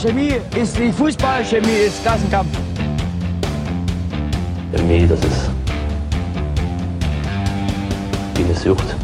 Chemie 0.00 0.34
ist 0.54 0.78
wie 0.78 0.92
Fußball, 0.92 1.44
Chemie 1.44 1.86
ist 1.86 2.00
Klassenkampf. 2.02 2.50
Chemie, 4.72 5.06
das 5.06 5.20
ist 5.20 5.50
wie 8.34 8.44
eine 8.44 8.54
Sucht. 8.54 8.94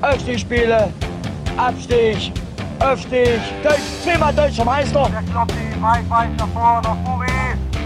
Aufstiegsspiele, 0.00 0.90
Abstieg, 1.58 2.32
Aufstieg, 2.80 3.38
Deutsch, 3.62 3.80
zehnmal 4.02 4.32
deutscher 4.32 4.64
Meister. 4.64 5.10
Der 5.10 5.22
Kloppi, 5.30 5.54
weit, 5.80 6.08
weit 6.08 6.34
nach 6.38 6.48
vorne, 6.48 6.80
nach 6.82 6.96
Furi. 7.04 7.26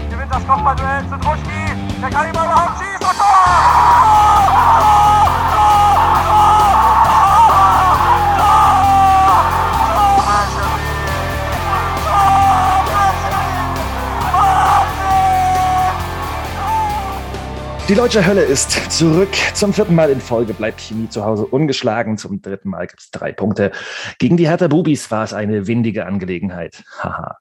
Gewinnt 0.09 0.31
das 0.31 0.47
Kopfballduell 0.47 1.03
zu 1.09 1.17
Druschki. 1.17 1.75
Der 1.99 2.09
kann 2.09 2.31
mal 2.31 2.45
überhaupt 2.45 2.79
schießen. 2.79 3.05
Und 3.05 3.17
Tor! 3.17 5.20
Die 17.91 17.97
deutsche 17.97 18.25
Hölle 18.25 18.43
ist 18.43 18.71
zurück. 18.89 19.33
Zum 19.53 19.73
vierten 19.73 19.95
Mal 19.95 20.09
in 20.11 20.21
Folge 20.21 20.53
bleibt 20.53 20.79
Chemie 20.79 21.09
zu 21.09 21.25
Hause 21.25 21.45
ungeschlagen. 21.45 22.17
Zum 22.17 22.41
dritten 22.41 22.69
Mal 22.69 22.87
gibt 22.87 23.01
es 23.01 23.11
drei 23.11 23.33
Punkte. 23.33 23.73
Gegen 24.17 24.37
die 24.37 24.47
Hertha 24.47 24.69
Bubis 24.69 25.11
war 25.11 25.25
es 25.25 25.33
eine 25.33 25.67
windige 25.67 26.05
Angelegenheit. 26.05 26.85
Haha. 26.99 27.35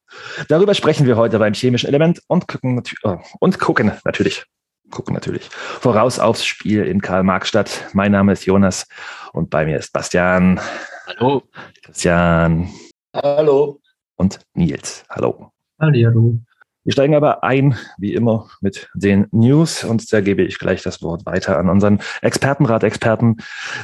Darüber 0.49 0.75
sprechen 0.75 1.07
wir 1.07 1.17
heute 1.17 1.39
beim 1.39 1.55
chemischen 1.55 1.87
Element 1.87 2.21
und 2.27 2.49
gucken, 2.49 2.83
oh, 3.05 3.19
und 3.39 3.61
gucken 3.61 3.93
natürlich. 4.05 4.45
Gucken 4.91 5.15
natürlich. 5.15 5.49
Voraus 5.53 6.19
aufs 6.19 6.45
Spiel 6.45 6.85
in 6.85 7.01
Karl-Marx-Stadt. 7.01 7.87
Mein 7.93 8.11
Name 8.11 8.33
ist 8.33 8.45
Jonas 8.45 8.89
und 9.33 9.51
bei 9.51 9.65
mir 9.65 9.79
ist 9.79 9.93
Bastian. 9.93 10.59
Hallo. 11.07 11.45
Christian. 11.85 12.69
Hallo. 13.15 13.81
Und 14.17 14.41
Nils. 14.55 15.05
Hallo. 15.11 15.53
Hallo. 15.79 16.41
Wir 16.85 16.93
steigen 16.95 17.15
aber 17.15 17.45
ein, 17.45 17.77
wie 17.99 18.15
immer, 18.15 18.49
mit 18.63 18.89
den 18.95 19.27
News 19.33 19.85
und 19.85 20.11
da 20.13 20.23
gebe 20.23 20.43
ich 20.43 20.59
gleich 20.59 20.83
das 20.83 21.03
Wort 21.03 21.27
weiter 21.27 21.59
an 21.59 21.69
unseren 21.69 22.01
Expertenrat-Experten, 22.23 23.37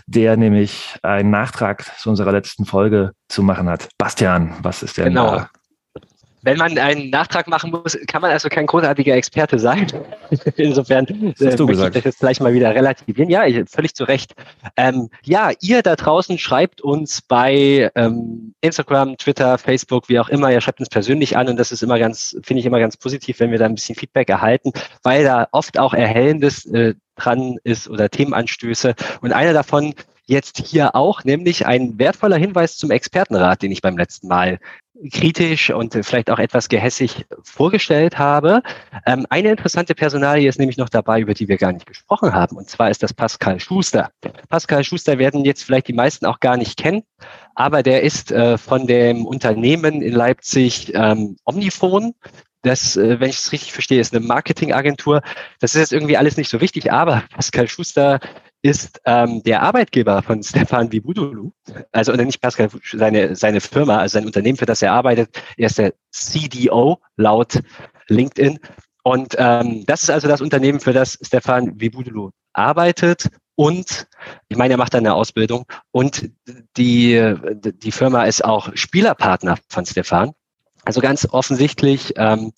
der 0.06 0.36
nämlich 0.38 0.96
einen 1.02 1.30
Nachtrag 1.30 1.84
zu 1.98 2.08
unserer 2.08 2.32
letzten 2.32 2.64
Folge 2.64 3.12
zu 3.28 3.42
machen 3.42 3.68
hat. 3.68 3.88
Bastian, 3.98 4.54
was 4.62 4.82
ist 4.82 4.96
denn 4.96 5.06
Genau. 5.06 5.36
da? 5.36 5.50
Wenn 6.46 6.58
man 6.58 6.78
einen 6.78 7.10
Nachtrag 7.10 7.48
machen 7.48 7.72
muss, 7.72 7.98
kann 8.06 8.22
man 8.22 8.30
also 8.30 8.48
kein 8.48 8.66
großartiger 8.66 9.16
Experte 9.16 9.58
sein. 9.58 9.88
Insofern 10.56 11.04
äh, 11.08 11.34
hast 11.44 11.58
du 11.58 11.66
möchte 11.66 11.66
gesagt. 11.66 11.96
ich 11.96 12.02
das 12.02 12.04
jetzt 12.04 12.20
gleich 12.20 12.38
mal 12.38 12.54
wieder 12.54 12.72
relativieren. 12.72 13.28
Ja, 13.28 13.44
ich, 13.44 13.68
völlig 13.68 13.96
zu 13.96 14.04
Recht. 14.04 14.32
Ähm, 14.76 15.10
ja, 15.24 15.50
ihr 15.60 15.82
da 15.82 15.96
draußen 15.96 16.38
schreibt 16.38 16.82
uns 16.82 17.20
bei 17.20 17.90
ähm, 17.96 18.54
Instagram, 18.60 19.16
Twitter, 19.16 19.58
Facebook, 19.58 20.08
wie 20.08 20.20
auch 20.20 20.28
immer, 20.28 20.52
ihr 20.52 20.60
schreibt 20.60 20.78
uns 20.78 20.88
persönlich 20.88 21.36
an 21.36 21.48
und 21.48 21.56
das 21.56 21.72
ist 21.72 21.82
immer 21.82 21.98
ganz, 21.98 22.38
finde 22.44 22.60
ich 22.60 22.66
immer 22.66 22.78
ganz 22.78 22.96
positiv, 22.96 23.40
wenn 23.40 23.50
wir 23.50 23.58
da 23.58 23.64
ein 23.64 23.74
bisschen 23.74 23.96
Feedback 23.96 24.28
erhalten, 24.28 24.70
weil 25.02 25.24
da 25.24 25.48
oft 25.50 25.80
auch 25.80 25.94
Erhellendes 25.94 26.64
äh, 26.66 26.94
dran 27.16 27.56
ist 27.64 27.88
oder 27.88 28.08
Themenanstöße. 28.08 28.94
Und 29.20 29.32
einer 29.32 29.52
davon 29.52 29.94
jetzt 30.26 30.58
hier 30.64 30.94
auch, 30.94 31.24
nämlich 31.24 31.66
ein 31.66 31.98
wertvoller 31.98 32.36
Hinweis 32.36 32.76
zum 32.76 32.92
Expertenrat, 32.92 33.62
den 33.62 33.72
ich 33.72 33.80
beim 33.82 33.96
letzten 33.96 34.28
Mal 34.28 34.58
kritisch 35.12 35.70
und 35.70 35.94
äh, 35.94 36.02
vielleicht 36.02 36.30
auch 36.30 36.38
etwas 36.38 36.68
gehässig 36.68 37.26
vorgestellt 37.42 38.18
habe. 38.18 38.62
Ähm, 39.06 39.26
eine 39.30 39.50
interessante 39.50 39.94
Personalie 39.94 40.48
ist 40.48 40.58
nämlich 40.58 40.76
noch 40.76 40.88
dabei, 40.88 41.20
über 41.20 41.34
die 41.34 41.48
wir 41.48 41.56
gar 41.56 41.72
nicht 41.72 41.86
gesprochen 41.86 42.32
haben. 42.34 42.56
Und 42.56 42.68
zwar 42.68 42.90
ist 42.90 43.02
das 43.02 43.12
Pascal 43.12 43.60
Schuster. 43.60 44.10
Pascal 44.48 44.84
Schuster 44.84 45.18
werden 45.18 45.44
jetzt 45.44 45.64
vielleicht 45.64 45.88
die 45.88 45.92
meisten 45.92 46.26
auch 46.26 46.40
gar 46.40 46.56
nicht 46.56 46.78
kennen, 46.78 47.02
aber 47.54 47.82
der 47.82 48.02
ist 48.02 48.32
äh, 48.32 48.58
von 48.58 48.86
dem 48.86 49.26
Unternehmen 49.26 50.02
in 50.02 50.12
Leipzig 50.12 50.92
ähm, 50.94 51.36
Omnifon. 51.44 52.14
Das, 52.62 52.96
äh, 52.96 53.20
wenn 53.20 53.30
ich 53.30 53.36
es 53.36 53.52
richtig 53.52 53.72
verstehe, 53.72 54.00
ist 54.00 54.14
eine 54.14 54.24
Marketingagentur. 54.26 55.22
Das 55.60 55.74
ist 55.74 55.80
jetzt 55.80 55.92
irgendwie 55.92 56.16
alles 56.16 56.36
nicht 56.36 56.48
so 56.48 56.60
wichtig, 56.60 56.92
aber 56.92 57.22
Pascal 57.34 57.68
Schuster 57.68 58.18
ist 58.62 59.00
ähm, 59.04 59.42
der 59.42 59.62
Arbeitgeber 59.62 60.22
von 60.22 60.42
Stefan 60.42 60.90
Vibudulu, 60.90 61.52
also 61.92 62.12
oder 62.12 62.24
nicht 62.24 62.40
Pascal, 62.40 62.68
seine, 62.92 63.36
seine 63.36 63.60
Firma, 63.60 63.98
also 63.98 64.14
sein 64.14 64.26
Unternehmen, 64.26 64.56
für 64.56 64.66
das 64.66 64.82
er 64.82 64.92
arbeitet. 64.92 65.40
Er 65.56 65.66
ist 65.66 65.78
der 65.78 65.94
CDO 66.10 66.98
laut 67.16 67.60
LinkedIn. 68.08 68.58
Und 69.02 69.36
ähm, 69.38 69.84
das 69.86 70.02
ist 70.02 70.10
also 70.10 70.26
das 70.26 70.40
Unternehmen, 70.40 70.80
für 70.80 70.92
das 70.92 71.18
Stefan 71.22 71.80
Vibudulu 71.80 72.30
arbeitet. 72.52 73.28
Und 73.54 74.08
ich 74.48 74.56
meine, 74.56 74.74
er 74.74 74.78
macht 74.78 74.94
eine 74.94 75.14
Ausbildung. 75.14 75.64
Und 75.92 76.30
die, 76.76 77.34
die 77.54 77.92
Firma 77.92 78.24
ist 78.24 78.44
auch 78.44 78.70
Spielerpartner 78.74 79.58
von 79.68 79.86
Stefan. 79.86 80.32
Also 80.84 81.00
ganz 81.00 81.26
offensichtlich 81.30 82.14
ähm, 82.16 82.52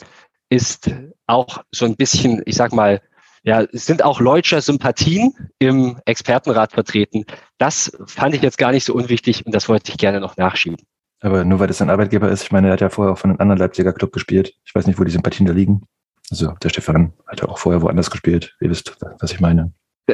ist 0.48 0.90
auch 1.26 1.62
so 1.70 1.84
ein 1.84 1.96
bisschen, 1.96 2.42
ich 2.46 2.56
sag 2.56 2.72
mal, 2.72 3.00
ja, 3.42 3.62
es 3.72 3.86
sind 3.86 4.04
auch 4.04 4.20
Leutscher 4.20 4.60
Sympathien 4.60 5.32
im 5.58 5.98
Expertenrat 6.04 6.72
vertreten. 6.72 7.24
Das 7.58 7.96
fand 8.06 8.34
ich 8.34 8.42
jetzt 8.42 8.58
gar 8.58 8.72
nicht 8.72 8.84
so 8.84 8.94
unwichtig 8.94 9.46
und 9.46 9.54
das 9.54 9.68
wollte 9.68 9.90
ich 9.90 9.98
gerne 9.98 10.20
noch 10.20 10.36
nachschieben. 10.36 10.78
Aber 11.20 11.44
nur 11.44 11.58
weil 11.58 11.66
das 11.66 11.82
ein 11.82 11.90
Arbeitgeber 11.90 12.30
ist, 12.30 12.44
ich 12.44 12.52
meine, 12.52 12.68
er 12.68 12.74
hat 12.74 12.80
ja 12.80 12.90
vorher 12.90 13.12
auch 13.12 13.18
von 13.18 13.30
einem 13.30 13.40
anderen 13.40 13.58
Leipziger 13.58 13.92
Club 13.92 14.12
gespielt. 14.12 14.54
Ich 14.64 14.74
weiß 14.74 14.86
nicht, 14.86 14.98
wo 15.00 15.04
die 15.04 15.10
Sympathien 15.10 15.46
da 15.46 15.52
liegen. 15.52 15.82
Also 16.30 16.52
der 16.62 16.68
Stefan 16.68 17.12
hat 17.26 17.40
ja 17.40 17.48
auch 17.48 17.58
vorher 17.58 17.82
woanders 17.82 18.10
gespielt. 18.10 18.56
Ihr 18.60 18.70
wisst, 18.70 18.96
was 19.20 19.32
ich 19.32 19.40
meine. 19.40 19.72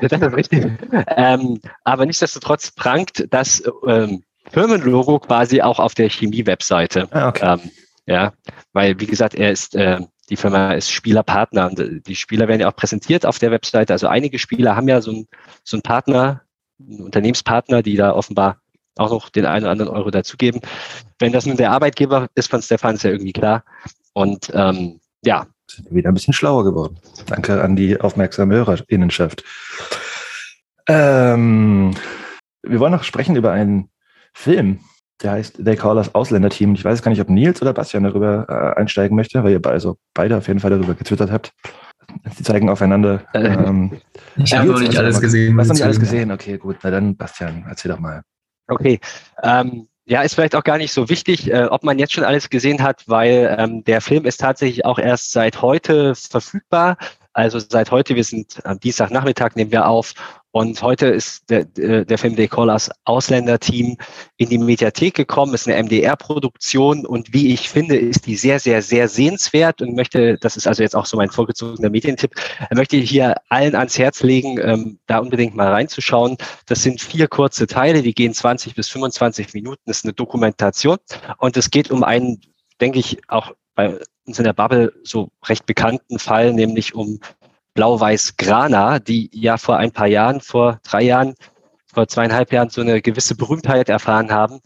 Das 0.00 0.20
ist 0.20 0.32
richtig. 0.32 0.66
ähm, 1.16 1.60
aber 1.84 2.06
nichtsdestotrotz 2.06 2.72
prangt 2.72 3.24
das 3.30 3.62
ähm, 3.86 4.24
Firmenlogo 4.50 5.20
quasi 5.20 5.62
auch 5.62 5.78
auf 5.78 5.94
der 5.94 6.10
Chemie-Webseite. 6.10 7.06
Ah, 7.12 7.28
okay. 7.28 7.54
Ähm, 7.54 7.70
ja, 8.06 8.32
weil 8.72 8.98
wie 8.98 9.06
gesagt, 9.06 9.36
er 9.36 9.52
ist 9.52 9.76
äh, 9.76 10.00
die 10.28 10.36
Firma 10.36 10.72
ist 10.72 10.90
Spielerpartner 10.90 11.70
und 11.70 11.78
äh, 11.80 12.00
die 12.00 12.16
Spieler 12.16 12.48
werden 12.48 12.60
ja 12.60 12.68
auch 12.68 12.76
präsentiert 12.76 13.24
auf 13.26 13.38
der 13.38 13.50
Webseite. 13.50 13.92
Also 13.92 14.08
einige 14.08 14.38
Spieler 14.38 14.76
haben 14.76 14.88
ja 14.88 15.00
so 15.00 15.10
einen 15.10 15.28
so 15.64 15.76
einen 15.76 15.82
Partner, 15.82 16.42
einen 16.80 17.02
Unternehmenspartner, 17.02 17.82
die 17.82 17.96
da 17.96 18.12
offenbar 18.12 18.60
auch 18.96 19.10
noch 19.10 19.28
den 19.28 19.46
einen 19.46 19.64
oder 19.64 19.72
anderen 19.72 19.92
Euro 19.92 20.10
dazugeben. 20.10 20.60
Wenn 21.18 21.32
das 21.32 21.46
nun 21.46 21.56
der 21.56 21.70
Arbeitgeber 21.70 22.28
ist 22.34 22.50
von 22.50 22.62
Stefan, 22.62 22.94
ist 22.94 23.04
ja 23.04 23.10
irgendwie 23.10 23.32
klar. 23.32 23.64
Und 24.14 24.50
ähm, 24.54 25.00
ja, 25.22 25.46
Sind 25.70 25.94
wieder 25.94 26.10
ein 26.10 26.14
bisschen 26.14 26.34
schlauer 26.34 26.64
geworden. 26.64 26.98
Danke 27.26 27.62
an 27.62 27.76
die 27.76 28.00
aufmerksame 28.00 28.54
Hörerinnenschaft. 28.54 29.44
Ähm, 30.88 31.94
wir 32.62 32.80
wollen 32.80 32.92
noch 32.92 33.04
sprechen 33.04 33.36
über 33.36 33.52
einen 33.52 33.90
Film, 34.32 34.80
der 35.22 35.32
heißt 35.32 35.64
They 35.64 35.76
Call 35.76 35.96
Us 35.96 36.14
Ausländerteam. 36.14 36.74
Ich 36.74 36.84
weiß 36.84 37.02
gar 37.02 37.10
nicht, 37.10 37.20
ob 37.20 37.28
Nils 37.28 37.62
oder 37.62 37.72
Bastian 37.72 38.04
darüber 38.04 38.46
äh, 38.48 38.80
einsteigen 38.80 39.16
möchte, 39.16 39.42
weil 39.42 39.52
ihr 39.52 39.62
be- 39.62 39.70
also 39.70 39.96
beide 40.14 40.36
auf 40.36 40.46
jeden 40.48 40.60
Fall 40.60 40.70
darüber 40.70 40.94
getwittert 40.94 41.30
habt. 41.30 41.52
Sie 42.36 42.42
zeigen 42.44 42.68
aufeinander. 42.70 43.22
Ähm, 43.34 43.98
Ich 44.36 44.54
habe 44.54 44.68
noch 44.68 44.78
nicht 44.78 44.88
erzähl 44.88 45.04
alles 45.04 45.20
gesehen. 45.20 45.54
Du 45.54 45.60
hast 45.60 45.68
noch 45.68 45.72
muss 45.72 45.78
nicht 45.78 45.84
alles 45.84 46.00
gesehen? 46.00 46.30
Okay, 46.30 46.58
gut. 46.58 46.76
Na 46.82 46.90
dann, 46.90 47.16
Bastian, 47.16 47.64
erzähl 47.68 47.90
doch 47.90 47.98
mal. 47.98 48.22
Okay. 48.68 49.00
Ähm, 49.42 49.88
ja, 50.04 50.22
ist 50.22 50.34
vielleicht 50.34 50.54
auch 50.54 50.62
gar 50.62 50.78
nicht 50.78 50.92
so 50.92 51.08
wichtig, 51.08 51.50
äh, 51.50 51.64
ob 51.64 51.82
man 51.82 51.98
jetzt 51.98 52.12
schon 52.12 52.22
alles 52.24 52.48
gesehen 52.50 52.82
hat, 52.82 53.02
weil 53.06 53.56
ähm, 53.58 53.82
der 53.84 54.00
Film 54.00 54.24
ist 54.24 54.38
tatsächlich 54.40 54.84
auch 54.84 54.98
erst 54.98 55.32
seit 55.32 55.62
heute 55.62 56.14
verfügbar. 56.14 56.96
Also 57.36 57.58
seit 57.58 57.90
heute, 57.90 58.14
wir 58.14 58.24
sind 58.24 58.64
am 58.64 58.80
Dienstagnachmittag, 58.80 59.56
nehmen 59.56 59.70
wir 59.70 59.86
auf. 59.86 60.14
Und 60.52 60.80
heute 60.80 61.08
ist 61.08 61.50
der, 61.50 61.66
der 61.66 62.06
der 62.06 62.16
Film 62.16 62.34
They 62.34 62.48
Call 62.48 62.70
Us 62.70 62.90
Ausländerteam 63.04 63.98
in 64.38 64.48
die 64.48 64.56
Mediathek 64.56 65.12
gekommen, 65.12 65.52
ist 65.52 65.68
eine 65.68 65.82
MDR-Produktion 65.82 67.04
und 67.04 67.34
wie 67.34 67.52
ich 67.52 67.68
finde, 67.68 67.98
ist 67.98 68.24
die 68.24 68.36
sehr, 68.36 68.58
sehr, 68.58 68.80
sehr 68.80 69.08
sehenswert 69.08 69.82
und 69.82 69.94
möchte, 69.94 70.38
das 70.38 70.56
ist 70.56 70.66
also 70.66 70.82
jetzt 70.82 70.96
auch 70.96 71.04
so 71.04 71.18
mein 71.18 71.28
vorgezogener 71.28 71.90
Medientipp, 71.90 72.30
möchte 72.74 72.96
ich 72.96 73.10
hier 73.10 73.34
allen 73.50 73.74
ans 73.74 73.98
Herz 73.98 74.22
legen, 74.22 74.58
ähm, 74.58 74.98
da 75.06 75.18
unbedingt 75.18 75.54
mal 75.54 75.68
reinzuschauen. 75.68 76.38
Das 76.64 76.82
sind 76.82 77.02
vier 77.02 77.28
kurze 77.28 77.66
Teile, 77.66 78.00
die 78.00 78.14
gehen 78.14 78.32
20 78.32 78.74
bis 78.74 78.88
25 78.88 79.52
Minuten. 79.52 79.82
Das 79.84 79.98
ist 79.98 80.04
eine 80.04 80.14
Dokumentation 80.14 80.96
und 81.36 81.58
es 81.58 81.70
geht 81.70 81.90
um 81.90 82.02
einen, 82.02 82.40
denke 82.80 82.98
ich, 82.98 83.18
auch 83.28 83.52
bei 83.74 83.98
uns 84.26 84.38
in 84.38 84.44
der 84.44 84.52
Bubble 84.52 84.92
so 85.02 85.30
recht 85.44 85.66
bekannten 85.66 86.18
Fall, 86.18 86.52
nämlich 86.52 86.94
um 86.94 87.20
Blau-Weiß 87.74 88.36
Grana, 88.36 88.98
die 88.98 89.30
ja 89.32 89.58
vor 89.58 89.76
ein 89.76 89.92
paar 89.92 90.06
Jahren, 90.06 90.40
vor 90.40 90.80
drei 90.82 91.02
Jahren, 91.02 91.34
vor 91.86 92.08
zweieinhalb 92.08 92.52
Jahren 92.52 92.70
so 92.70 92.80
eine 92.80 93.00
gewisse 93.00 93.36
Berühmtheit 93.36 93.88
erfahren 93.88 94.30
haben, 94.30 94.60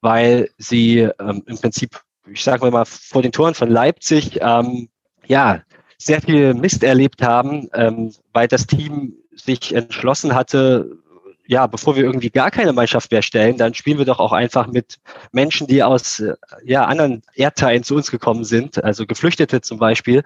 weil 0.00 0.50
sie 0.58 1.08
ähm, 1.18 1.42
im 1.46 1.58
Prinzip, 1.58 2.00
ich 2.26 2.42
sage 2.42 2.70
mal, 2.70 2.84
vor 2.84 3.22
den 3.22 3.32
Toren 3.32 3.54
von 3.54 3.70
Leipzig 3.70 4.38
ähm, 4.40 4.88
ja 5.26 5.62
sehr 5.98 6.20
viel 6.20 6.54
Mist 6.54 6.82
erlebt 6.84 7.22
haben, 7.22 7.68
ähm, 7.72 8.12
weil 8.32 8.48
das 8.48 8.66
Team 8.66 9.14
sich 9.34 9.74
entschlossen 9.74 10.34
hatte, 10.34 10.98
ja, 11.46 11.66
bevor 11.66 11.96
wir 11.96 12.04
irgendwie 12.04 12.30
gar 12.30 12.50
keine 12.50 12.72
Mannschaft 12.72 13.10
mehr 13.10 13.22
stellen, 13.22 13.56
dann 13.56 13.74
spielen 13.74 13.98
wir 13.98 14.04
doch 14.04 14.18
auch 14.18 14.32
einfach 14.32 14.66
mit 14.66 14.98
Menschen, 15.32 15.66
die 15.66 15.82
aus 15.82 16.20
äh, 16.20 16.34
ja, 16.64 16.84
anderen 16.84 17.22
Erdteilen 17.34 17.82
zu 17.82 17.94
uns 17.94 18.10
gekommen 18.10 18.44
sind, 18.44 18.82
also 18.82 19.06
Geflüchtete 19.06 19.60
zum 19.60 19.78
Beispiel. 19.78 20.22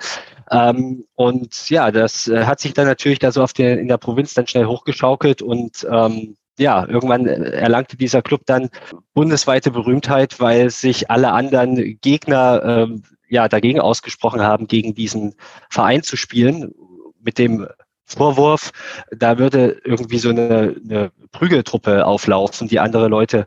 Ähm, 0.50 1.04
und 1.14 1.68
ja, 1.70 1.90
das 1.90 2.28
äh, 2.28 2.44
hat 2.44 2.60
sich 2.60 2.72
dann 2.72 2.86
natürlich 2.86 3.18
da 3.18 3.32
so 3.32 3.42
auf 3.42 3.52
der, 3.52 3.78
in 3.78 3.88
der 3.88 3.98
Provinz 3.98 4.34
dann 4.34 4.46
schnell 4.46 4.66
hochgeschaukelt 4.66 5.42
und 5.42 5.86
ähm, 5.90 6.36
ja, 6.58 6.86
irgendwann 6.86 7.26
erlangte 7.26 7.96
dieser 7.96 8.20
Club 8.20 8.42
dann 8.44 8.68
bundesweite 9.14 9.70
Berühmtheit, 9.70 10.40
weil 10.40 10.70
sich 10.70 11.10
alle 11.10 11.32
anderen 11.32 11.98
Gegner 12.02 12.62
ähm, 12.64 13.02
ja 13.28 13.48
dagegen 13.48 13.80
ausgesprochen 13.80 14.42
haben, 14.42 14.66
gegen 14.66 14.94
diesen 14.94 15.34
Verein 15.70 16.02
zu 16.02 16.16
spielen, 16.16 16.74
mit 17.22 17.38
dem 17.38 17.66
Vorwurf, 18.10 18.72
da 19.16 19.38
würde 19.38 19.80
irgendwie 19.84 20.18
so 20.18 20.30
eine, 20.30 20.76
eine 20.84 21.12
Prügeltruppe 21.32 22.06
auflaufen, 22.06 22.68
die 22.68 22.80
andere 22.80 23.08
Leute 23.08 23.46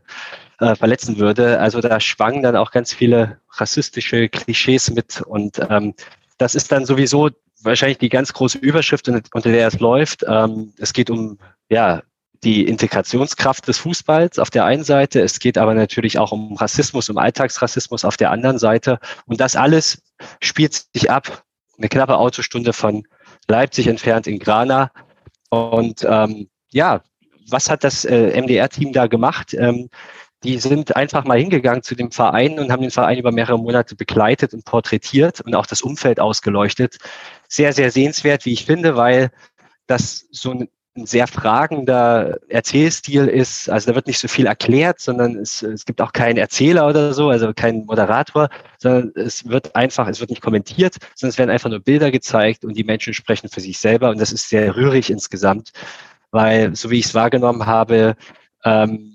äh, 0.60 0.74
verletzen 0.74 1.18
würde. 1.18 1.60
Also 1.60 1.80
da 1.80 2.00
schwangen 2.00 2.42
dann 2.42 2.56
auch 2.56 2.70
ganz 2.70 2.92
viele 2.92 3.38
rassistische 3.50 4.28
Klischees 4.28 4.90
mit 4.90 5.22
und 5.22 5.60
ähm, 5.70 5.94
das 6.38 6.54
ist 6.54 6.72
dann 6.72 6.84
sowieso 6.84 7.30
wahrscheinlich 7.62 7.98
die 7.98 8.08
ganz 8.08 8.32
große 8.32 8.58
Überschrift, 8.58 9.08
unter 9.08 9.50
der 9.50 9.68
es 9.68 9.80
läuft. 9.80 10.24
Ähm, 10.28 10.72
es 10.78 10.92
geht 10.92 11.10
um 11.10 11.38
ja 11.70 12.02
die 12.44 12.64
Integrationskraft 12.64 13.66
des 13.66 13.78
Fußballs 13.78 14.38
auf 14.38 14.50
der 14.50 14.66
einen 14.66 14.84
Seite. 14.84 15.20
Es 15.20 15.38
geht 15.38 15.56
aber 15.56 15.74
natürlich 15.74 16.18
auch 16.18 16.30
um 16.30 16.56
Rassismus, 16.56 17.08
um 17.08 17.16
Alltagsrassismus 17.16 18.04
auf 18.04 18.16
der 18.16 18.30
anderen 18.30 18.58
Seite. 18.58 18.98
Und 19.26 19.40
das 19.40 19.56
alles 19.56 20.02
spielt 20.40 20.74
sich 20.92 21.10
ab. 21.10 21.44
Eine 21.78 21.88
knappe 21.88 22.16
Autostunde 22.16 22.72
von 22.72 23.06
Leipzig 23.48 23.86
entfernt 23.86 24.26
in 24.26 24.38
Grana. 24.38 24.90
Und 25.50 26.06
ähm, 26.08 26.48
ja, 26.72 27.02
was 27.48 27.70
hat 27.70 27.84
das 27.84 28.04
äh, 28.04 28.40
MDR-Team 28.40 28.92
da 28.92 29.06
gemacht? 29.06 29.54
Ähm, 29.54 29.90
die 30.42 30.58
sind 30.58 30.94
einfach 30.94 31.24
mal 31.24 31.38
hingegangen 31.38 31.82
zu 31.82 31.94
dem 31.94 32.10
Verein 32.10 32.58
und 32.58 32.70
haben 32.70 32.82
den 32.82 32.90
Verein 32.90 33.18
über 33.18 33.32
mehrere 33.32 33.58
Monate 33.58 33.96
begleitet 33.96 34.52
und 34.52 34.64
porträtiert 34.64 35.40
und 35.40 35.54
auch 35.54 35.66
das 35.66 35.80
Umfeld 35.80 36.20
ausgeleuchtet. 36.20 36.98
Sehr, 37.48 37.72
sehr 37.72 37.90
sehenswert, 37.90 38.44
wie 38.44 38.52
ich 38.52 38.66
finde, 38.66 38.96
weil 38.96 39.30
das 39.86 40.26
so 40.30 40.50
ein 40.50 40.68
ein 40.96 41.06
sehr 41.06 41.26
fragender 41.26 42.38
Erzählstil 42.48 43.26
ist. 43.26 43.68
Also 43.68 43.90
da 43.90 43.96
wird 43.96 44.06
nicht 44.06 44.20
so 44.20 44.28
viel 44.28 44.46
erklärt, 44.46 45.00
sondern 45.00 45.36
es, 45.36 45.62
es 45.62 45.84
gibt 45.84 46.00
auch 46.00 46.12
keinen 46.12 46.36
Erzähler 46.36 46.86
oder 46.86 47.12
so, 47.12 47.30
also 47.30 47.52
keinen 47.52 47.84
Moderator, 47.84 48.48
sondern 48.78 49.12
es 49.16 49.48
wird 49.48 49.74
einfach, 49.74 50.06
es 50.06 50.20
wird 50.20 50.30
nicht 50.30 50.42
kommentiert, 50.42 50.96
sondern 51.16 51.30
es 51.30 51.38
werden 51.38 51.50
einfach 51.50 51.70
nur 51.70 51.80
Bilder 51.80 52.10
gezeigt 52.12 52.64
und 52.64 52.76
die 52.76 52.84
Menschen 52.84 53.12
sprechen 53.12 53.48
für 53.48 53.60
sich 53.60 53.78
selber 53.78 54.10
und 54.10 54.20
das 54.20 54.32
ist 54.32 54.48
sehr 54.48 54.76
rührig 54.76 55.10
insgesamt, 55.10 55.72
weil 56.30 56.76
so 56.76 56.90
wie 56.90 57.00
ich 57.00 57.06
es 57.06 57.14
wahrgenommen 57.14 57.66
habe, 57.66 58.14
ähm, 58.64 59.13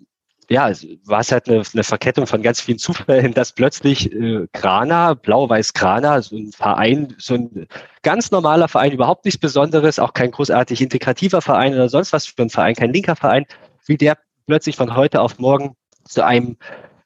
ja, 0.50 0.72
war 1.06 1.20
es 1.20 1.32
halt 1.32 1.48
eine, 1.48 1.64
eine 1.74 1.84
Verkettung 1.84 2.26
von 2.26 2.42
ganz 2.42 2.60
vielen 2.60 2.80
Zufällen, 2.80 3.34
dass 3.36 3.54
plötzlich 3.54 4.12
äh, 4.12 4.48
Grana, 4.54 5.14
Blau-Weiß 5.14 5.74
Grana, 5.74 6.22
so 6.22 6.36
ein 6.36 6.52
Verein, 6.52 7.16
so 7.18 7.36
ein 7.36 7.68
ganz 8.02 8.32
normaler 8.32 8.68
Verein, 8.68 8.92
überhaupt 8.92 9.26
nichts 9.26 9.40
Besonderes, 9.40 10.00
auch 10.00 10.14
kein 10.14 10.32
großartig 10.32 10.82
integrativer 10.82 11.42
Verein 11.42 11.74
oder 11.74 11.90
sonst 11.90 12.14
was 12.14 12.26
für 12.26 12.42
ein 12.42 12.50
Verein, 12.50 12.76
kein 12.76 12.94
linker 12.94 13.16
Verein, 13.16 13.46
wie 13.86 13.98
der 13.98 14.18
plötzlich 14.48 14.76
von 14.76 14.96
heute 14.96 15.22
auf 15.22 15.38
morgen 15.38 15.76
zu 16.04 16.26
einem 16.26 16.58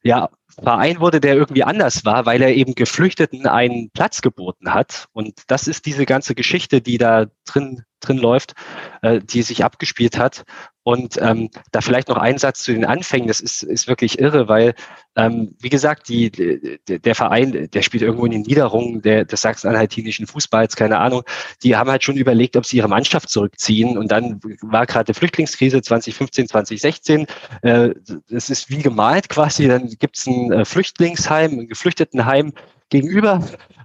ja, 0.04 0.30
Verein 0.62 1.00
wurde, 1.00 1.20
der 1.20 1.36
irgendwie 1.36 1.64
anders 1.64 2.06
war, 2.06 2.26
weil 2.26 2.42
er 2.42 2.54
eben 2.54 2.76
Geflüchteten 2.76 3.48
einen 3.48 3.90
Platz 3.92 4.22
geboten 4.22 4.74
hat. 4.74 5.08
Und 5.14 5.42
das 5.48 5.68
ist 5.68 5.86
diese 5.86 6.06
ganze 6.06 6.36
Geschichte, 6.36 6.82
die 6.82 6.98
da 6.98 7.26
drin, 7.46 7.84
drin 8.08 8.18
läuft, 8.18 8.54
äh, 9.02 9.20
die 9.20 9.42
sich 9.42 9.64
abgespielt 9.64 10.18
hat. 10.18 10.44
Und 10.86 11.18
ähm, 11.22 11.50
da 11.72 11.80
vielleicht 11.80 12.10
noch 12.10 12.18
ein 12.18 12.38
Satz 12.38 12.64
zu 12.64 12.74
den 12.74 12.84
Anfängen, 12.84 13.30
das 13.30 13.40
ist, 13.40 13.64
ist 13.64 13.88
wirklich 13.88 14.20
irre, 14.20 14.50
weil, 14.50 14.76
ähm, 15.16 15.56
wie 15.60 15.70
gesagt, 15.70 16.10
die, 16.10 16.30
der, 16.30 17.16
Verein, 17.16 17.70
der 17.72 17.82
spielt 17.82 18.04
irgendwo 18.04 18.26
in 18.26 18.34
den 18.34 18.42
Niederungen 18.42 19.02
der, 19.02 19.24
des 19.24 19.42
sachsen-anhaltinischen 19.42 20.28
Fußballs, 20.28 20.76
keine 20.76 20.98
Ahnung, 20.98 21.24
die 21.64 21.78
haben 21.78 21.90
halt 21.90 22.04
schon 22.04 22.18
überlegt, 22.18 22.58
ob 22.58 22.66
sie 22.66 22.78
ihre 22.78 22.90
Mannschaft 22.90 23.30
zurückziehen. 23.30 23.98
Und 23.98 24.12
dann 24.12 24.42
war 24.62 24.86
gerade 24.86 25.14
Flüchtlingskrise 25.14 25.82
2015, 25.82 26.50
2016. 26.50 27.28
Äh, 27.62 27.92
das 28.30 28.50
ist 28.50 28.70
wie 28.70 28.82
gemalt 28.82 29.30
quasi. 29.30 29.70
Dann 29.70 29.88
gibt's 29.88 30.28
ein 30.28 30.52
äh, 30.52 30.66
Flüchtlingsheim, 30.66 31.60
ein 31.60 31.68
Geflüchtetenheim 31.70 32.52
gegenüber 32.90 33.42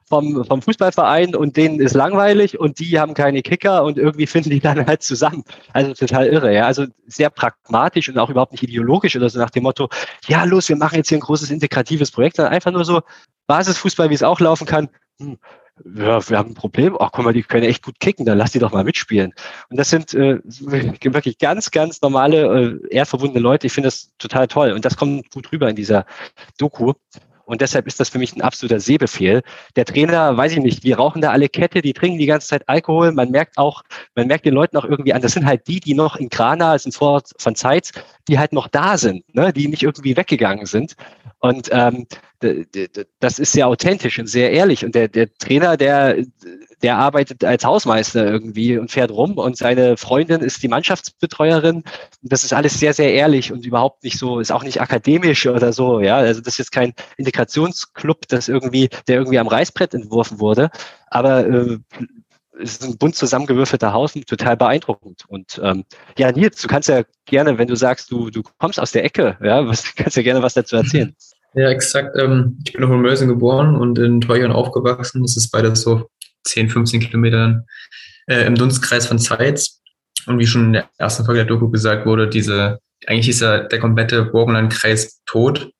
vom, 0.08 0.44
vom 0.44 0.62
Fußballverein 0.62 1.34
und 1.34 1.56
denen 1.56 1.80
ist 1.80 1.94
langweilig 1.94 2.58
und 2.58 2.78
die 2.78 2.98
haben 2.98 3.14
keine 3.14 3.42
Kicker 3.42 3.84
und 3.84 3.98
irgendwie 3.98 4.26
finden 4.26 4.50
die 4.50 4.60
dann 4.60 4.86
halt 4.86 5.02
zusammen. 5.02 5.44
Also 5.72 5.94
total 5.94 6.26
irre, 6.26 6.54
ja. 6.54 6.66
Also 6.66 6.86
sehr 7.06 7.30
pragmatisch 7.30 8.08
und 8.08 8.18
auch 8.18 8.30
überhaupt 8.30 8.52
nicht 8.52 8.62
ideologisch 8.62 9.16
oder 9.16 9.28
so 9.28 9.38
nach 9.38 9.50
dem 9.50 9.64
Motto, 9.64 9.88
ja, 10.26 10.44
los, 10.44 10.68
wir 10.68 10.76
machen 10.76 10.96
jetzt 10.96 11.08
hier 11.08 11.18
ein 11.18 11.22
großes 11.22 11.50
integratives 11.50 12.10
Projekt, 12.10 12.36
sondern 12.36 12.54
einfach 12.54 12.72
nur 12.72 12.84
so 12.84 13.02
Basisfußball, 13.46 14.10
wie 14.10 14.14
es 14.14 14.22
auch 14.22 14.40
laufen 14.40 14.66
kann. 14.66 14.88
Hm, 15.20 15.38
ja, 15.84 16.28
wir 16.28 16.38
haben 16.38 16.50
ein 16.50 16.54
Problem. 16.54 16.96
Ach, 16.98 17.10
guck 17.12 17.24
mal, 17.24 17.32
die 17.32 17.42
können 17.42 17.64
echt 17.64 17.84
gut 17.84 18.00
kicken, 18.00 18.26
dann 18.26 18.38
lass 18.38 18.52
die 18.52 18.58
doch 18.58 18.72
mal 18.72 18.84
mitspielen. 18.84 19.32
Und 19.70 19.76
das 19.78 19.90
sind 19.90 20.14
äh, 20.14 20.40
wirklich 20.44 21.38
ganz, 21.38 21.70
ganz 21.70 22.00
normale, 22.02 22.80
äh, 22.90 22.94
eher 22.94 23.06
verbundene 23.06 23.40
Leute. 23.40 23.66
Ich 23.66 23.72
finde 23.72 23.88
das 23.88 24.10
total 24.18 24.48
toll. 24.48 24.72
Und 24.72 24.84
das 24.84 24.96
kommt 24.96 25.30
gut 25.30 25.52
rüber 25.52 25.68
in 25.68 25.76
dieser 25.76 26.06
Doku. 26.58 26.94
Und 27.48 27.62
deshalb 27.62 27.86
ist 27.86 27.98
das 27.98 28.10
für 28.10 28.18
mich 28.18 28.36
ein 28.36 28.42
absoluter 28.42 28.78
Sehbefehl. 28.78 29.40
Der 29.74 29.86
Trainer, 29.86 30.36
weiß 30.36 30.52
ich 30.52 30.58
nicht, 30.58 30.84
wir 30.84 30.98
rauchen 30.98 31.22
da 31.22 31.30
alle 31.30 31.48
Kette, 31.48 31.80
die 31.80 31.94
trinken 31.94 32.18
die 32.18 32.26
ganze 32.26 32.46
Zeit 32.46 32.68
Alkohol. 32.68 33.10
Man 33.12 33.30
merkt 33.30 33.56
auch, 33.56 33.84
man 34.14 34.26
merkt 34.26 34.44
den 34.44 34.52
Leuten 34.52 34.76
auch 34.76 34.84
irgendwie 34.84 35.14
an, 35.14 35.22
das 35.22 35.32
sind 35.32 35.46
halt 35.46 35.66
die, 35.66 35.80
die 35.80 35.94
noch 35.94 36.16
in 36.16 36.28
Grana, 36.28 36.74
das 36.74 36.82
ist 36.82 36.88
ein 36.88 36.98
Vorort 36.98 37.30
von 37.38 37.54
Zeit, 37.54 37.92
die 38.28 38.38
halt 38.38 38.52
noch 38.52 38.68
da 38.68 38.98
sind, 38.98 39.34
ne? 39.34 39.50
die 39.54 39.66
nicht 39.66 39.82
irgendwie 39.82 40.14
weggegangen 40.14 40.66
sind. 40.66 40.94
Und 41.38 41.70
ähm, 41.72 42.06
das 43.20 43.38
ist 43.38 43.52
sehr 43.52 43.66
authentisch 43.66 44.18
und 44.18 44.26
sehr 44.26 44.52
ehrlich. 44.52 44.84
Und 44.84 44.94
der, 44.94 45.08
der 45.08 45.32
Trainer, 45.38 45.78
der, 45.78 46.16
der 46.82 46.96
arbeitet 46.96 47.44
als 47.44 47.64
Hausmeister 47.64 48.26
irgendwie 48.26 48.78
und 48.78 48.90
fährt 48.90 49.10
rum 49.10 49.38
und 49.38 49.56
seine 49.56 49.96
Freundin 49.96 50.40
ist 50.40 50.62
die 50.62 50.68
Mannschaftsbetreuerin. 50.68 51.84
Das 52.22 52.44
ist 52.44 52.52
alles 52.52 52.78
sehr, 52.78 52.94
sehr 52.94 53.12
ehrlich 53.12 53.52
und 53.52 53.66
überhaupt 53.66 54.04
nicht 54.04 54.18
so, 54.18 54.40
ist 54.40 54.52
auch 54.52 54.62
nicht 54.62 54.80
akademisch 54.80 55.46
oder 55.46 55.72
so. 55.72 56.00
Ja, 56.00 56.16
also 56.16 56.40
das 56.40 56.54
ist 56.54 56.58
jetzt 56.58 56.72
kein 56.72 56.94
Integrationsclub, 57.16 58.28
das 58.28 58.48
irgendwie, 58.48 58.88
der 59.08 59.16
irgendwie 59.16 59.38
am 59.38 59.48
Reißbrett 59.48 59.94
entworfen 59.94 60.40
wurde. 60.40 60.70
Aber 61.08 61.46
äh, 61.46 61.78
es 62.60 62.72
ist 62.72 62.84
ein 62.84 62.98
bunt 62.98 63.14
zusammengewürfelter 63.14 63.92
Haufen, 63.92 64.24
total 64.24 64.56
beeindruckend. 64.56 65.24
Und 65.28 65.60
ähm, 65.62 65.84
ja, 66.16 66.32
Nils, 66.32 66.60
du 66.60 66.68
kannst 66.68 66.88
ja 66.88 67.02
gerne, 67.24 67.58
wenn 67.58 67.68
du 67.68 67.76
sagst, 67.76 68.10
du, 68.10 68.30
du 68.30 68.42
kommst 68.58 68.80
aus 68.80 68.92
der 68.92 69.04
Ecke, 69.04 69.36
ja, 69.42 69.66
was, 69.66 69.94
kannst 69.96 70.16
ja 70.16 70.22
gerne 70.22 70.42
was 70.42 70.54
dazu 70.54 70.76
erzählen. 70.76 71.14
Ja, 71.54 71.70
exakt. 71.70 72.16
Ähm, 72.18 72.58
ich 72.64 72.72
bin 72.72 72.82
noch 72.82 72.90
in 72.90 73.00
Mölsen 73.00 73.28
geboren 73.28 73.74
und 73.76 73.98
in 73.98 74.20
Teuchern 74.20 74.52
aufgewachsen. 74.52 75.22
Das 75.22 75.36
ist 75.36 75.50
beides 75.50 75.80
so 75.80 76.08
10, 76.48 76.70
15 76.70 77.00
Kilometern 77.00 77.66
äh, 78.26 78.46
im 78.46 78.54
Dunstkreis 78.54 79.06
von 79.06 79.18
Zeitz. 79.18 79.80
Und 80.26 80.38
wie 80.38 80.46
schon 80.46 80.66
in 80.66 80.72
der 80.74 80.90
ersten 80.98 81.24
Folge 81.24 81.40
der 81.40 81.46
Doku 81.46 81.70
gesagt 81.70 82.06
wurde, 82.06 82.28
diese, 82.28 82.80
eigentlich 83.06 83.28
ist 83.28 83.40
ja 83.40 83.58
der 83.60 83.78
komplette 83.78 84.24
Burgenlandkreis 84.24 85.22
tot. 85.26 85.70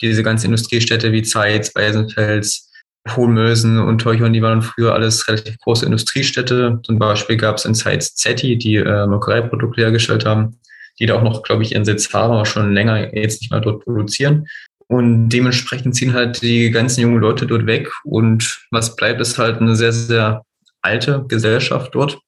Diese 0.00 0.22
ganzen 0.22 0.46
Industriestädte 0.46 1.12
wie 1.12 1.22
Zeitz, 1.22 1.74
Weisenfels, 1.74 2.70
Hohenmösen 3.08 3.78
und 3.78 4.00
Teuchern, 4.00 4.32
die 4.32 4.42
waren 4.42 4.62
früher 4.62 4.94
alles 4.94 5.26
relativ 5.28 5.58
große 5.58 5.86
Industriestädte. 5.86 6.80
Zum 6.82 6.98
Beispiel 6.98 7.36
gab 7.36 7.56
es 7.56 7.64
in 7.64 7.74
Zeitz 7.74 8.14
Zetti, 8.14 8.56
die 8.56 8.76
äh, 8.76 9.06
Molkereiprodukte 9.06 9.82
hergestellt 9.82 10.24
haben, 10.24 10.58
die 10.98 11.06
da 11.06 11.14
auch 11.14 11.22
noch, 11.22 11.42
glaube 11.42 11.62
ich, 11.62 11.72
ihren 11.72 11.84
Sitz 11.84 12.12
haben, 12.12 12.32
aber 12.32 12.46
schon 12.46 12.74
länger 12.74 13.14
jetzt 13.14 13.40
nicht 13.40 13.50
mehr 13.50 13.60
dort 13.60 13.84
produzieren. 13.84 14.46
Und 14.90 15.28
dementsprechend 15.28 15.94
ziehen 15.94 16.14
halt 16.14 16.42
die 16.42 16.72
ganzen 16.72 17.02
jungen 17.02 17.20
Leute 17.20 17.46
dort 17.46 17.64
weg. 17.64 17.88
Und 18.02 18.66
was 18.72 18.96
bleibt, 18.96 19.20
ist 19.20 19.38
halt 19.38 19.60
eine 19.60 19.76
sehr, 19.76 19.92
sehr 19.92 20.42
alte 20.82 21.24
Gesellschaft 21.28 21.94
dort. 21.94 22.18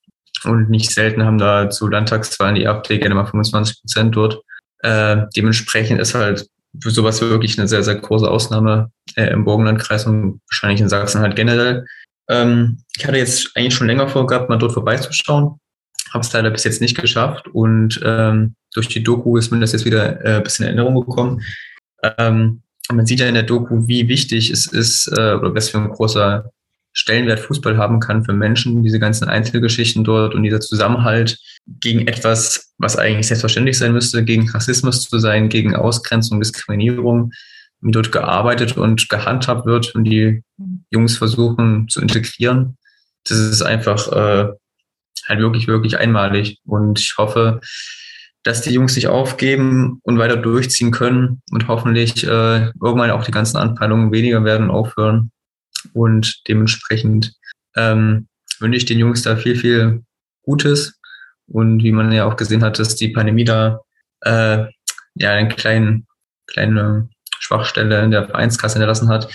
Und 0.45 0.71
nicht 0.71 0.93
selten 0.93 1.25
haben 1.25 1.39
da 1.39 1.71
zu 1.71 1.89
Landtagswahlen 1.89 2.55
die 2.55 2.69
AfD 2.69 2.99
gerne 2.99 3.17
mal 3.17 3.27
25 3.27 3.81
Prozent 3.81 4.15
dort. 4.15 4.43
Äh, 4.79 5.23
dementsprechend 5.35 6.01
ist 6.01 6.15
halt 6.15 6.47
für 6.81 6.93
sowas 6.93 7.21
wirklich 7.21 7.59
eine 7.59 7.67
sehr, 7.67 7.83
sehr 7.83 7.97
große 7.97 8.31
Ausnahme 8.31 8.93
äh, 9.17 9.33
im 9.33 9.45
Burgenlandkreis 9.45 10.07
und 10.07 10.41
wahrscheinlich 10.49 10.81
in 10.81 10.89
Sachsen 10.89 11.21
halt 11.21 11.35
generell. 11.35 11.85
Ähm, 12.29 12.79
ich 12.97 13.05
hatte 13.05 13.19
jetzt 13.19 13.57
eigentlich 13.57 13.75
schon 13.75 13.89
länger 13.89 14.07
vorgehabt, 14.07 14.49
mal 14.49 14.59
dort 14.59 14.73
vorbeizuschauen. 14.73 15.59
Habe 16.13 16.25
es 16.25 16.33
leider 16.33 16.51
bis 16.51 16.63
jetzt 16.63 16.81
nicht 16.81 16.97
geschafft 16.97 17.49
und 17.49 18.01
ähm, 18.05 18.55
durch 18.73 18.87
die 18.87 19.03
Doku 19.03 19.37
ist 19.37 19.51
mir 19.51 19.59
das 19.59 19.73
jetzt 19.73 19.85
wieder 19.85 20.25
äh, 20.25 20.37
ein 20.37 20.45
bisschen 20.45 20.69
in 20.69 20.79
Erinnerung 20.79 21.05
gekommen. 21.05 21.43
Ähm, 22.03 22.63
man 22.91 23.07
sieht 23.07 23.21
ja 23.21 23.29
in 23.29 23.35
der 23.35 23.45
Doku, 23.45 23.87
wie 23.87 24.09
wichtig 24.09 24.51
es 24.51 24.67
ist 24.67 25.07
äh, 25.09 25.35
oder 25.35 25.55
was 25.55 25.71
für 25.71 25.79
ein 25.79 25.91
großer 25.91 26.51
Stellenwert 26.95 27.41
Fußball 27.41 27.79
haben 27.79 28.01
kann 28.01 28.25
für 28.25 28.35
Menschen, 28.35 28.83
diese 28.83 28.99
ganzen 28.99 29.29
Einzelgeschichten 29.29 30.05
dort 30.05 30.35
und 30.35 30.43
dieser 30.43 30.61
Zusammenhalt 30.61 31.39
gegen 31.81 32.07
etwas, 32.07 32.75
was 32.79 32.99
eigentlich 32.99 33.29
selbstverständlich 33.29 33.79
sein 33.79 33.93
müsste, 33.93 34.25
gegen 34.25 34.49
Rassismus 34.51 35.09
zu 35.09 35.19
sein, 35.19 35.49
gegen 35.49 35.75
Ausgrenzung, 35.75 36.41
Diskriminierung, 36.41 37.33
wie 37.81 37.93
dort 37.93 38.13
gearbeitet 38.13 38.77
und 38.77 39.09
gehandhabt 39.09 39.65
wird 39.65 39.95
und 39.95 40.05
die 40.05 40.43
Jungs 40.91 41.17
versuchen 41.17 41.89
zu 41.89 42.01
integrieren. 42.01 42.77
Das 43.25 43.39
ist 43.39 43.63
einfach 43.63 44.09
äh, 44.13 44.53
halt 45.29 45.41
wirklich, 45.41 45.69
wirklich 45.69 45.99
einmalig. 45.99 46.59
Und 46.65 47.01
ich 47.01 47.15
hoffe, 47.17 47.61
dass 48.45 48.63
die 48.63 48.73
Jungs 48.73 48.95
sich 48.95 49.07
aufgeben 49.07 50.01
und 50.03 50.19
weiter 50.19 50.37
durchziehen 50.37 50.91
können 50.91 51.43
und 51.51 51.69
hoffentlich 51.69 52.25
äh, 52.25 52.71
irgendwann 52.81 53.11
auch 53.11 53.25
die 53.25 53.31
ganzen 53.31 53.57
Anpeilungen 53.57 54.13
weniger 54.13 54.45
werden 54.45 54.71
aufhören 54.71 55.31
und 55.93 56.43
dementsprechend 56.49 57.35
ähm, 57.77 58.29
wünsche 58.61 58.77
ich 58.77 58.85
den 58.85 58.99
Jungs 58.99 59.23
da 59.23 59.37
viel, 59.37 59.57
viel 59.57 60.03
Gutes. 60.43 60.99
Und 61.47 61.83
wie 61.83 61.93
man 61.93 62.13
ja 62.13 62.25
auch 62.25 62.37
gesehen 62.37 62.63
hat, 62.63 62.79
dass 62.79 62.97
die 62.97 63.09
Pandemie 63.09 63.45
da 63.45 63.81
äh, 64.23 64.65
ja 65.15 65.31
einen 65.33 65.49
kleinen, 65.49 66.07
kleine 66.47 67.09
Schwachstelle 67.39 68.03
in 68.05 68.11
der 68.11 68.27
Vereinskasse 68.27 68.75
hinterlassen 68.75 69.09
hat, 69.09 69.29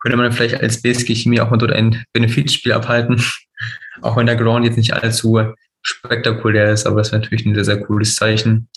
könnte 0.00 0.16
man 0.16 0.32
vielleicht 0.32 0.60
als 0.60 0.82
BSG 0.82 1.14
Chemie 1.14 1.40
auch 1.40 1.50
mal 1.50 1.56
dort 1.56 1.72
ein 1.72 2.04
Benefizspiel 2.12 2.72
abhalten. 2.72 3.24
auch 4.02 4.16
wenn 4.16 4.26
der 4.26 4.36
Ground 4.36 4.66
jetzt 4.66 4.76
nicht 4.76 4.92
allzu 4.92 5.40
spektakulär 5.84 6.72
ist, 6.72 6.86
aber 6.86 6.96
das 6.96 7.12
wäre 7.12 7.22
natürlich 7.22 7.46
ein 7.46 7.54
sehr, 7.54 7.64
sehr 7.64 7.80
cooles 7.80 8.16
Zeichen. 8.16 8.68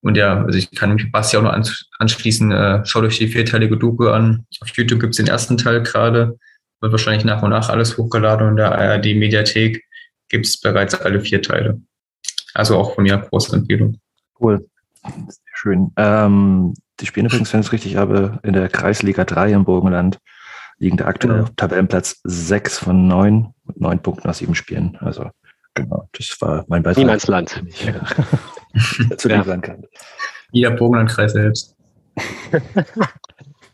Und 0.00 0.16
ja, 0.16 0.44
also 0.44 0.58
ich 0.58 0.70
kann 0.70 0.94
mich 0.94 1.10
Basti 1.10 1.36
auch 1.36 1.42
noch 1.42 1.56
anschließen. 1.98 2.52
Äh, 2.52 2.84
schaut 2.84 3.04
euch 3.04 3.18
die 3.18 3.28
vierteilige 3.28 3.76
Doku 3.76 4.08
an. 4.08 4.44
Auf 4.60 4.68
YouTube 4.76 5.00
gibt 5.00 5.12
es 5.12 5.16
den 5.16 5.28
ersten 5.28 5.56
Teil 5.56 5.82
gerade. 5.82 6.38
Wird 6.80 6.92
wahrscheinlich 6.92 7.24
nach 7.24 7.42
und 7.42 7.50
nach 7.50 7.70
alles 7.70 7.96
hochgeladen 7.96 8.46
und 8.46 8.52
in 8.52 8.56
der 8.56 8.72
ARD-Mediathek 8.72 9.82
gibt 10.28 10.46
es 10.46 10.60
bereits 10.60 10.94
alle 10.94 11.20
vier 11.20 11.40
Teile. 11.40 11.80
Also 12.52 12.76
auch 12.76 12.94
von 12.94 13.04
mir 13.04 13.16
große 13.16 13.56
Empfehlung. 13.56 13.98
Cool. 14.38 14.66
Schön. 15.54 15.92
Ähm, 15.96 16.74
die 17.00 17.06
spielen 17.06 17.26
übrigens, 17.26 17.52
wenn 17.52 17.60
ich 17.60 17.66
es 17.66 17.72
richtig 17.72 17.96
habe, 17.96 18.40
in 18.42 18.52
der 18.52 18.68
Kreisliga 18.68 19.24
3 19.24 19.52
im 19.52 19.64
Burgenland 19.64 20.18
liegen 20.78 20.96
da 20.96 21.06
aktuell 21.06 21.42
auf 21.42 21.52
Tabellenplatz 21.56 22.20
6 22.24 22.78
von 22.78 23.06
9 23.06 23.54
mit 23.64 23.80
9 23.80 24.02
Punkten 24.02 24.28
aus 24.28 24.38
7 24.38 24.54
Spielen. 24.54 24.96
Also 25.00 25.30
genau, 25.74 26.08
das 26.12 26.36
war 26.40 26.64
mein 26.68 26.82
Beitrag. 26.82 26.98
Niemandsland. 26.98 27.62
zu 29.16 29.28
ja. 29.28 29.44
sagen 29.44 29.62
kann. 29.62 29.84
Jeder 30.52 30.70
Burgenlandkreis 30.72 31.32
selbst. 31.32 31.76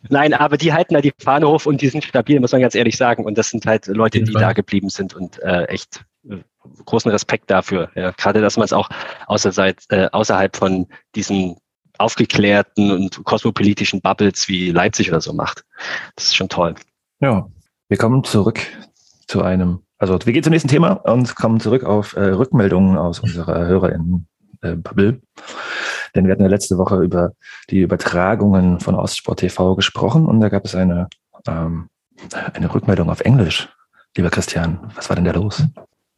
Nein, 0.09 0.33
aber 0.33 0.57
die 0.57 0.73
halten 0.73 0.95
da 0.95 1.01
die 1.01 1.13
Fahne 1.19 1.47
hoch 1.47 1.67
und 1.67 1.83
die 1.83 1.89
sind 1.89 2.05
stabil, 2.05 2.41
muss 2.41 2.53
man 2.53 2.63
ganz 2.63 2.75
ehrlich 2.75 2.97
sagen. 2.97 3.25
Und 3.25 3.37
das 3.37 3.51
sind 3.51 3.67
halt 3.67 3.87
Leute, 3.87 4.23
die 4.23 4.33
da 4.33 4.53
geblieben 4.53 4.89
sind 4.89 5.15
und 5.15 5.39
äh, 5.43 5.65
echt 5.65 6.05
äh, 6.29 6.39
großen 6.87 7.11
Respekt 7.11 7.51
dafür. 7.51 7.91
Ja, 7.95 8.13
gerade, 8.13 8.41
dass 8.41 8.57
man 8.57 8.65
es 8.65 8.73
auch 8.73 8.89
außerseits, 9.27 9.87
äh, 9.91 10.09
außerhalb 10.11 10.57
von 10.57 10.87
diesen 11.15 11.57
aufgeklärten 11.99 12.91
und 12.91 13.23
kosmopolitischen 13.25 14.01
Bubbles 14.01 14.49
wie 14.49 14.71
Leipzig 14.71 15.11
oder 15.11 15.21
so 15.21 15.35
macht. 15.35 15.65
Das 16.17 16.27
ist 16.27 16.37
schon 16.37 16.49
toll. 16.49 16.75
Ja, 17.21 17.47
wir 17.89 17.99
kommen 17.99 18.25
zurück 18.25 18.61
zu 19.27 19.43
einem, 19.43 19.83
also 20.01 20.19
wir 20.25 20.33
gehen 20.33 20.43
zum 20.43 20.53
nächsten 20.53 20.71
Thema 20.71 20.93
und 20.93 21.37
kommen 21.37 21.61
zurück 21.61 21.85
auf 21.85 22.17
äh, 22.17 22.21
Rückmeldungen 22.21 22.97
aus 22.97 23.21
unserer 23.21 23.67
HörerInnen-Bubble. 23.67 25.09
Äh, 25.09 25.45
Denn 26.15 26.25
wir 26.25 26.33
hatten 26.33 26.43
ja 26.43 26.49
letzte 26.49 26.79
Woche 26.79 27.03
über 27.03 27.33
die 27.69 27.81
Übertragungen 27.81 28.81
von 28.81 28.95
Ostsport 28.95 29.41
TV 29.41 29.77
gesprochen 29.77 30.25
und 30.25 30.41
da 30.41 30.49
gab 30.49 30.65
es 30.65 30.75
eine, 30.75 31.09
ähm, 31.47 31.89
eine 32.55 32.75
Rückmeldung 32.75 33.11
auf 33.11 33.21
Englisch. 33.21 33.69
Lieber 34.17 34.31
Christian, 34.31 34.91
was 34.97 35.11
war 35.11 35.17
denn 35.17 35.27
da 35.27 35.33
los? 35.33 35.63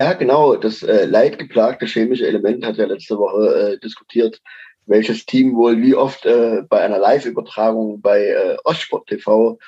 Ja, 0.01 0.12
genau. 0.12 0.55
Das 0.55 0.85
äh, 0.85 1.05
leidgeplagte 1.05 1.87
chemische 1.87 2.27
Element 2.27 2.65
hat 2.65 2.77
ja 2.77 2.87
letzte 2.87 3.19
Woche 3.19 3.73
äh, 3.75 3.79
diskutiert, 3.81 4.41
welches 4.87 5.27
Team 5.27 5.57
wohl 5.57 5.83
wie 5.83 5.97
oft 5.97 6.25
äh, 6.25 6.62
bei 6.69 6.81
einer 6.81 6.99
Live-Übertragung 6.99 8.01
bei 8.01 8.29
äh, 8.29 8.57
Ostsport 8.65 9.09
TV 9.09 9.59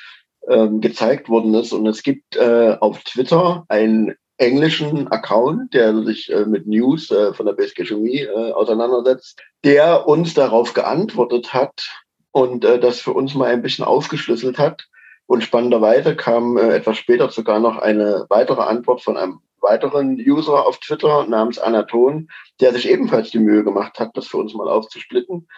ähm, 0.48 0.80
gezeigt 0.80 1.28
worden 1.28 1.54
ist. 1.54 1.72
Und 1.72 1.86
es 1.86 2.02
gibt 2.02 2.36
äh, 2.36 2.76
auf 2.80 3.02
Twitter 3.04 3.64
einen 3.68 4.14
englischen 4.36 5.08
Account, 5.08 5.74
der 5.74 6.02
sich 6.02 6.32
äh, 6.32 6.44
mit 6.44 6.66
News 6.66 7.10
äh, 7.10 7.32
von 7.34 7.46
der 7.46 7.52
BSG 7.52 7.84
Chemie 7.84 8.20
äh, 8.20 8.52
auseinandersetzt, 8.52 9.40
der 9.62 10.08
uns 10.08 10.34
darauf 10.34 10.74
geantwortet 10.74 11.54
hat 11.54 11.88
und 12.32 12.64
äh, 12.64 12.80
das 12.80 13.00
für 13.00 13.12
uns 13.12 13.34
mal 13.34 13.50
ein 13.50 13.62
bisschen 13.62 13.84
aufgeschlüsselt 13.84 14.58
hat. 14.58 14.88
Und 15.26 15.42
spannenderweise 15.42 16.16
kam 16.16 16.56
äh, 16.56 16.74
etwas 16.74 16.98
später 16.98 17.30
sogar 17.30 17.60
noch 17.60 17.78
eine 17.78 18.26
weitere 18.28 18.62
Antwort 18.62 19.02
von 19.02 19.16
einem 19.16 19.40
weiteren 19.60 20.16
User 20.16 20.66
auf 20.66 20.78
Twitter 20.80 21.26
namens 21.26 21.58
Anaton, 21.58 22.28
der 22.60 22.72
sich 22.72 22.88
ebenfalls 22.90 23.30
die 23.30 23.38
Mühe 23.38 23.64
gemacht 23.64 23.98
hat, 23.98 24.10
das 24.14 24.26
für 24.26 24.36
uns 24.36 24.52
mal 24.52 24.68
aufzusplitten. 24.68 25.48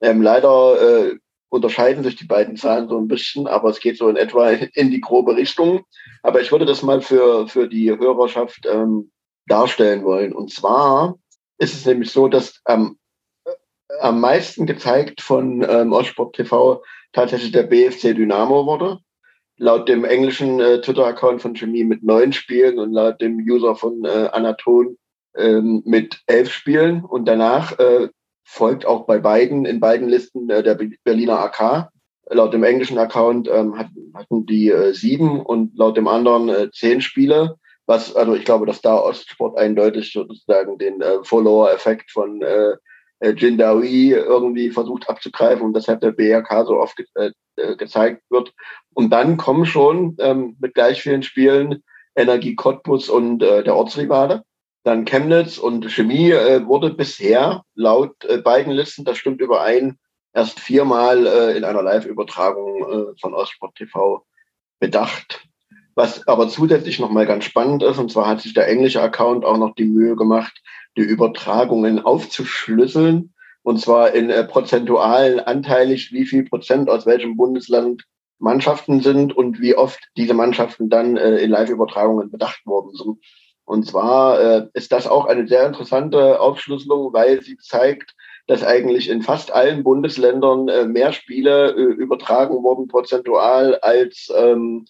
Ähm, 0.00 0.22
leider 0.22 0.80
äh, 0.80 1.16
unterscheiden 1.56 2.04
sich 2.04 2.16
die 2.16 2.26
beiden 2.26 2.56
Zahlen 2.56 2.88
so 2.88 2.98
ein 2.98 3.08
bisschen, 3.08 3.46
aber 3.46 3.70
es 3.70 3.80
geht 3.80 3.98
so 3.98 4.08
in 4.08 4.16
etwa 4.16 4.50
in 4.50 4.90
die 4.90 5.00
grobe 5.00 5.36
Richtung. 5.36 5.84
Aber 6.22 6.40
ich 6.40 6.52
würde 6.52 6.66
das 6.66 6.82
mal 6.82 7.00
für, 7.00 7.48
für 7.48 7.68
die 7.68 7.90
Hörerschaft 7.90 8.66
ähm, 8.70 9.10
darstellen 9.46 10.04
wollen. 10.04 10.32
Und 10.32 10.52
zwar 10.52 11.18
ist 11.58 11.74
es 11.74 11.86
nämlich 11.86 12.10
so, 12.10 12.28
dass 12.28 12.60
ähm, 12.68 12.98
am 14.00 14.20
meisten 14.20 14.66
gezeigt 14.66 15.20
von 15.20 15.64
ähm, 15.68 15.92
Ostsport 15.92 16.36
TV 16.36 16.82
tatsächlich 17.12 17.52
der 17.52 17.62
BFC 17.64 18.14
Dynamo 18.14 18.66
wurde. 18.66 18.98
Laut 19.58 19.88
dem 19.88 20.04
englischen 20.04 20.60
äh, 20.60 20.80
Twitter-Account 20.80 21.40
von 21.40 21.54
Chemie 21.54 21.84
mit 21.84 22.02
neun 22.02 22.32
Spielen 22.32 22.78
und 22.78 22.92
laut 22.92 23.20
dem 23.20 23.38
User 23.38 23.74
von 23.74 24.04
äh, 24.04 24.28
Anaton 24.32 24.98
ähm, 25.34 25.82
mit 25.86 26.20
elf 26.26 26.52
Spielen. 26.52 27.04
Und 27.04 27.26
danach 27.26 27.78
äh, 27.78 28.08
folgt 28.46 28.86
auch 28.86 29.06
bei 29.06 29.18
beiden, 29.18 29.66
in 29.66 29.80
beiden 29.80 30.08
Listen 30.08 30.48
äh, 30.48 30.62
der 30.62 30.78
Berliner 31.04 31.40
AK. 31.40 31.90
Laut 32.30 32.54
dem 32.54 32.64
englischen 32.64 32.98
Account 32.98 33.48
ähm, 33.48 33.78
hatten, 33.78 34.46
die 34.46 34.70
äh, 34.70 34.92
sieben 34.94 35.40
und 35.40 35.76
laut 35.76 35.96
dem 35.96 36.08
anderen 36.08 36.48
äh, 36.48 36.70
zehn 36.70 37.00
Spiele. 37.00 37.56
Was, 37.86 38.16
also 38.16 38.34
ich 38.34 38.44
glaube, 38.44 38.66
dass 38.66 38.80
da 38.80 38.96
Ostsport 38.96 39.58
eindeutig 39.58 40.12
sozusagen 40.12 40.78
den 40.78 41.00
äh, 41.00 41.22
Follower-Effekt 41.22 42.10
von 42.10 42.42
äh, 42.42 42.76
äh, 43.20 43.30
Jindawi 43.30 44.12
irgendwie 44.12 44.70
versucht 44.70 45.08
abzugreifen 45.08 45.64
und 45.64 45.76
deshalb 45.76 46.00
der 46.00 46.12
BRK 46.12 46.66
so 46.66 46.78
oft 46.78 46.96
ge 46.96 47.06
äh, 47.14 47.30
äh, 47.56 47.76
gezeigt 47.76 48.22
wird. 48.28 48.52
Und 48.94 49.10
dann 49.10 49.36
kommen 49.36 49.66
schon 49.66 50.16
ähm, 50.18 50.56
mit 50.60 50.74
gleich 50.74 51.02
vielen 51.02 51.22
Spielen 51.22 51.82
Energie 52.14 52.56
Cottbus 52.56 53.08
und 53.08 53.42
äh, 53.42 53.62
der 53.62 53.76
Ortsrivale. 53.76 54.42
Dann 54.86 55.04
Chemnitz 55.04 55.58
und 55.58 55.90
Chemie 55.90 56.30
äh, 56.30 56.64
wurde 56.64 56.90
bisher 56.90 57.64
laut 57.74 58.24
äh, 58.24 58.38
beiden 58.38 58.72
Listen, 58.72 59.04
das 59.04 59.18
stimmt 59.18 59.40
überein, 59.40 59.98
erst 60.32 60.60
viermal 60.60 61.26
äh, 61.26 61.56
in 61.56 61.64
einer 61.64 61.82
Live-Übertragung 61.82 62.84
äh, 62.84 63.18
von 63.20 63.34
Ostsport 63.34 63.74
TV 63.74 64.24
bedacht. 64.78 65.44
Was 65.96 66.28
aber 66.28 66.48
zusätzlich 66.48 67.00
nochmal 67.00 67.26
ganz 67.26 67.42
spannend 67.42 67.82
ist, 67.82 67.98
und 67.98 68.12
zwar 68.12 68.28
hat 68.28 68.42
sich 68.42 68.54
der 68.54 68.68
englische 68.68 69.02
Account 69.02 69.44
auch 69.44 69.56
noch 69.56 69.74
die 69.74 69.86
Mühe 69.86 70.14
gemacht, 70.14 70.62
die 70.96 71.02
Übertragungen 71.02 71.98
aufzuschlüsseln. 71.98 73.34
Und 73.64 73.80
zwar 73.80 74.12
in 74.12 74.30
äh, 74.30 74.44
prozentualen 74.44 75.40
anteilig, 75.40 76.12
wie 76.12 76.26
viel 76.26 76.44
Prozent 76.44 76.88
aus 76.88 77.06
welchem 77.06 77.36
Bundesland 77.36 78.04
Mannschaften 78.38 79.00
sind 79.00 79.36
und 79.36 79.60
wie 79.60 79.74
oft 79.74 79.98
diese 80.16 80.34
Mannschaften 80.34 80.88
dann 80.88 81.16
äh, 81.16 81.38
in 81.38 81.50
Live-Übertragungen 81.50 82.30
bedacht 82.30 82.64
worden 82.66 82.94
sind. 82.94 83.18
Und 83.66 83.84
zwar 83.84 84.40
äh, 84.40 84.68
ist 84.74 84.92
das 84.92 85.06
auch 85.06 85.26
eine 85.26 85.46
sehr 85.46 85.66
interessante 85.66 86.40
Aufschlüsselung, 86.40 87.12
weil 87.12 87.42
sie 87.42 87.58
zeigt, 87.58 88.14
dass 88.46 88.62
eigentlich 88.62 89.10
in 89.10 89.22
fast 89.22 89.52
allen 89.52 89.82
Bundesländern 89.82 90.68
äh, 90.68 90.86
mehr 90.86 91.12
Spiele 91.12 91.72
äh, 91.72 91.82
übertragen 91.94 92.62
wurden 92.62 92.86
prozentual 92.86 93.74
als 93.80 94.32
ähm, 94.34 94.86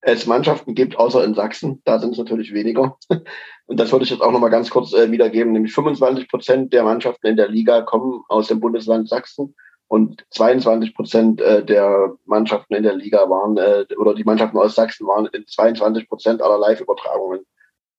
es 0.00 0.26
Mannschaften 0.26 0.74
gibt, 0.74 0.98
außer 0.98 1.24
in 1.24 1.34
Sachsen. 1.34 1.82
Da 1.84 2.00
sind 2.00 2.12
es 2.12 2.18
natürlich 2.18 2.52
weniger. 2.52 2.98
Und 3.66 3.78
das 3.78 3.92
würde 3.92 4.04
ich 4.04 4.10
jetzt 4.10 4.22
auch 4.22 4.32
nochmal 4.32 4.50
ganz 4.50 4.70
kurz 4.70 4.92
äh, 4.92 5.10
wiedergeben. 5.10 5.52
Nämlich 5.52 5.72
25 5.72 6.28
Prozent 6.28 6.72
der 6.72 6.82
Mannschaften 6.82 7.28
in 7.28 7.36
der 7.36 7.48
Liga 7.48 7.82
kommen 7.82 8.22
aus 8.28 8.48
dem 8.48 8.58
Bundesland 8.58 9.08
Sachsen 9.08 9.54
und 9.88 10.24
22 10.30 10.94
Prozent 10.94 11.40
äh, 11.40 11.64
der 11.64 12.12
Mannschaften 12.24 12.74
in 12.74 12.82
der 12.82 12.94
Liga 12.94 13.30
waren, 13.30 13.56
äh, 13.56 13.86
oder 13.96 14.14
die 14.14 14.24
Mannschaften 14.24 14.58
aus 14.58 14.74
Sachsen 14.74 15.06
waren 15.06 15.26
in 15.26 15.46
22 15.46 16.08
Prozent 16.08 16.42
aller 16.42 16.58
Live-Übertragungen 16.58 17.46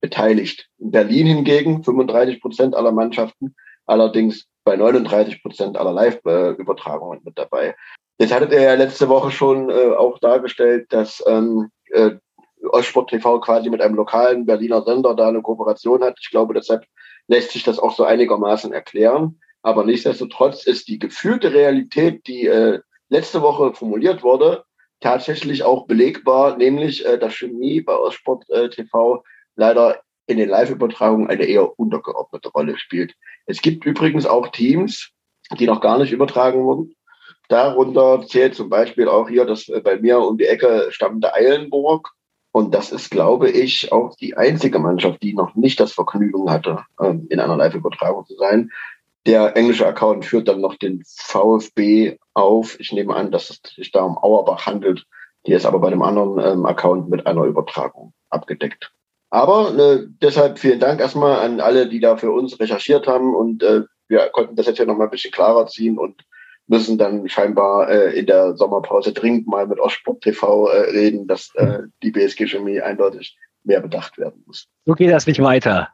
beteiligt. 0.02 0.68
In 0.78 0.92
Berlin 0.92 1.28
hingegen 1.28 1.84
35 1.84 2.42
Prozent 2.42 2.76
aller 2.76 2.92
Mannschaften, 2.92 3.56
allerdings 3.86 4.48
bei 4.64 4.76
39 4.76 5.42
Prozent 5.42 5.78
aller 5.78 5.94
Live-Übertragungen 5.94 7.22
mit 7.24 7.38
dabei. 7.38 7.76
Jetzt 8.20 8.34
hattet 8.34 8.52
ihr 8.52 8.62
ja 8.62 8.74
letzte 8.74 9.10
Woche 9.10 9.32
schon 9.32 9.70
äh, 9.70 9.94
auch 9.96 10.20
dargestellt, 10.20 10.88
dass 10.92 11.24
ähm, 11.28 11.70
äh, 11.92 12.12
Ostsport 12.70 13.10
TV 13.10 13.40
quasi 13.40 13.70
mit 13.70 13.82
einem 13.82 13.96
lokalen 13.96 14.46
Berliner 14.46 14.84
Sender 14.84 15.16
da 15.16 15.28
eine 15.28 15.42
Kooperation 15.42 16.04
hat. 16.04 16.18
Ich 16.22 16.32
glaube, 16.32 16.54
deshalb 16.54 16.86
lässt 17.28 17.52
sich 17.52 17.64
das 17.64 17.80
auch 17.80 17.96
so 17.96 18.04
einigermaßen 18.04 18.74
erklären. 18.74 19.40
Aber 19.62 19.84
nichtsdestotrotz 19.84 20.66
ist 20.66 20.88
die 20.88 21.00
gefühlte 21.00 21.54
Realität, 21.54 22.26
die 22.28 22.48
äh, 22.48 22.80
letzte 23.10 23.42
Woche 23.42 23.74
formuliert 23.74 24.24
wurde, 24.24 24.64
tatsächlich 25.00 25.64
auch 25.64 25.86
belegbar, 25.88 26.58
nämlich 26.58 27.06
äh, 27.06 27.18
dass 27.18 27.34
Chemie 27.34 27.82
bei 27.82 27.96
Ostsport 27.96 28.50
äh, 28.50 28.70
TV 28.70 29.24
leider 29.58 30.02
in 30.28 30.38
den 30.38 30.50
Live-Übertragungen 30.50 31.30
eine 31.30 31.46
eher 31.46 31.78
untergeordnete 31.78 32.50
Rolle 32.50 32.78
spielt. 32.78 33.14
Es 33.46 33.62
gibt 33.62 33.86
übrigens 33.86 34.26
auch 34.26 34.50
Teams, 34.50 35.10
die 35.60 35.66
noch 35.66 35.82
gar 35.82 35.98
nicht 35.98 36.12
übertragen 36.12 36.64
wurden. 36.64 36.94
Darunter 37.50 38.26
zählt 38.28 38.56
zum 38.56 38.70
Beispiel 38.70 39.08
auch 39.08 39.30
hier 39.30 39.46
das 39.46 39.70
äh, 39.70 39.80
bei 39.82 39.98
mir 39.98 40.20
um 40.20 40.38
die 40.38 40.46
Ecke 40.46 40.88
stammende 40.90 41.34
Eilenburg. 41.34 42.12
Und 42.52 42.74
das 42.74 42.92
ist, 42.92 43.12
glaube 43.12 43.50
ich, 43.50 43.92
auch 43.92 44.16
die 44.16 44.36
einzige 44.36 44.80
Mannschaft, 44.80 45.22
die 45.22 45.34
noch 45.34 45.56
nicht 45.56 45.80
das 45.80 45.94
Vergnügen 45.94 46.50
hatte, 46.50 46.84
ähm, 47.02 47.28
in 47.30 47.40
einer 47.40 47.56
Live-Übertragung 47.56 48.26
zu 48.26 48.36
sein. 48.36 48.72
Der 49.26 49.56
englische 49.56 49.88
Account 49.88 50.26
führt 50.26 50.48
dann 50.48 50.62
noch 50.62 50.76
den 50.76 51.04
VfB 51.06 52.18
auf. 52.34 52.80
Ich 52.80 52.92
nehme 52.92 53.16
an, 53.16 53.32
dass 53.32 53.50
es 53.50 53.62
sich 53.76 53.92
da 53.92 54.04
um 54.04 54.18
Auerbach 54.18 54.66
handelt. 54.66 55.06
Die 55.46 55.54
ist 55.54 55.66
aber 55.66 55.80
bei 55.80 55.90
dem 55.90 56.02
anderen 56.02 56.40
ähm, 56.40 56.66
Account 56.66 57.10
mit 57.10 57.28
einer 57.28 57.44
Übertragung 57.44 58.14
abgedeckt. 58.30 58.92
Aber 59.30 59.78
äh, 59.78 60.06
deshalb 60.22 60.60
vielen 60.60 60.80
Dank 60.80 61.00
erstmal 61.02 61.40
an 61.40 61.60
alle, 61.60 61.90
die 61.90 62.00
da 62.00 62.18
für 62.18 62.32
uns 62.32 62.60
recherchiert 62.60 63.08
haben 63.08 63.36
und 63.36 63.64
äh, 63.64 63.82
wir 64.08 64.30
konnten 64.30 64.56
das 64.56 64.68
jetzt 64.68 64.80
ja 64.80 64.86
noch 64.86 64.98
mal 64.98 65.06
ein 65.06 65.10
bisschen 65.10 65.32
klarer 65.32 65.68
ziehen 65.68 65.98
und 65.98 66.24
müssen 66.68 66.98
dann 66.98 67.28
scheinbar 67.28 67.90
äh, 67.90 68.18
in 68.18 68.26
der 68.26 68.56
Sommerpause 68.56 69.14
dringend 69.14 69.48
mal 69.48 69.68
mit 69.68 69.80
Ostsport 69.80 70.22
TV 70.22 70.68
äh, 70.68 70.92
reden, 70.92 71.28
dass 71.28 71.54
äh, 71.56 71.84
die 72.04 72.12
BSG 72.12 72.48
Chemie 72.48 72.82
eindeutig 72.82 73.38
mehr 73.64 73.82
bedacht 73.82 74.18
werden 74.18 74.44
muss. 74.46 74.68
So 74.86 74.94
geht 74.94 75.12
das 75.12 75.28
nicht 75.28 75.42
weiter. 75.42 75.90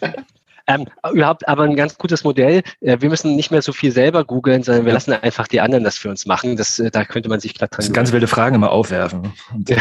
Ähm, 0.66 0.86
überhaupt 1.12 1.46
aber 1.48 1.64
ein 1.64 1.76
ganz 1.76 1.96
gutes 1.96 2.24
Modell. 2.24 2.62
Äh, 2.80 2.98
wir 3.00 3.08
müssen 3.08 3.36
nicht 3.36 3.50
mehr 3.50 3.62
so 3.62 3.72
viel 3.72 3.92
selber 3.92 4.24
googeln, 4.24 4.62
sondern 4.62 4.84
wir 4.84 4.92
lassen 4.92 5.12
einfach 5.12 5.46
die 5.46 5.60
anderen 5.60 5.84
das 5.84 5.96
für 5.96 6.10
uns 6.10 6.26
machen. 6.26 6.56
Das, 6.56 6.78
äh, 6.78 6.90
da 6.90 7.04
könnte 7.04 7.28
man 7.28 7.40
sich 7.40 7.54
glatt 7.54 7.72
dran. 7.72 7.86
Das 7.86 7.92
ganz 7.92 8.12
wilde 8.12 8.26
Fragen 8.26 8.56
immer 8.56 8.70
aufwerfen 8.70 9.32
und, 9.52 9.70
äh, 9.70 9.76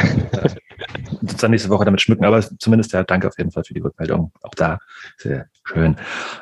und 1.21 1.43
dann 1.43 1.51
nächste 1.51 1.69
Woche 1.69 1.85
damit 1.85 2.01
schmücken. 2.01 2.25
Aber 2.25 2.41
zumindest 2.59 2.93
ja, 2.93 3.03
danke 3.03 3.27
auf 3.27 3.37
jeden 3.37 3.51
Fall 3.51 3.63
für 3.63 3.73
die 3.73 3.81
Rückmeldung. 3.81 4.31
Auch 4.43 4.55
da 4.55 4.79
sehr 5.17 5.47
schön. 5.63 5.95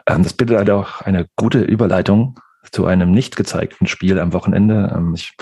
Ähm, 0.07 0.23
das 0.23 0.33
bildet 0.33 0.57
halt 0.57 0.69
auch 0.69 1.01
eine 1.01 1.27
gute 1.35 1.59
Überleitung 1.59 2.39
zu 2.71 2.85
einem 2.85 3.11
nicht 3.11 3.35
gezeigten 3.35 3.87
Spiel 3.87 4.19
am 4.19 4.33
Wochenende. 4.33 4.93
Ähm, 4.95 5.13
ich, 5.15 5.33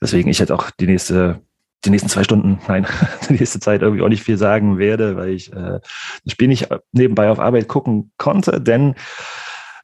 deswegen 0.00 0.28
ich 0.30 0.38
jetzt 0.38 0.52
auch 0.52 0.70
die 0.70 0.86
nächste 0.86 1.40
die 1.84 1.90
nächsten 1.90 2.08
zwei 2.08 2.24
Stunden, 2.24 2.58
nein, 2.68 2.86
die 3.28 3.34
nächste 3.34 3.60
Zeit 3.60 3.82
irgendwie 3.82 4.02
auch 4.02 4.08
nicht 4.08 4.22
viel 4.22 4.36
sagen 4.36 4.78
werde, 4.78 5.16
weil 5.16 5.30
ich 5.30 5.52
äh, 5.52 5.80
das 6.24 6.32
Spiel 6.32 6.48
nicht 6.48 6.68
nebenbei 6.92 7.30
auf 7.30 7.40
Arbeit 7.40 7.68
gucken 7.68 8.12
konnte, 8.18 8.60
denn 8.60 8.94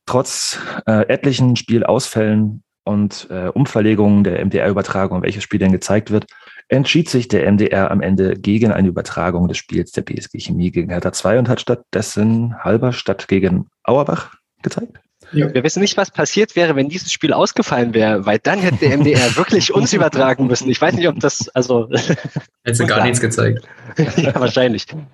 trotz 0.06 0.60
äh, 0.86 1.08
etlichen 1.08 1.56
Spielausfällen 1.56 2.62
und 2.84 3.26
äh, 3.30 3.48
Umverlegungen 3.48 4.22
der 4.22 4.44
MDR-Übertragung, 4.44 5.22
welches 5.22 5.42
Spiel 5.42 5.58
denn 5.58 5.72
gezeigt 5.72 6.10
wird, 6.10 6.26
entschied 6.68 7.08
sich 7.08 7.28
der 7.28 7.50
MDR 7.50 7.90
am 7.90 8.00
Ende 8.00 8.34
gegen 8.34 8.72
eine 8.72 8.88
Übertragung 8.88 9.48
des 9.48 9.58
Spiels 9.58 9.90
der 9.92 10.02
BSG 10.02 10.38
Chemie 10.38 10.70
gegen 10.70 10.90
Hertha 10.90 11.12
2 11.12 11.40
und 11.40 11.48
hat 11.48 11.60
stattdessen 11.60 12.56
Halberstadt 12.62 13.28
gegen 13.28 13.68
Auerbach 13.82 14.34
gezeigt. 14.62 15.00
Ja. 15.32 15.52
Wir 15.52 15.64
wissen 15.64 15.80
nicht, 15.80 15.96
was 15.96 16.10
passiert 16.10 16.56
wäre, 16.56 16.76
wenn 16.76 16.88
dieses 16.88 17.12
Spiel 17.12 17.32
ausgefallen 17.32 17.94
wäre, 17.94 18.26
weil 18.26 18.38
dann 18.38 18.60
hätte 18.60 18.78
der 18.78 18.96
MDR 18.96 19.18
wirklich 19.36 19.74
uns 19.74 19.92
übertragen 19.92 20.46
müssen. 20.46 20.70
Ich 20.70 20.80
weiß 20.80 20.94
nicht, 20.94 21.08
ob 21.08 21.18
das, 21.20 21.48
also. 21.50 21.88
Hättest 22.64 22.80
du 22.80 22.86
gar 22.86 23.02
nichts 23.04 23.20
gezeigt. 23.20 23.66
ja, 24.16 24.34
wahrscheinlich. 24.34 24.86
Ein 24.92 25.06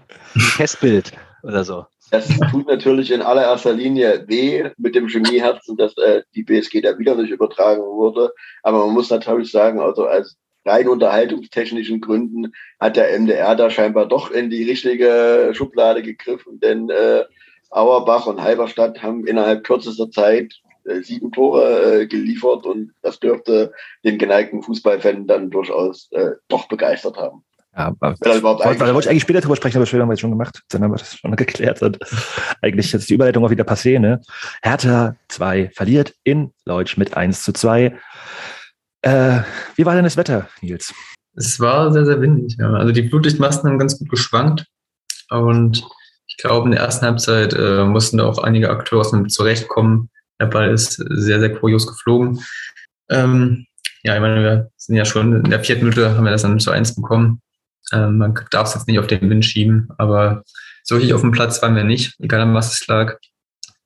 Testbild 0.56 1.12
oder 1.42 1.64
so. 1.64 1.86
Das 2.10 2.28
tut 2.50 2.66
natürlich 2.66 3.10
in 3.10 3.22
allererster 3.22 3.72
Linie 3.72 4.24
weh 4.26 4.68
mit 4.76 4.94
dem 4.94 5.08
Chemieherzen, 5.08 5.78
dass 5.78 5.96
äh, 5.96 6.22
die 6.34 6.42
BSG 6.42 6.82
da 6.82 6.98
wieder 6.98 7.14
nicht 7.14 7.30
übertragen 7.30 7.80
wurde. 7.80 8.32
Aber 8.62 8.86
man 8.86 8.94
muss 8.94 9.08
natürlich 9.08 9.50
sagen, 9.50 9.80
also 9.80 10.04
als 10.04 10.36
rein 10.66 10.88
unterhaltungstechnischen 10.88 12.02
Gründen 12.02 12.52
hat 12.78 12.96
der 12.96 13.18
MDR 13.18 13.56
da 13.56 13.70
scheinbar 13.70 14.06
doch 14.06 14.30
in 14.30 14.50
die 14.50 14.64
richtige 14.64 15.52
Schublade 15.54 16.02
gegriffen, 16.02 16.60
denn 16.60 16.90
äh, 16.90 17.24
Auerbach 17.72 18.26
und 18.26 18.42
Halberstadt 18.42 19.02
haben 19.02 19.26
innerhalb 19.26 19.64
kürzester 19.64 20.10
Zeit 20.10 20.54
äh, 20.84 21.00
sieben 21.02 21.32
Tore 21.32 22.02
äh, 22.02 22.06
geliefert 22.06 22.66
und 22.66 22.92
das 23.02 23.18
dürfte 23.18 23.72
den 24.04 24.18
geneigten 24.18 24.62
Fußballfan 24.62 25.26
dann 25.26 25.50
durchaus 25.50 26.08
äh, 26.12 26.32
doch 26.48 26.68
begeistert 26.68 27.16
haben. 27.16 27.44
Ja, 27.74 27.86
aber 28.00 28.16
da 28.20 28.42
wollte 28.42 29.00
ich 29.00 29.08
eigentlich 29.08 29.22
später 29.22 29.40
drüber 29.40 29.56
sprechen, 29.56 29.78
aber 29.78 29.86
später 29.86 30.02
haben 30.02 30.10
wir 30.10 30.12
jetzt 30.12 30.20
schon 30.20 30.30
gemacht. 30.30 30.60
Dann 30.68 30.82
haben 30.82 30.90
wir 30.90 30.98
das 30.98 31.16
schon 31.16 31.34
geklärt. 31.36 31.80
Und 31.80 31.98
eigentlich 32.60 32.92
ist 32.92 33.08
die 33.08 33.14
Überleitung 33.14 33.44
auch 33.44 33.50
wieder 33.50 33.64
passé. 33.64 33.98
Ne? 33.98 34.20
Hertha 34.62 35.16
2 35.28 35.70
verliert 35.74 36.14
in 36.22 36.52
Leutsch 36.66 36.98
mit 36.98 37.16
1 37.16 37.42
zu 37.42 37.52
2. 37.52 37.98
Äh, 39.02 39.40
wie 39.76 39.86
war 39.86 39.94
denn 39.94 40.04
das 40.04 40.18
Wetter, 40.18 40.48
Nils? 40.60 40.92
Es 41.34 41.58
war 41.60 41.90
sehr, 41.92 42.04
sehr 42.04 42.20
windig. 42.20 42.56
Ja. 42.58 42.74
Also 42.74 42.92
die 42.92 43.08
Flutlichtmasten 43.08 43.70
haben 43.70 43.78
ganz 43.78 43.98
gut 43.98 44.10
geschwankt. 44.10 44.66
Und 45.30 45.82
ich 46.32 46.38
glaube, 46.38 46.66
in 46.66 46.72
der 46.72 46.80
ersten 46.80 47.04
Halbzeit 47.04 47.52
äh, 47.52 47.84
mussten 47.84 48.16
da 48.16 48.24
auch 48.24 48.38
einige 48.38 48.70
Akteure 48.70 49.28
zurechtkommen. 49.28 50.08
Der 50.40 50.46
Ball 50.46 50.70
ist 50.70 50.92
sehr, 50.92 51.40
sehr 51.40 51.52
kurios 51.52 51.86
geflogen. 51.86 52.40
Ähm, 53.10 53.66
ja, 54.02 54.14
ich 54.14 54.20
meine, 54.20 54.42
wir 54.42 54.70
sind 54.76 54.96
ja 54.96 55.04
schon 55.04 55.44
in 55.44 55.50
der 55.50 55.62
vierten 55.62 55.84
Minute 55.84 56.16
haben 56.16 56.24
wir 56.24 56.30
das 56.30 56.42
dann 56.42 56.58
zu 56.58 56.70
eins 56.70 56.94
bekommen. 56.94 57.42
Ähm, 57.92 58.16
man 58.16 58.34
darf 58.50 58.68
es 58.68 58.74
jetzt 58.74 58.88
nicht 58.88 58.98
auf 58.98 59.06
den 59.06 59.28
Wind 59.28 59.44
schieben, 59.44 59.90
aber 59.98 60.42
so 60.84 60.94
richtig 60.96 61.12
auf 61.12 61.20
dem 61.20 61.32
Platz 61.32 61.60
waren 61.60 61.76
wir 61.76 61.84
nicht, 61.84 62.14
egal 62.18 62.40
an 62.40 62.54
was 62.54 62.72
es 62.72 62.86
lag. 62.86 63.18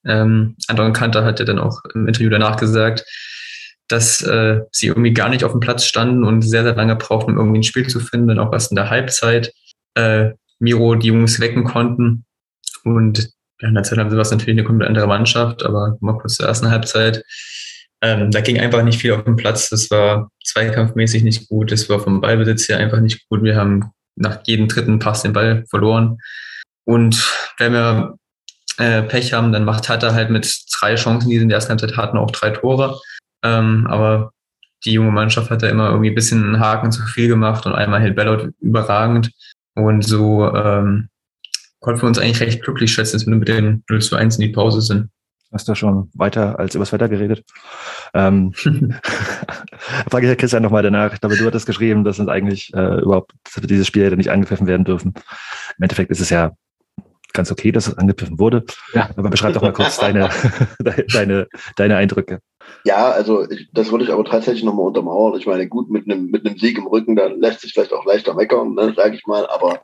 Ähm, 0.04 0.54
Anton 0.68 0.92
Kanter 0.92 1.24
hat 1.24 1.40
ja 1.40 1.44
dann 1.44 1.58
auch 1.58 1.82
im 1.94 2.06
Interview 2.06 2.30
danach 2.30 2.56
gesagt, 2.56 3.04
dass 3.88 4.22
äh, 4.22 4.60
sie 4.70 4.86
irgendwie 4.86 5.12
gar 5.12 5.28
nicht 5.28 5.42
auf 5.42 5.50
dem 5.50 5.60
Platz 5.60 5.84
standen 5.84 6.22
und 6.22 6.42
sehr, 6.42 6.62
sehr 6.62 6.76
lange 6.76 6.94
brauchten, 6.94 7.32
um 7.32 7.38
irgendwie 7.38 7.60
ein 7.60 7.64
Spiel 7.64 7.88
zu 7.88 7.98
finden, 7.98 8.38
auch 8.38 8.52
erst 8.52 8.70
in 8.70 8.76
der 8.76 8.88
Halbzeit 8.88 9.52
äh, 9.94 10.30
Miro 10.58 10.94
die 10.94 11.08
Jungs 11.08 11.40
wecken 11.40 11.64
konnten. 11.64 12.25
Und 12.86 13.30
ja, 13.60 13.68
in 13.68 13.74
der 13.74 13.82
Zeit 13.82 13.98
haben 13.98 14.10
sie 14.10 14.16
was 14.16 14.30
natürlich 14.30 14.58
eine 14.58 14.64
komplett 14.64 14.88
andere 14.88 15.08
Mannschaft, 15.08 15.64
aber 15.64 15.96
mal 16.00 16.16
kurz 16.18 16.36
zur 16.36 16.46
ersten 16.46 16.70
Halbzeit. 16.70 17.24
Ähm, 18.00 18.30
da 18.30 18.40
ging 18.40 18.60
einfach 18.60 18.84
nicht 18.84 19.00
viel 19.00 19.12
auf 19.12 19.24
dem 19.24 19.34
Platz. 19.34 19.70
Das 19.70 19.90
war 19.90 20.30
zweikampfmäßig 20.44 21.24
nicht 21.24 21.48
gut. 21.48 21.72
Das 21.72 21.88
war 21.88 21.98
vom 21.98 22.20
Ballbesitz 22.20 22.68
her 22.68 22.78
einfach 22.78 23.00
nicht 23.00 23.28
gut. 23.28 23.42
Wir 23.42 23.56
haben 23.56 23.90
nach 24.14 24.38
jedem 24.44 24.68
dritten 24.68 25.00
Pass 25.00 25.22
den 25.22 25.32
Ball 25.32 25.64
verloren. 25.68 26.18
Und 26.84 27.34
wenn 27.58 27.72
wir 27.72 28.14
äh, 28.78 29.02
Pech 29.02 29.32
haben, 29.32 29.50
dann 29.50 29.64
macht 29.64 29.86
Tata 29.86 30.14
halt 30.14 30.30
mit 30.30 30.48
drei 30.78 30.94
Chancen, 30.94 31.28
die 31.28 31.36
sie 31.36 31.42
in 31.42 31.48
der 31.48 31.56
ersten 31.56 31.70
Halbzeit 31.70 31.96
hatten, 31.96 32.18
auch 32.18 32.30
drei 32.30 32.50
Tore. 32.50 33.00
Ähm, 33.42 33.88
aber 33.88 34.30
die 34.84 34.92
junge 34.92 35.10
Mannschaft 35.10 35.50
hat 35.50 35.64
da 35.64 35.68
immer 35.68 35.88
irgendwie 35.88 36.10
ein 36.10 36.14
bisschen 36.14 36.44
einen 36.44 36.60
Haken 36.60 36.92
zu 36.92 37.02
viel 37.02 37.26
gemacht 37.26 37.66
und 37.66 37.74
einmal 37.74 38.00
hält 38.00 38.14
Bellot 38.14 38.50
überragend. 38.60 39.32
Und 39.74 40.02
so 40.02 40.54
ähm, 40.54 41.08
konnten 41.80 42.02
wir 42.02 42.08
uns 42.08 42.18
eigentlich 42.18 42.40
recht 42.40 42.62
glücklich 42.62 42.92
schätzen, 42.92 43.16
dass 43.16 43.26
wir 43.26 43.34
mit 43.34 43.48
dem 43.48 43.82
0 43.88 44.02
zu 44.02 44.16
1 44.16 44.36
in 44.36 44.42
die 44.42 44.52
Pause 44.52 44.80
sind. 44.80 45.10
Hast 45.52 45.68
du 45.68 45.74
schon 45.74 46.10
weiter 46.14 46.58
als 46.58 46.74
übers 46.74 46.92
Wetter 46.92 47.08
geredet? 47.08 47.44
Ähm, 48.14 48.52
frage 50.10 50.26
ich 50.26 50.30
ja 50.30 50.34
Christian 50.34 50.62
nochmal 50.62 50.82
danach. 50.82 51.12
Ich 51.14 51.20
glaube, 51.20 51.36
du 51.36 51.46
hattest 51.46 51.66
geschrieben, 51.66 52.04
dass 52.04 52.18
uns 52.18 52.28
eigentlich 52.28 52.72
äh, 52.74 53.00
überhaupt 53.00 53.32
dieses 53.62 53.86
Spiel 53.86 54.04
hätte 54.04 54.16
nicht 54.16 54.30
angepfiffen 54.30 54.66
werden 54.66 54.84
dürfen. 54.84 55.14
Im 55.78 55.82
Endeffekt 55.82 56.10
ist 56.10 56.20
es 56.20 56.30
ja 56.30 56.52
ganz 57.32 57.52
okay, 57.52 57.70
dass 57.70 57.86
es 57.86 57.96
angepfiffen 57.96 58.40
wurde. 58.40 58.64
Ja. 58.94 59.10
Aber 59.16 59.30
beschreib 59.30 59.52
doch 59.52 59.62
mal 59.62 59.72
kurz 59.72 59.96
deine, 60.00 60.30
deine, 61.12 61.46
deine 61.76 61.96
Eindrücke. 61.96 62.40
Ja, 62.84 63.10
also 63.10 63.48
ich, 63.48 63.68
das 63.72 63.92
würde 63.92 64.04
ich 64.04 64.12
aber 64.12 64.24
tatsächlich 64.24 64.64
nochmal 64.64 64.86
untermauern. 64.86 65.38
Ich 65.38 65.46
meine, 65.46 65.68
gut, 65.68 65.90
mit 65.90 66.10
einem 66.10 66.30
mit 66.30 66.44
einem 66.44 66.58
Sieg 66.58 66.78
im 66.78 66.86
Rücken, 66.86 67.14
da 67.14 67.26
lässt 67.26 67.60
sich 67.60 67.72
vielleicht 67.72 67.92
auch 67.92 68.04
leichter 68.04 68.34
meckern, 68.34 68.74
ne, 68.74 68.92
sage 68.96 69.14
ich 69.14 69.26
mal. 69.26 69.46
Aber 69.46 69.82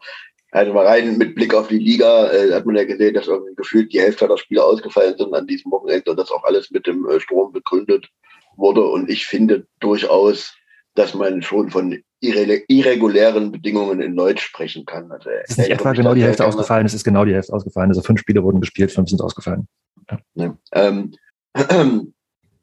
also 0.53 0.73
mal 0.75 0.87
rein 0.87 1.17
mit 1.17 1.35
Blick 1.35 1.55
auf 1.55 1.69
die 1.69 1.79
Liga 1.79 2.31
äh, 2.31 2.53
hat 2.53 2.67
man 2.67 2.77
ja 2.77 2.85
gesehen, 2.85 3.15
dass 3.15 3.27
irgendwie 3.27 3.55
gefühlt 3.55 3.93
die 3.93 4.01
Hälfte 4.01 4.29
der 4.29 4.37
Spieler 4.37 4.67
ausgefallen 4.67 5.17
sind 5.17 5.35
an 5.35 5.47
diesem 5.47 5.73
Wochenende 5.73 6.11
und 6.11 6.19
das 6.19 6.31
auch 6.31 6.45
alles 6.45 6.71
mit 6.71 6.87
dem 6.87 7.09
äh, 7.09 7.19
Sturm 7.21 7.53
begründet 7.53 8.09
wurde. 8.57 8.83
Und 8.83 9.09
ich 9.09 9.27
finde 9.27 9.67
durchaus, 9.81 10.55
dass 10.95 11.15
man 11.15 11.41
schon 11.41 11.71
von 11.71 11.99
irre 12.21 12.62
irregulären 12.69 13.51
Bedingungen 13.51 14.03
in 14.03 14.15
Leutsch 14.15 14.43
sprechen 14.43 14.85
kann. 14.85 15.11
Also, 15.11 15.31
es 15.31 15.53
ist 15.53 15.59
nicht 15.59 15.71
etwa 15.71 15.93
genau 15.93 16.15
die 16.15 16.23
Hälfte 16.23 16.47
ausgefallen, 16.47 16.85
es 16.85 16.95
ist 16.95 17.05
genau 17.05 17.25
die 17.25 17.33
Hälfte 17.33 17.55
ausgefallen. 17.55 17.91
Also 17.91 18.03
fünf 18.03 18.21
Spiele 18.21 18.43
wurden 18.43 18.61
gespielt, 18.61 18.93
fünf 18.93 19.09
sind 19.09 19.23
ausgefallen. 19.23 19.67
Ja. 20.11 20.19
Ja. 20.35 20.59
Ähm, 20.73 21.15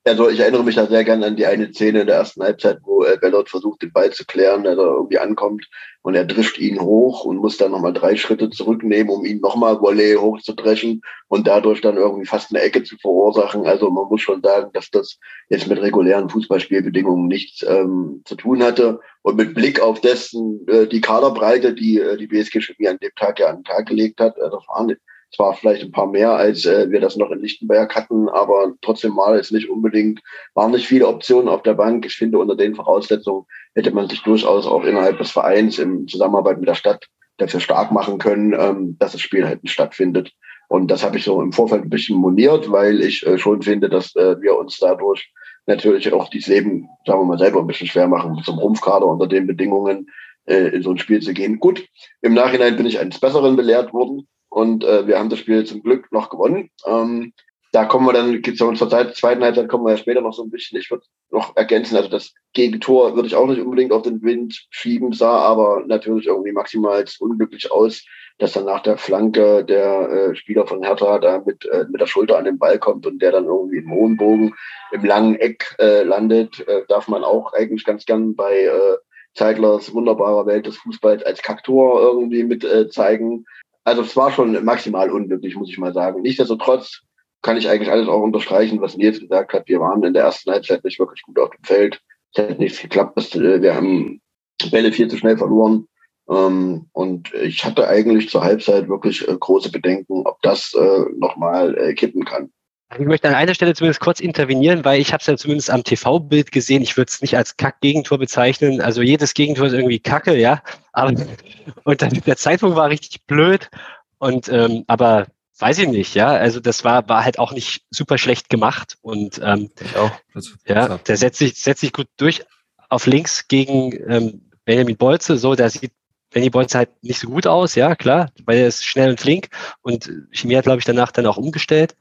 Also 0.09 0.27
ich 0.27 0.39
erinnere 0.39 0.63
mich 0.63 0.73
da 0.73 0.87
sehr 0.87 1.03
gerne 1.03 1.27
an 1.27 1.35
die 1.35 1.45
eine 1.45 1.71
Szene 1.71 2.01
in 2.01 2.07
der 2.07 2.15
ersten 2.15 2.41
Halbzeit, 2.41 2.79
wo 2.81 3.03
äh, 3.03 3.15
Bellot 3.21 3.47
versucht, 3.47 3.83
den 3.83 3.93
Ball 3.93 4.09
zu 4.09 4.25
klären, 4.25 4.63
der 4.63 4.75
da 4.75 4.81
irgendwie 4.81 5.19
ankommt 5.19 5.67
und 6.01 6.15
er 6.15 6.25
drischt 6.25 6.57
ihn 6.57 6.81
hoch 6.81 7.25
und 7.25 7.37
muss 7.37 7.57
dann 7.57 7.69
nochmal 7.69 7.93
drei 7.93 8.15
Schritte 8.15 8.49
zurücknehmen, 8.49 9.13
um 9.13 9.23
ihn 9.23 9.39
nochmal 9.39 9.79
Volley 9.79 10.15
hochzudreschen 10.15 11.03
und 11.27 11.45
dadurch 11.45 11.81
dann 11.81 11.97
irgendwie 11.97 12.25
fast 12.25 12.49
eine 12.49 12.63
Ecke 12.63 12.83
zu 12.83 12.97
verursachen. 12.97 13.67
Also 13.67 13.91
man 13.91 14.07
muss 14.07 14.21
schon 14.21 14.41
sagen, 14.41 14.71
dass 14.73 14.89
das 14.89 15.19
jetzt 15.49 15.67
mit 15.67 15.79
regulären 15.79 16.27
Fußballspielbedingungen 16.27 17.27
nichts 17.27 17.61
ähm, 17.61 18.23
zu 18.25 18.35
tun 18.35 18.63
hatte. 18.63 19.01
Und 19.21 19.35
mit 19.35 19.53
Blick 19.53 19.79
auf 19.79 20.01
dessen 20.01 20.67
äh, 20.67 20.87
die 20.87 21.01
Kaderbreite, 21.01 21.75
die 21.75 21.99
äh, 21.99 22.17
die 22.17 22.25
BSG 22.25 22.61
Chemie 22.61 22.87
an 22.87 22.97
dem 22.97 23.11
Tag 23.15 23.39
ja 23.39 23.49
an 23.49 23.57
den 23.57 23.63
Tag 23.65 23.85
gelegt 23.85 24.19
hat, 24.19 24.35
äh, 24.37 24.49
das 24.49 24.63
waren 24.69 24.87
zwar 25.33 25.53
vielleicht 25.53 25.83
ein 25.83 25.91
paar 25.91 26.07
mehr, 26.07 26.31
als 26.31 26.65
äh, 26.65 26.89
wir 26.89 26.99
das 26.99 27.15
noch 27.15 27.31
in 27.31 27.39
Lichtenberg 27.39 27.95
hatten, 27.95 28.29
aber 28.29 28.73
trotzdem 28.81 29.15
war 29.15 29.35
es 29.35 29.51
nicht 29.51 29.69
unbedingt, 29.69 30.21
waren 30.53 30.71
nicht 30.71 30.87
viele 30.87 31.07
Optionen 31.07 31.47
auf 31.47 31.63
der 31.63 31.75
Bank. 31.75 32.05
Ich 32.05 32.15
finde, 32.15 32.39
unter 32.39 32.55
den 32.55 32.75
Voraussetzungen 32.75 33.45
hätte 33.75 33.91
man 33.91 34.09
sich 34.09 34.21
durchaus 34.23 34.65
auch 34.65 34.83
innerhalb 34.83 35.17
des 35.17 35.31
Vereins 35.31 35.79
in 35.79 36.07
Zusammenarbeit 36.07 36.59
mit 36.59 36.69
der 36.69 36.75
Stadt 36.75 37.05
dafür 37.37 37.59
stark 37.59 37.91
machen 37.91 38.17
können, 38.17 38.53
ähm, 38.53 38.97
dass 38.99 39.13
das 39.13 39.21
Spiel 39.21 39.47
halt 39.47 39.63
nicht 39.63 39.73
stattfindet. 39.73 40.31
Und 40.67 40.91
das 40.91 41.03
habe 41.03 41.17
ich 41.17 41.23
so 41.23 41.41
im 41.41 41.51
Vorfeld 41.51 41.83
ein 41.83 41.89
bisschen 41.89 42.17
moniert, 42.17 42.71
weil 42.71 43.01
ich 43.01 43.25
äh, 43.25 43.37
schon 43.37 43.61
finde, 43.61 43.89
dass 43.89 44.15
äh, 44.15 44.39
wir 44.41 44.57
uns 44.57 44.77
dadurch 44.77 45.31
natürlich 45.65 46.11
auch 46.13 46.29
dieses 46.29 46.47
Leben, 46.47 46.87
sagen 47.05 47.21
wir 47.21 47.25
mal, 47.25 47.39
selber 47.39 47.59
ein 47.59 47.67
bisschen 47.67 47.87
schwer 47.87 48.07
machen, 48.07 48.41
zum 48.43 48.59
Rumpfkader 48.59 49.05
unter 49.05 49.27
den 49.27 49.47
Bedingungen 49.47 50.09
äh, 50.45 50.69
in 50.69 50.83
so 50.83 50.91
ein 50.91 50.97
Spiel 50.97 51.21
zu 51.21 51.33
gehen. 51.33 51.59
Gut, 51.59 51.87
im 52.21 52.33
Nachhinein 52.33 52.75
bin 52.75 52.85
ich 52.85 52.99
eines 52.99 53.19
Besseren 53.19 53.55
belehrt 53.55 53.93
worden. 53.93 54.27
Und 54.49 54.83
äh, 54.83 55.07
wir 55.07 55.19
haben 55.19 55.29
das 55.29 55.39
Spiel 55.39 55.65
zum 55.65 55.83
Glück 55.83 56.11
noch 56.11 56.29
gewonnen. 56.29 56.69
Ähm, 56.85 57.33
da 57.71 57.85
kommen 57.85 58.07
wir 58.07 58.13
dann, 58.13 58.41
zur 58.55 58.89
zweiten 59.13 59.43
Halbzeit 59.43 59.69
kommen 59.69 59.85
wir 59.85 59.91
ja 59.91 59.97
später 59.97 60.21
noch 60.21 60.33
so 60.33 60.43
ein 60.43 60.49
bisschen. 60.49 60.79
Ich 60.79 60.89
würde 60.89 61.03
noch 61.29 61.55
ergänzen, 61.55 61.95
also 61.97 62.09
das 62.09 62.33
Gegentor 62.53 63.15
würde 63.15 63.27
ich 63.27 63.35
auch 63.35 63.45
nicht 63.45 63.61
unbedingt 63.61 63.91
auf 63.91 64.01
den 64.01 64.23
Wind 64.23 64.65
schieben, 64.71 65.13
sah 65.13 65.37
aber 65.37 65.83
natürlich 65.85 66.25
irgendwie 66.25 66.51
maximal 66.51 67.05
unglücklich 67.19 67.71
aus, 67.71 68.03
dass 68.39 68.53
dann 68.53 68.65
nach 68.65 68.81
der 68.81 68.97
Flanke 68.97 69.63
der 69.63 70.09
äh, 70.09 70.35
Spieler 70.35 70.65
von 70.65 70.81
Hertha 70.81 71.19
da 71.19 71.43
mit, 71.45 71.65
äh, 71.65 71.85
mit 71.91 72.01
der 72.01 72.07
Schulter 72.07 72.39
an 72.39 72.45
den 72.45 72.57
Ball 72.57 72.79
kommt 72.79 73.05
und 73.05 73.21
der 73.21 73.33
dann 73.33 73.45
irgendwie 73.45 73.77
im 73.77 73.91
hohen 73.91 74.17
Bogen 74.17 74.55
im 74.91 75.05
langen 75.05 75.35
Eck 75.35 75.75
äh, 75.77 76.01
landet, 76.01 76.67
äh, 76.67 76.83
darf 76.87 77.07
man 77.07 77.23
auch 77.23 77.53
eigentlich 77.53 77.85
ganz 77.85 78.05
gern 78.05 78.35
bei 78.35 78.63
äh, 78.63 78.97
Zeiglers 79.35 79.93
wunderbarer 79.93 80.47
Welt 80.47 80.65
des 80.65 80.77
Fußballs 80.77 81.23
als 81.23 81.43
Kaktor 81.43 82.01
irgendwie 82.01 82.43
mit 82.43 82.63
äh, 82.63 82.89
zeigen. 82.89 83.45
Also 83.89 84.03
es 84.03 84.15
war 84.15 84.31
schon 84.31 84.63
maximal 84.63 85.09
unglücklich, 85.09 85.55
muss 85.55 85.69
ich 85.69 85.79
mal 85.79 85.93
sagen. 85.93 86.21
Nichtsdestotrotz 86.21 87.01
kann 87.41 87.57
ich 87.57 87.67
eigentlich 87.67 87.89
alles 87.89 88.07
auch 88.07 88.21
unterstreichen, 88.21 88.81
was 88.81 88.95
Nils 88.95 89.19
gesagt 89.19 89.51
hat. 89.51 89.67
Wir 89.67 89.79
waren 89.79 90.03
in 90.03 90.13
der 90.13 90.25
ersten 90.25 90.51
Halbzeit 90.51 90.83
nicht 90.83 90.99
wirklich 90.99 91.23
gut 91.23 91.39
auf 91.39 91.49
dem 91.49 91.63
Feld. 91.63 91.99
Es 92.31 92.43
hat 92.43 92.59
nichts 92.59 92.79
geklappt. 92.79 93.35
Äh, 93.35 93.63
wir 93.63 93.73
haben 93.73 94.21
Bälle 94.69 94.91
viel 94.91 95.07
zu 95.07 95.17
schnell 95.17 95.39
verloren. 95.39 95.87
Ähm, 96.29 96.85
und 96.91 97.33
ich 97.33 97.65
hatte 97.65 97.87
eigentlich 97.87 98.29
zur 98.29 98.43
Halbzeit 98.43 98.87
wirklich 98.89 99.27
äh, 99.27 99.35
große 99.35 99.71
Bedenken, 99.71 100.21
ob 100.27 100.39
das 100.43 100.71
äh, 100.75 101.05
nochmal 101.17 101.95
kippen 101.95 102.25
kann. 102.25 102.51
Ich 102.97 103.05
möchte 103.05 103.27
an 103.27 103.35
einer 103.35 103.53
Stelle 103.53 103.75
zumindest 103.75 103.99
kurz 103.99 104.19
intervenieren, 104.19 104.83
weil 104.83 104.99
ich 104.99 105.13
habe 105.13 105.21
es 105.21 105.27
ja 105.27 105.37
zumindest 105.37 105.69
am 105.69 105.83
TV-Bild 105.83 106.51
gesehen. 106.51 106.81
Ich 106.81 106.97
würde 106.97 107.09
es 107.09 107.21
nicht 107.21 107.37
als 107.37 107.55
Kack-Gegentor 107.55 108.17
bezeichnen. 108.17 108.81
Also 108.81 109.03
jedes 109.03 109.35
Gegentor 109.35 109.67
ist 109.67 109.73
irgendwie 109.73 109.99
Kacke, 109.99 110.35
ja. 110.35 110.63
Aber, 110.91 111.13
und 111.83 112.01
dann, 112.01 112.09
der 112.25 112.37
Zeitpunkt 112.37 112.75
war 112.75 112.89
richtig 112.89 113.25
blöd. 113.27 113.69
Und 114.17 114.49
ähm, 114.49 114.85
aber 114.87 115.27
weiß 115.59 115.77
ich 115.79 115.87
nicht, 115.87 116.15
ja. 116.15 116.29
Also 116.29 116.59
das 116.59 116.83
war, 116.83 117.07
war 117.07 117.23
halt 117.23 117.37
auch 117.37 117.51
nicht 117.51 117.83
super 117.91 118.17
schlecht 118.17 118.49
gemacht. 118.49 118.97
Und 119.01 119.39
ähm, 119.43 119.69
ich 119.79 119.95
auch. 119.95 120.11
Also, 120.33 120.51
ja, 120.65 120.97
der 120.97 121.17
setzt 121.17 121.37
sich, 121.37 121.55
setzt 121.55 121.81
sich 121.81 121.93
gut 121.93 122.07
durch 122.17 122.43
auf 122.89 123.05
links 123.05 123.47
gegen 123.47 123.93
ähm, 124.09 124.49
Benjamin 124.65 124.97
Bolze. 124.97 125.37
So, 125.37 125.53
der 125.53 125.69
sieht 125.69 125.91
Benny 126.31 126.49
Bolz 126.49 126.75
halt 126.75 126.89
nicht 127.03 127.19
so 127.19 127.27
gut 127.27 127.47
aus, 127.47 127.75
ja, 127.75 127.95
klar, 127.95 128.31
weil 128.45 128.59
er 128.59 128.67
ist 128.67 128.85
schnell 128.85 129.09
und 129.09 129.19
flink 129.19 129.49
und 129.81 130.11
Chemie 130.31 130.55
hat, 130.55 130.65
glaube 130.65 130.79
ich, 130.79 130.85
danach 130.85 131.11
dann 131.11 131.25
auch 131.25 131.37
umgestellt 131.37 131.95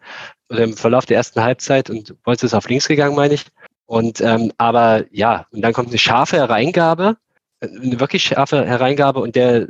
oder 0.51 0.65
im 0.65 0.77
Verlauf 0.77 1.07
der 1.07 1.17
ersten 1.17 1.43
Halbzeit 1.43 1.91
und 1.91 2.23
Bolz 2.23 2.43
ist 2.43 2.55
auf 2.55 2.69
links 2.69 2.89
gegangen, 2.89 3.17
meine 3.17 3.35
ich. 3.35 3.47
Und 3.87 4.21
ähm, 4.21 4.53
aber 4.59 5.05
ja, 5.11 5.47
und 5.51 5.63
dann 5.63 5.73
kommt 5.73 5.89
eine 5.89 5.99
scharfe 5.99 6.37
Hereingabe, 6.37 7.17
eine 7.61 8.01
wirklich 8.01 8.23
scharfe 8.23 8.67
Hereingabe 8.67 9.21
und 9.21 9.35
der, 9.35 9.69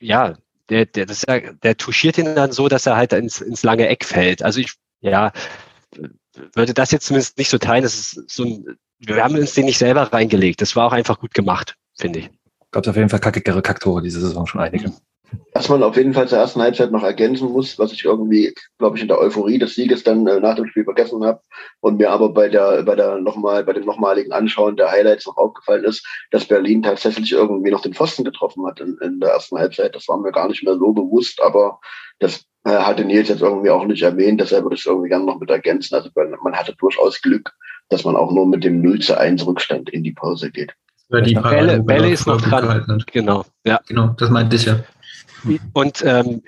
ja, 0.00 0.34
der, 0.68 0.86
der, 0.86 1.06
das 1.06 1.24
der 1.26 1.76
touchiert 1.76 2.18
ihn 2.18 2.34
dann 2.34 2.52
so, 2.52 2.68
dass 2.68 2.86
er 2.86 2.96
halt 2.96 3.12
ins, 3.12 3.40
ins 3.40 3.62
lange 3.62 3.88
Eck 3.88 4.04
fällt. 4.04 4.42
Also 4.42 4.60
ich, 4.60 4.72
ja, 5.00 5.32
würde 6.54 6.74
das 6.74 6.90
jetzt 6.90 7.06
zumindest 7.06 7.38
nicht 7.38 7.48
so 7.48 7.58
teilen. 7.58 7.82
Das 7.82 7.94
ist 7.94 8.30
so 8.30 8.44
ein, 8.44 8.76
wir 8.98 9.22
haben 9.22 9.36
uns 9.36 9.54
den 9.54 9.66
nicht 9.66 9.78
selber 9.78 10.12
reingelegt. 10.12 10.60
Das 10.60 10.74
war 10.76 10.86
auch 10.86 10.92
einfach 10.92 11.20
gut 11.20 11.34
gemacht, 11.34 11.76
finde 11.96 12.20
ich 12.20 12.30
gab 12.70 12.84
es 12.84 12.88
auf 12.88 12.96
jeden 12.96 13.08
Fall 13.08 13.20
kackigere 13.20 13.62
Kakttore 13.62 14.02
diese 14.02 14.20
Saison 14.20 14.46
schon 14.46 14.60
einige. 14.60 14.92
Was 15.52 15.68
man 15.68 15.82
auf 15.82 15.96
jeden 15.96 16.12
Fall 16.12 16.28
zur 16.28 16.38
ersten 16.38 16.60
Halbzeit 16.60 16.90
noch 16.90 17.04
ergänzen 17.04 17.52
muss, 17.52 17.78
was 17.78 17.92
ich 17.92 18.04
irgendwie, 18.04 18.52
glaube 18.78 18.96
ich, 18.96 19.02
in 19.02 19.08
der 19.08 19.20
Euphorie 19.20 19.58
des 19.58 19.74
Sieges 19.74 20.02
dann 20.02 20.26
äh, 20.26 20.40
nach 20.40 20.56
dem 20.56 20.66
Spiel 20.66 20.84
vergessen 20.84 21.24
habe 21.24 21.40
und 21.80 21.98
mir 21.98 22.10
aber 22.10 22.32
bei 22.32 22.48
der, 22.48 22.82
bei 22.82 22.96
der 22.96 23.18
nochmal, 23.18 23.64
bei 23.64 23.72
dem 23.72 23.84
nochmaligen 23.84 24.32
Anschauen 24.32 24.76
der 24.76 24.90
Highlights 24.90 25.26
noch 25.26 25.36
aufgefallen 25.36 25.84
ist, 25.84 26.04
dass 26.30 26.46
Berlin 26.46 26.82
tatsächlich 26.82 27.32
irgendwie 27.32 27.70
noch 27.70 27.82
den 27.82 27.94
Pfosten 27.94 28.24
getroffen 28.24 28.66
hat 28.66 28.80
in, 28.80 28.98
in 29.02 29.20
der 29.20 29.30
ersten 29.30 29.56
Halbzeit. 29.56 29.94
Das 29.94 30.08
war 30.08 30.18
mir 30.18 30.32
gar 30.32 30.48
nicht 30.48 30.64
mehr 30.64 30.76
so 30.76 30.92
bewusst, 30.92 31.40
aber 31.40 31.78
das 32.18 32.44
äh, 32.64 32.70
hatte 32.70 33.04
Nils 33.04 33.28
jetzt 33.28 33.42
irgendwie 33.42 33.70
auch 33.70 33.84
nicht 33.84 34.02
erwähnt, 34.02 34.40
deshalb 34.40 34.64
würde 34.64 34.74
ich 34.74 34.82
es 34.82 34.86
irgendwie 34.86 35.08
gerne 35.08 35.24
noch 35.24 35.38
mit 35.38 35.50
ergänzen. 35.50 35.94
Also 35.94 36.10
man 36.14 36.56
hatte 36.56 36.74
durchaus 36.76 37.20
Glück, 37.22 37.52
dass 37.88 38.04
man 38.04 38.16
auch 38.16 38.32
nur 38.32 38.46
mit 38.46 38.64
dem 38.64 38.82
0 38.82 38.98
zu 39.00 39.18
1 39.18 39.46
Rückstand 39.46 39.90
in 39.90 40.02
die 40.02 40.12
Pause 40.12 40.50
geht. 40.50 40.74
Oder 41.10 41.22
die 41.22 41.34
Bälle, 41.34 41.82
Bälle 41.82 42.10
ist 42.10 42.26
noch 42.26 42.40
dran. 42.40 43.04
Genau, 43.12 43.44
ja. 43.64 43.80
Genau, 43.88 44.08
das 44.18 44.30
meinte 44.30 44.56
ich 44.56 44.64
ja. 44.64 44.80
Und 45.72 46.02
ähm, 46.04 46.42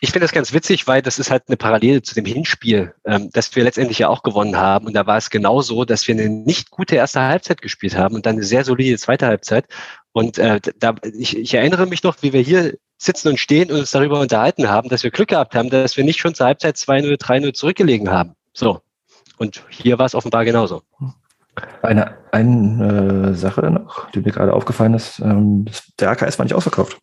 ich 0.00 0.10
finde 0.10 0.20
das 0.20 0.32
ganz 0.32 0.52
witzig, 0.52 0.86
weil 0.86 1.02
das 1.02 1.18
ist 1.18 1.30
halt 1.30 1.44
eine 1.48 1.56
Parallele 1.56 2.02
zu 2.02 2.14
dem 2.14 2.24
Hinspiel, 2.24 2.94
ähm, 3.04 3.30
das 3.32 3.54
wir 3.56 3.64
letztendlich 3.64 3.98
ja 3.98 4.08
auch 4.08 4.22
gewonnen 4.22 4.56
haben. 4.56 4.86
Und 4.86 4.94
da 4.94 5.06
war 5.06 5.16
es 5.16 5.30
genau 5.30 5.60
so, 5.60 5.84
dass 5.84 6.06
wir 6.06 6.14
eine 6.14 6.28
nicht 6.28 6.70
gute 6.70 6.96
erste 6.96 7.20
Halbzeit 7.20 7.62
gespielt 7.62 7.96
haben 7.96 8.14
und 8.14 8.26
dann 8.26 8.36
eine 8.36 8.44
sehr 8.44 8.64
solide 8.64 8.96
zweite 8.98 9.26
Halbzeit. 9.26 9.66
Und 10.12 10.38
äh, 10.38 10.60
da, 10.78 10.94
ich, 11.02 11.36
ich 11.36 11.54
erinnere 11.54 11.86
mich 11.86 12.02
noch, 12.02 12.16
wie 12.22 12.32
wir 12.32 12.40
hier 12.40 12.74
sitzen 12.96 13.28
und 13.28 13.38
stehen 13.38 13.70
und 13.70 13.78
uns 13.78 13.90
darüber 13.90 14.20
unterhalten 14.20 14.68
haben, 14.68 14.88
dass 14.88 15.02
wir 15.02 15.10
Glück 15.10 15.28
gehabt 15.28 15.54
haben, 15.54 15.70
dass 15.70 15.96
wir 15.96 16.04
nicht 16.04 16.18
schon 16.18 16.34
zur 16.34 16.46
Halbzeit 16.46 16.76
2-0, 16.76 17.20
3-0 17.20 17.54
zurückgelegen 17.54 18.10
haben. 18.10 18.34
So. 18.52 18.80
Und 19.36 19.62
hier 19.68 19.98
war 19.98 20.06
es 20.06 20.14
offenbar 20.14 20.44
genauso. 20.44 20.82
Eine, 21.82 22.16
eine 22.32 23.30
äh, 23.30 23.34
Sache 23.34 23.70
noch, 23.70 24.10
die 24.10 24.20
mir 24.20 24.32
gerade 24.32 24.52
aufgefallen 24.52 24.94
ist, 24.94 25.20
ähm, 25.20 25.64
der 26.00 26.10
AKS 26.10 26.38
war 26.38 26.44
nicht 26.44 26.54
ausverkauft. 26.54 26.98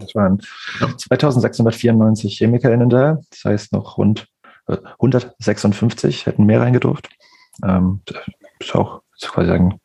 Das 0.00 0.14
waren 0.14 0.40
2694 0.80 2.36
ChemikerInnen 2.36 2.90
da, 2.90 3.18
das 3.30 3.44
heißt 3.44 3.72
noch 3.72 3.98
rund 3.98 4.28
äh, 4.68 4.76
156 5.00 6.26
hätten 6.26 6.44
mehr 6.44 6.60
reingedurft. 6.60 7.08
Ähm, 7.64 8.02
das 8.04 8.18
ist 8.60 8.74
auch 8.74 9.02
ist 9.20 9.32
quasi 9.32 9.48
sagen, 9.48 9.80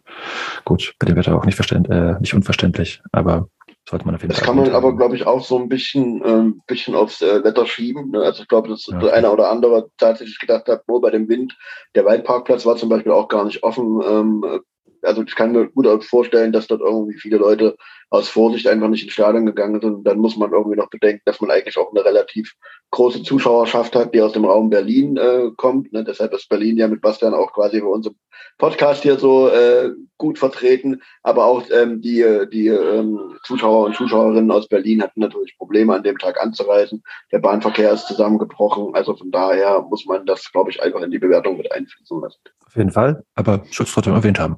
gut, 0.66 0.94
bei 1.00 1.08
dem 1.08 1.16
Wetter 1.16 1.36
auch 1.36 1.46
nicht, 1.46 1.56
verständ, 1.56 1.90
äh, 1.90 2.20
nicht 2.20 2.34
unverständlich, 2.34 3.02
aber 3.12 3.48
sollte 3.94 4.06
man 4.06 4.16
auf 4.16 4.22
jeden 4.22 4.30
das 4.32 4.40
Fall. 4.40 4.56
Das 4.56 4.56
kann 4.56 4.66
man 4.66 4.76
aber, 4.76 4.96
glaube 4.96 5.16
ich, 5.16 5.28
auch 5.28 5.44
so 5.44 5.58
ein 5.58 5.70
bisschen, 5.70 6.22
ähm, 6.26 6.62
bisschen 6.68 6.96
aufs 6.96 7.22
äh, 7.22 7.44
Wetter 7.44 7.66
schieben. 7.66 8.10
Ne? 8.10 8.22
Also 8.22 8.42
ich 8.42 8.48
glaube, 8.48 8.70
dass 8.70 8.88
ja. 8.88 8.98
der 8.98 9.14
eine 9.14 9.32
oder 9.32 9.52
andere 9.52 9.90
tatsächlich 9.98 10.40
gedacht 10.40 10.68
hat, 10.68 10.82
wo 10.88 11.00
bei 11.00 11.12
dem 11.12 11.30
Wind, 11.30 11.56
der 11.96 12.06
Waldparkplatz 12.06 12.66
war 12.66 12.76
zum 12.76 12.90
Beispiel 12.90 13.12
auch 13.12 13.28
gar 13.28 13.46
nicht 13.46 13.64
offen. 13.64 14.02
Ähm, 14.04 14.62
also 15.04 15.24
ich 15.24 15.36
kann 15.36 15.52
mir 15.52 15.68
gut 15.68 15.88
vorstellen, 16.04 16.52
dass 16.52 16.68
dort 16.68 16.82
irgendwie 16.82 17.18
viele 17.18 17.38
Leute 17.38 17.76
aus 18.14 18.30
Vorsicht 18.30 18.68
einfach 18.68 18.90
nicht 18.90 19.06
ins 19.06 19.14
Stadion 19.14 19.48
gegangen 19.48 19.82
sind. 19.82 19.96
Und 19.96 20.04
dann 20.04 20.20
muss 20.20 20.38
man 20.38 20.52
irgendwie 20.52 20.78
noch 20.78 20.92
bedenken, 20.92 21.24
dass 21.26 21.42
man 21.42 21.50
eigentlich 21.50 21.80
auch 21.80 21.92
eine 21.92 22.06
relativ 22.06 22.54
große 22.92 23.24
Zuschauerschaft 23.24 23.96
hat, 23.96 24.14
die 24.14 24.22
aus 24.22 24.34
dem 24.34 24.46
Raum 24.46 24.70
Berlin 24.70 25.18
äh, 25.18 25.50
kommt. 25.58 25.92
Ne? 25.92 26.04
Deshalb 26.04 26.32
ist 26.32 26.48
Berlin 26.48 26.78
ja 26.78 26.88
mit 26.88 27.02
Bastian 27.02 27.34
auch 27.34 27.52
quasi 27.54 27.82
bei 27.82 27.88
unserem 27.88 28.16
Podcast 28.60 29.02
hier 29.02 29.18
so 29.18 29.50
äh, 29.50 29.90
gut 30.20 30.38
vertreten. 30.38 31.02
Aber 31.24 31.46
auch 31.46 31.64
ähm, 31.72 32.02
die, 32.02 32.24
die 32.52 32.68
ähm, 32.68 33.20
Zuschauer 33.46 33.88
und 33.88 33.96
Zuschauerinnen 33.96 34.52
aus 34.52 34.68
Berlin 34.68 35.02
hatten 35.02 35.20
natürlich 35.20 35.58
Probleme, 35.58 35.96
an 35.96 36.04
dem 36.04 36.20
Tag 36.20 36.40
anzureisen. 36.40 37.02
Der 37.32 37.40
Bahnverkehr 37.40 37.94
ist 37.94 38.06
zusammengebrochen. 38.06 38.94
Also 38.94 39.16
von 39.16 39.32
daher 39.32 39.82
muss 39.90 40.06
man 40.06 40.28
das, 40.28 40.52
glaube 40.52 40.70
ich, 40.70 40.84
einfach 40.84 41.02
in 41.02 41.10
die 41.10 41.18
Bewertung 41.18 41.58
mit 41.58 41.72
einfließen 41.72 42.22
lassen. 42.22 42.38
Auf 42.64 42.76
jeden 42.76 42.92
Fall, 42.92 43.24
aber 43.34 43.64
Schutz 43.72 43.92
trotzdem 43.92 44.14
erwähnt 44.14 44.38
haben. 44.38 44.58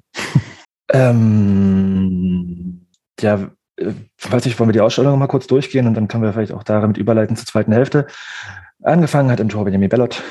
ähm, 0.91 2.64
ja, 3.19 3.49
äh, 3.78 3.93
weiß 4.30 4.45
ich, 4.45 4.60
wollen 4.60 4.69
wir 4.69 4.73
die 4.73 4.82
Ausstellung 4.82 5.19
mal 5.19 5.28
kurz 5.28 5.47
durchgehen 5.47 5.88
und 5.88 5.93
dann 5.93 6.08
können 6.08 6.23
wir 6.23 6.34
vielleicht 6.34 6.54
auch 6.54 6.63
damit 6.63 6.97
überleiten 6.97 7.36
zur 7.36 7.45
zweiten 7.45 7.71
Hälfte. 7.71 8.08
Angefangen 8.84 9.32
hat 9.32 9.39
im 9.39 9.49
Tor 9.49 9.65
Benjamin 9.65 9.89
Bellot. 9.89 10.23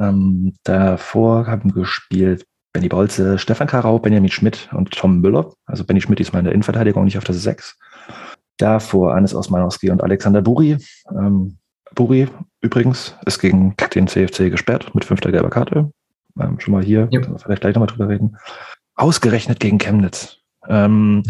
Ähm, 0.00 0.54
davor 0.64 1.46
haben 1.46 1.72
gespielt 1.72 2.46
Benny 2.72 2.88
Bolze, 2.88 3.38
Stefan 3.38 3.66
Karau, 3.66 3.98
Benjamin 3.98 4.30
Schmidt 4.30 4.68
und 4.72 4.92
Tom 4.92 5.20
Müller. 5.20 5.52
Also 5.66 5.84
Benny 5.84 6.00
Schmidt 6.00 6.20
ist 6.20 6.32
mal 6.32 6.38
in 6.38 6.44
der 6.44 6.54
Innenverteidigung, 6.54 7.04
nicht 7.04 7.18
auf 7.18 7.24
der 7.24 7.34
6. 7.34 7.76
Davor 8.58 9.14
Anis 9.14 9.34
Osmanowski 9.34 9.90
und 9.90 10.02
Alexander 10.02 10.42
Buri. 10.42 10.76
Ähm, 11.10 11.58
Buri 11.94 12.28
übrigens 12.60 13.16
ist 13.26 13.40
gegen 13.40 13.74
den 13.94 14.06
CFC 14.06 14.50
gesperrt 14.50 14.94
mit 14.94 15.04
fünfter 15.04 15.32
gelber 15.32 15.50
Karte. 15.50 15.90
Ähm, 16.40 16.60
schon 16.60 16.72
mal 16.72 16.84
hier, 16.84 17.08
ja. 17.10 17.20
vielleicht 17.38 17.62
gleich 17.62 17.74
nochmal 17.74 17.88
drüber 17.88 18.08
reden. 18.08 18.36
Ausgerechnet 18.94 19.58
gegen 19.58 19.78
Chemnitz. 19.78 20.36
Ähm, 20.68 21.24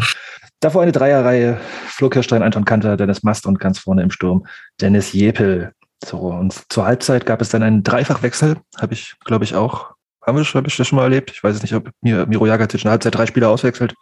Davor 0.61 0.83
eine 0.83 0.91
Dreierreihe. 0.91 1.59
Flo 1.87 2.09
Kirstein, 2.09 2.43
Anton 2.43 2.65
Kanter, 2.65 2.95
Dennis 2.95 3.23
Mast 3.23 3.47
und 3.47 3.59
ganz 3.59 3.79
vorne 3.79 4.03
im 4.03 4.11
Sturm 4.11 4.45
Dennis 4.79 5.11
Jepel. 5.11 5.73
So, 6.05 6.17
und 6.19 6.71
zur 6.71 6.85
Halbzeit 6.85 7.25
gab 7.25 7.41
es 7.41 7.49
dann 7.49 7.63
einen 7.63 7.81
Dreifachwechsel. 7.83 8.57
Habe 8.79 8.93
ich, 8.93 9.15
glaube 9.25 9.43
ich, 9.43 9.55
auch. 9.55 9.95
Haben 10.21 10.37
wir 10.37 10.43
hab 10.43 10.67
ich 10.67 10.77
das 10.77 10.87
schon 10.87 10.97
mal 10.97 11.03
erlebt? 11.03 11.31
Ich 11.31 11.43
weiß 11.43 11.55
es 11.55 11.63
nicht, 11.63 11.73
ob 11.73 11.89
mir 12.01 12.27
Miro 12.27 12.45
Jagatic 12.45 12.81
in 12.81 12.83
der 12.83 12.91
Halbzeit 12.91 13.15
drei 13.15 13.25
Spieler 13.25 13.49
auswechselt. 13.49 13.95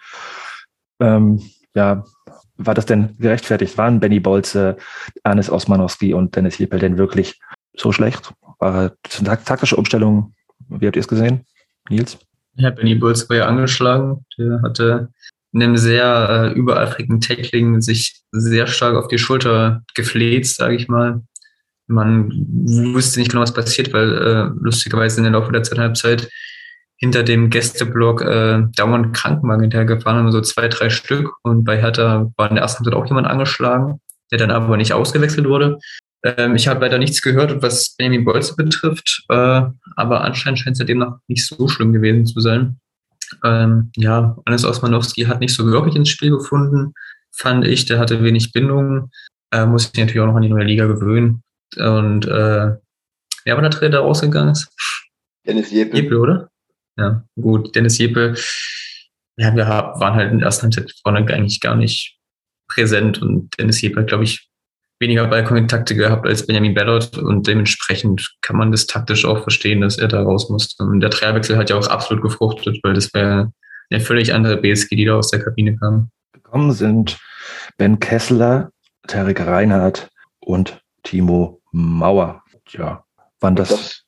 Ähm, 1.00 1.42
ja, 1.74 2.04
war 2.58 2.74
das 2.74 2.86
denn 2.86 3.16
gerechtfertigt? 3.18 3.78
Waren 3.78 4.02
Benny 4.02 4.20
Bolze, 4.20 4.76
Anis 5.24 5.50
Osmanowski 5.50 6.14
und 6.14 6.36
Dennis 6.36 6.58
Jepel 6.58 6.80
denn 6.80 6.98
wirklich 6.98 7.40
so 7.78 7.94
schlecht? 7.94 8.34
War 8.60 8.92
das 9.04 9.44
taktische 9.46 9.78
Umstellung? 9.78 10.34
Wie 10.68 10.88
habt 10.88 10.98
ihr 10.98 11.02
es 11.02 11.08
gesehen? 11.08 11.46
Nils? 11.90 12.18
Ja, 12.56 12.70
Benny 12.70 12.96
Bolze 12.96 13.30
war 13.30 13.38
ja 13.38 13.48
angeschlagen. 13.48 14.26
Der 14.38 14.62
hatte 14.62 15.10
in 15.52 15.64
einem 15.64 15.78
sehr 15.78 16.52
äh, 16.54 16.58
übereifrigen 16.58 17.22
Tackling 17.22 17.82
sich 17.82 18.22
sehr 18.32 18.68
stark 18.68 18.96
auf 18.96 19.08
die 19.08 19.18
Schulter 19.18 19.84
gefleht, 19.96 20.48
sage 20.48 20.76
ich 20.76 20.88
mal. 20.88 21.22
Man 21.88 22.32
wusste 22.94 23.20
nicht 23.20 23.32
genau, 23.32 23.42
was 23.42 23.54
passiert, 23.54 23.92
weil 23.94 24.14
äh, 24.14 24.50
lustigerweise 24.62 25.18
in 25.18 25.24
der 25.24 25.34
Laufe 25.34 25.52
der 25.52 25.64
zweiten 25.64 25.82
Halbzeit 25.82 26.30
hinter 26.98 27.24
dem 27.24 27.50
Gästeblock 27.50 28.22
äh, 28.22 28.64
dauernd 28.76 29.16
Krankenwagen 29.16 29.62
hinterhergefahren 29.62 30.20
haben, 30.20 30.32
so 30.32 30.42
zwei, 30.42 30.68
drei 30.68 30.90
Stück. 30.90 31.32
Und 31.44 31.64
bei 31.64 31.82
Hertha 31.82 32.32
war 32.36 32.50
in 32.50 32.56
der 32.56 32.62
ersten 32.62 32.86
Halbzeit 32.86 33.02
auch 33.02 33.08
jemand 33.08 33.26
angeschlagen, 33.26 34.02
der 34.32 34.38
dann 34.38 34.52
aber 34.52 34.78
nicht 34.78 34.94
ausgewechselt 34.94 35.48
wurde. 35.48 35.80
Ähm, 36.24 36.56
ich 36.56 36.68
habe 36.68 36.82
leider 36.82 36.98
nichts 36.98 37.22
gehört, 37.22 37.62
was 37.62 37.96
Benjamin 37.96 38.26
Bolze 38.26 38.56
betrifft, 38.56 39.24
äh, 39.30 39.62
aber 39.96 40.22
anscheinend 40.22 40.60
scheint 40.60 40.74
es 40.74 40.80
ja 40.80 40.86
demnach 40.86 41.18
nicht 41.28 41.48
so 41.48 41.68
schlimm 41.68 41.94
gewesen 41.94 42.26
zu 42.26 42.40
sein. 42.42 42.80
Ähm, 43.44 43.92
ja, 43.96 44.36
Hannes 44.46 44.66
Osmanowski 44.66 45.24
hat 45.24 45.40
nicht 45.40 45.54
so 45.54 45.66
wirklich 45.66 45.96
ins 45.96 46.10
Spiel 46.10 46.32
gefunden, 46.32 46.94
fand 47.32 47.66
ich. 47.66 47.86
Der 47.86 48.00
hatte 48.00 48.24
wenig 48.24 48.52
Bindung. 48.52 49.12
Äh, 49.52 49.66
muss 49.66 49.84
sich 49.84 49.94
natürlich 49.94 50.20
auch 50.20 50.28
noch 50.28 50.36
an 50.36 50.42
die 50.42 50.50
neue 50.50 50.66
Liga 50.66 50.86
gewöhnen. 50.86 51.44
Und 51.78 52.26
äh, 52.26 52.76
wer 53.46 53.56
war 53.56 53.62
der 53.62 53.72
Trainer, 53.72 53.92
der 53.92 54.00
rausgegangen 54.02 54.52
ist? 54.52 54.70
Dennis 55.46 55.72
Jeppe. 55.72 55.98
Jeppe, 55.98 56.18
oder? 56.18 56.50
Ja, 56.98 57.24
gut. 57.40 57.76
Dennis 57.76 57.98
Jeppe. 57.98 58.36
Ja, 59.38 59.56
wir 59.56 59.68
waren 59.68 60.16
halt 60.16 60.32
in 60.32 60.40
der 60.40 60.48
ersten 60.48 60.64
Halbzeit 60.64 60.94
vorne 61.02 61.20
eigentlich 61.20 61.62
gar 61.62 61.76
nicht 61.76 62.18
präsent 62.68 63.22
und 63.22 63.58
Dennis 63.58 63.82
Jeppe 63.82 64.02
hat, 64.02 64.08
glaube 64.08 64.26
ich, 64.26 64.49
weniger 65.00 65.28
Ballkontakte 65.28 65.96
gehabt 65.96 66.28
als 66.28 66.46
Benjamin 66.46 66.74
Ballard 66.74 67.18
und 67.18 67.48
dementsprechend 67.48 68.36
kann 68.42 68.58
man 68.58 68.72
das 68.72 68.86
taktisch 68.86 69.26
auch 69.26 69.42
verstehen, 69.42 69.82
dass 69.82 69.98
er 69.98 70.10
da 70.10 70.22
raus 70.22 70.50
musste. 70.50 70.84
Und 70.84 71.00
der 71.00 71.10
Dreierwechsel 71.10 71.58
hat 71.58 71.70
ja 71.70 71.78
auch 71.78 71.88
absolut 71.88 72.22
gefruchtet, 72.22 72.80
weil 72.84 72.94
das 72.94 73.14
wäre 73.14 73.52
eine 73.90 74.02
völlig 74.02 74.34
andere 74.34 74.58
BSG, 74.58 74.96
die 74.96 75.06
da 75.06 75.16
aus 75.16 75.32
der 75.32 75.44
Kabine 75.44 75.78
kam. 75.78 76.10
Gekommen 76.34 76.72
sind 76.74 77.18
Ben 77.78 78.00
Kessler, 78.00 78.72
Tarek 79.08 79.46
Reinhardt 79.46 80.10
und 80.40 80.82
Timo 81.04 81.62
Mauer. 81.72 82.44
Ja, 82.70 83.04
wann 83.40 83.56
das? 83.56 83.70
Das, 83.70 84.04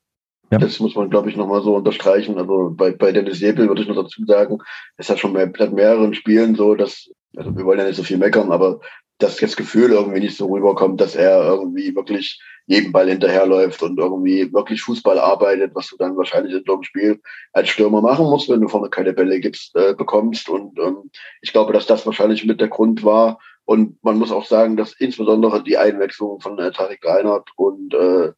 Ja. 0.52 0.60
das 0.60 0.80
muss 0.80 0.96
man, 0.96 1.10
glaube 1.10 1.30
ich, 1.30 1.38
nochmal 1.38 1.64
so 1.64 1.76
unterstreichen. 1.76 2.38
Also 2.38 2.74
bei, 2.76 2.92
bei 2.92 3.12
Dennis 3.12 3.40
Jepel 3.40 3.68
würde 3.68 3.82
ich 3.82 3.88
noch 3.88 3.96
dazu 3.96 4.24
sagen, 4.26 4.60
es 4.98 5.10
hat 5.10 5.20
schon 5.20 5.34
bei 5.34 5.46
mehreren 5.48 6.14
Spielen 6.14 6.56
so, 6.56 6.76
dass, 6.76 7.10
also 7.38 7.56
wir 7.56 7.66
wollen 7.66 7.80
ja 7.80 7.86
nicht 7.86 7.96
so 7.96 8.04
viel 8.04 8.18
meckern, 8.18 8.52
aber 8.52 8.82
dass 9.22 9.38
das 9.38 9.56
Gefühl 9.56 9.92
irgendwie 9.92 10.20
nicht 10.20 10.38
so 10.38 10.48
rüberkommt, 10.48 11.00
dass 11.00 11.16
er 11.16 11.44
irgendwie 11.46 11.96
wirklich 11.96 12.42
jedem 12.66 12.92
Ball 12.92 13.10
hinterherläuft 13.10 13.82
und 13.84 14.00
irgendwie 14.00 14.52
wirklich 14.54 14.82
Fußball 14.82 15.20
arbeitet, 15.20 15.76
was 15.76 15.90
du 15.90 15.98
dann 15.98 16.18
wahrscheinlich 16.18 16.54
in 16.54 16.64
so 16.66 16.74
einem 16.74 16.84
Spiel 16.84 17.22
als 17.54 17.70
Stürmer 17.70 18.02
machen 18.02 18.26
musst, 18.26 18.50
wenn 18.50 18.62
du 18.62 18.68
vorne 18.68 18.90
keine 18.90 19.14
Bälle 19.14 19.40
gibst, 19.40 19.76
äh, 19.76 19.94
bekommst. 19.94 20.50
Und 20.50 20.78
ähm, 20.80 21.10
ich 21.42 21.52
glaube, 21.52 21.74
dass 21.74 21.86
das 21.86 22.06
wahrscheinlich 22.06 22.46
mit 22.46 22.62
der 22.62 22.70
Grund 22.70 23.04
war. 23.04 23.40
Und 23.66 24.04
man 24.04 24.18
muss 24.18 24.32
auch 24.32 24.46
sagen, 24.46 24.78
dass 24.78 24.94
insbesondere 24.94 25.64
die 25.64 25.78
Einwechslung 25.78 26.40
von 26.40 26.58
äh, 26.60 26.72
Tarek 26.72 27.06
Reinhardt 27.06 27.50
und 27.56 27.94
äh, 27.94 28.32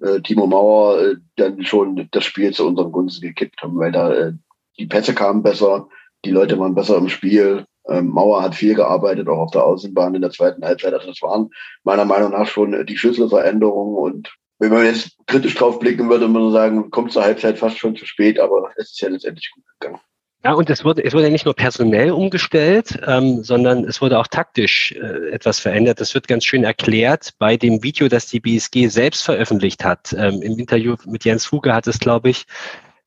äh, 0.00 0.20
Timo 0.22 0.46
Mauer 0.46 1.00
äh, 1.00 1.16
dann 1.36 1.64
schon 1.64 2.08
das 2.10 2.24
Spiel 2.24 2.52
zu 2.52 2.66
unseren 2.66 2.92
Gunsten 2.92 3.26
gekippt 3.26 3.62
haben, 3.62 3.78
weil 3.78 3.92
da 3.92 4.12
äh, 4.12 4.32
die 4.78 4.86
Pässe 4.86 5.14
kamen 5.14 5.42
besser, 5.42 5.88
die 6.24 6.30
Leute 6.30 6.58
waren 6.58 6.74
besser 6.74 6.96
im 6.96 7.08
Spiel. 7.08 7.66
Ähm, 7.88 8.08
Mauer 8.08 8.42
hat 8.42 8.54
viel 8.54 8.74
gearbeitet, 8.74 9.28
auch 9.28 9.38
auf 9.38 9.50
der 9.52 9.64
Außenbahn 9.64 10.14
in 10.14 10.22
der 10.22 10.30
zweiten 10.30 10.64
Halbzeit. 10.64 10.94
Also 10.94 11.08
das 11.08 11.22
waren 11.22 11.50
meiner 11.84 12.04
Meinung 12.04 12.32
nach 12.32 12.46
schon 12.46 12.84
die 12.86 12.98
Schlüsselveränderungen. 12.98 13.96
Und 13.96 14.34
wenn 14.58 14.72
man 14.72 14.84
jetzt 14.84 15.16
kritisch 15.26 15.54
drauf 15.54 15.78
blicken 15.78 16.08
würde, 16.08 16.26
würde 16.28 16.28
man 16.28 16.52
sagen, 16.52 16.90
kommt 16.90 17.12
zur 17.12 17.22
Halbzeit 17.22 17.58
fast 17.58 17.78
schon 17.78 17.96
zu 17.96 18.06
spät, 18.06 18.40
aber 18.40 18.70
es 18.76 18.90
ist 18.90 19.00
ja 19.00 19.08
letztendlich 19.08 19.50
gut 19.54 19.64
gegangen. 19.78 20.00
Ja, 20.44 20.52
und 20.52 20.70
es 20.70 20.84
wurde, 20.84 21.02
es 21.02 21.12
wurde 21.12 21.24
ja 21.24 21.30
nicht 21.30 21.44
nur 21.44 21.54
personell 21.54 22.12
umgestellt, 22.12 23.00
ähm, 23.04 23.42
sondern 23.42 23.84
es 23.84 24.00
wurde 24.00 24.18
auch 24.18 24.28
taktisch 24.28 24.92
äh, 24.92 25.30
etwas 25.30 25.58
verändert. 25.58 26.00
Das 26.00 26.14
wird 26.14 26.28
ganz 26.28 26.44
schön 26.44 26.62
erklärt 26.62 27.32
bei 27.38 27.56
dem 27.56 27.82
Video, 27.82 28.06
das 28.06 28.26
die 28.26 28.38
BSG 28.38 28.86
selbst 28.86 29.24
veröffentlicht 29.24 29.84
hat. 29.84 30.14
Ähm, 30.16 30.42
Im 30.42 30.58
Interview 30.58 30.94
mit 31.04 31.24
Jens 31.24 31.46
Fuge 31.46 31.74
hat 31.74 31.88
es, 31.88 31.98
glaube 31.98 32.30
ich, 32.30 32.46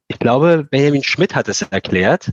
ich 0.10 0.20
glaube, 0.20 0.68
Benjamin 0.70 1.04
Schmidt 1.04 1.36
hat 1.36 1.48
es 1.48 1.62
erklärt, 1.62 2.32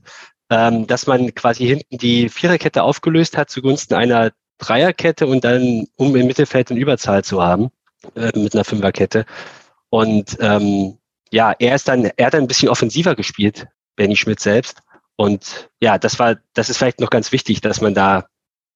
ähm, 0.50 0.86
dass 0.86 1.06
man 1.06 1.34
quasi 1.34 1.66
hinten 1.66 1.98
die 1.98 2.28
Viererkette 2.28 2.82
aufgelöst 2.82 3.36
hat 3.36 3.50
zugunsten 3.50 3.94
einer 3.94 4.32
Dreierkette 4.58 5.26
und 5.26 5.44
dann, 5.44 5.86
um 5.96 6.14
im 6.16 6.26
Mittelfeld 6.26 6.70
eine 6.70 6.80
Überzahl 6.80 7.24
zu 7.24 7.42
haben, 7.42 7.70
äh, 8.14 8.32
mit 8.38 8.54
einer 8.54 8.64
Fünferkette. 8.64 9.26
Und 9.90 10.36
ähm, 10.40 10.98
ja, 11.30 11.54
er 11.58 11.74
ist 11.74 11.88
dann, 11.88 12.10
er 12.16 12.26
hat 12.26 12.34
dann 12.34 12.42
ein 12.42 12.48
bisschen 12.48 12.68
offensiver 12.68 13.14
gespielt, 13.14 13.66
Benny 13.96 14.16
Schmidt 14.16 14.40
selbst. 14.40 14.80
Und 15.16 15.70
ja, 15.80 15.98
das 15.98 16.18
war, 16.18 16.36
das 16.54 16.68
ist 16.68 16.78
vielleicht 16.78 17.00
noch 17.00 17.10
ganz 17.10 17.32
wichtig, 17.32 17.60
dass 17.60 17.80
man 17.80 17.94
da 17.94 18.26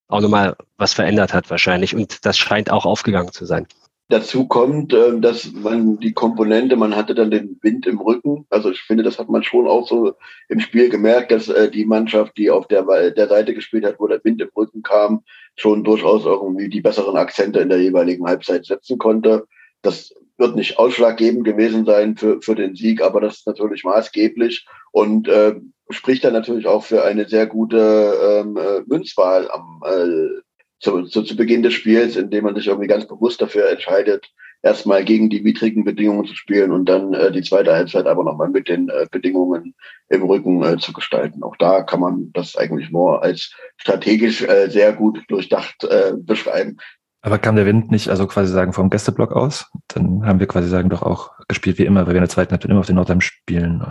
auch 0.08 0.20
nochmal 0.20 0.56
was 0.76 0.92
verändert 0.92 1.32
hat 1.32 1.50
wahrscheinlich. 1.50 1.94
Und 1.94 2.24
das 2.24 2.36
scheint 2.36 2.70
auch 2.70 2.84
aufgegangen 2.84 3.32
zu 3.32 3.44
sein. 3.46 3.66
Dazu 4.10 4.48
kommt, 4.48 4.92
ähm, 4.92 5.22
dass 5.22 5.52
man 5.52 6.00
die 6.00 6.12
Komponente, 6.12 6.74
man 6.74 6.96
hatte 6.96 7.14
dann 7.14 7.30
den 7.30 7.60
Wind 7.62 7.86
im 7.86 8.00
Rücken. 8.00 8.44
Also 8.50 8.72
ich 8.72 8.80
finde, 8.80 9.04
das 9.04 9.20
hat 9.20 9.28
man 9.28 9.44
schon 9.44 9.68
auch 9.68 9.86
so 9.86 10.14
im 10.48 10.58
Spiel 10.58 10.88
gemerkt, 10.88 11.30
dass 11.30 11.48
äh, 11.48 11.70
die 11.70 11.84
Mannschaft, 11.84 12.36
die 12.36 12.50
auf 12.50 12.66
der, 12.66 12.82
der 13.12 13.28
Seite 13.28 13.54
gespielt 13.54 13.84
hat, 13.84 14.00
wo 14.00 14.08
der 14.08 14.22
Wind 14.24 14.40
im 14.42 14.50
Rücken 14.56 14.82
kam, 14.82 15.22
schon 15.54 15.84
durchaus 15.84 16.24
irgendwie 16.24 16.68
die 16.68 16.80
besseren 16.80 17.16
Akzente 17.16 17.60
in 17.60 17.68
der 17.68 17.80
jeweiligen 17.80 18.26
Halbzeit 18.26 18.64
setzen 18.64 18.98
konnte. 18.98 19.46
Das 19.80 20.12
wird 20.38 20.56
nicht 20.56 20.76
ausschlaggebend 20.76 21.44
gewesen 21.44 21.84
sein 21.84 22.16
für, 22.16 22.42
für 22.42 22.56
den 22.56 22.74
Sieg, 22.74 23.02
aber 23.02 23.20
das 23.20 23.36
ist 23.36 23.46
natürlich 23.46 23.84
maßgeblich 23.84 24.66
und 24.90 25.28
äh, 25.28 25.54
spricht 25.90 26.24
dann 26.24 26.32
natürlich 26.32 26.66
auch 26.66 26.82
für 26.82 27.04
eine 27.04 27.28
sehr 27.28 27.46
gute 27.46 28.42
ähm, 28.42 28.56
äh, 28.56 28.80
Münzwahl 28.86 29.48
am 29.52 29.82
äh, 29.86 30.40
zu, 30.80 31.02
zu, 31.04 31.22
zu 31.22 31.36
Beginn 31.36 31.62
des 31.62 31.74
Spiels, 31.74 32.16
indem 32.16 32.44
man 32.44 32.54
sich 32.54 32.66
irgendwie 32.66 32.88
ganz 32.88 33.06
bewusst 33.06 33.40
dafür 33.40 33.70
entscheidet, 33.70 34.30
erstmal 34.62 35.04
gegen 35.04 35.30
die 35.30 35.44
widrigen 35.44 35.84
Bedingungen 35.84 36.26
zu 36.26 36.34
spielen 36.34 36.72
und 36.72 36.86
dann 36.86 37.14
äh, 37.14 37.32
die 37.32 37.42
zweite 37.42 37.72
Halbzeit 37.72 38.06
aber 38.06 38.24
nochmal 38.24 38.48
mit 38.48 38.68
den 38.68 38.88
äh, 38.88 39.06
Bedingungen 39.10 39.74
im 40.08 40.22
Rücken 40.22 40.62
äh, 40.62 40.78
zu 40.78 40.92
gestalten. 40.92 41.42
Auch 41.42 41.56
da 41.56 41.82
kann 41.82 42.00
man 42.00 42.30
das 42.32 42.56
eigentlich 42.56 42.90
nur 42.90 43.22
als 43.22 43.54
strategisch 43.76 44.42
äh, 44.42 44.68
sehr 44.68 44.92
gut 44.92 45.22
durchdacht 45.28 45.84
äh, 45.84 46.12
beschreiben. 46.16 46.76
Aber 47.22 47.38
kam 47.38 47.56
der 47.56 47.66
Wind 47.66 47.90
nicht, 47.90 48.08
also 48.08 48.26
quasi 48.26 48.50
sagen, 48.50 48.72
vom 48.72 48.88
Gästeblock 48.88 49.32
aus? 49.32 49.70
Dann 49.88 50.24
haben 50.24 50.40
wir 50.40 50.46
quasi 50.46 50.68
sagen 50.68 50.88
doch 50.88 51.02
auch 51.02 51.32
gespielt 51.48 51.78
wie 51.78 51.84
immer, 51.84 52.06
weil 52.06 52.14
wir 52.14 52.18
in 52.18 52.22
der 52.22 52.30
zweiten 52.30 52.52
Halbzeit 52.52 52.70
immer 52.70 52.80
auf 52.80 52.86
den 52.86 52.96
Nordheim 52.96 53.20
spielen. 53.20 53.84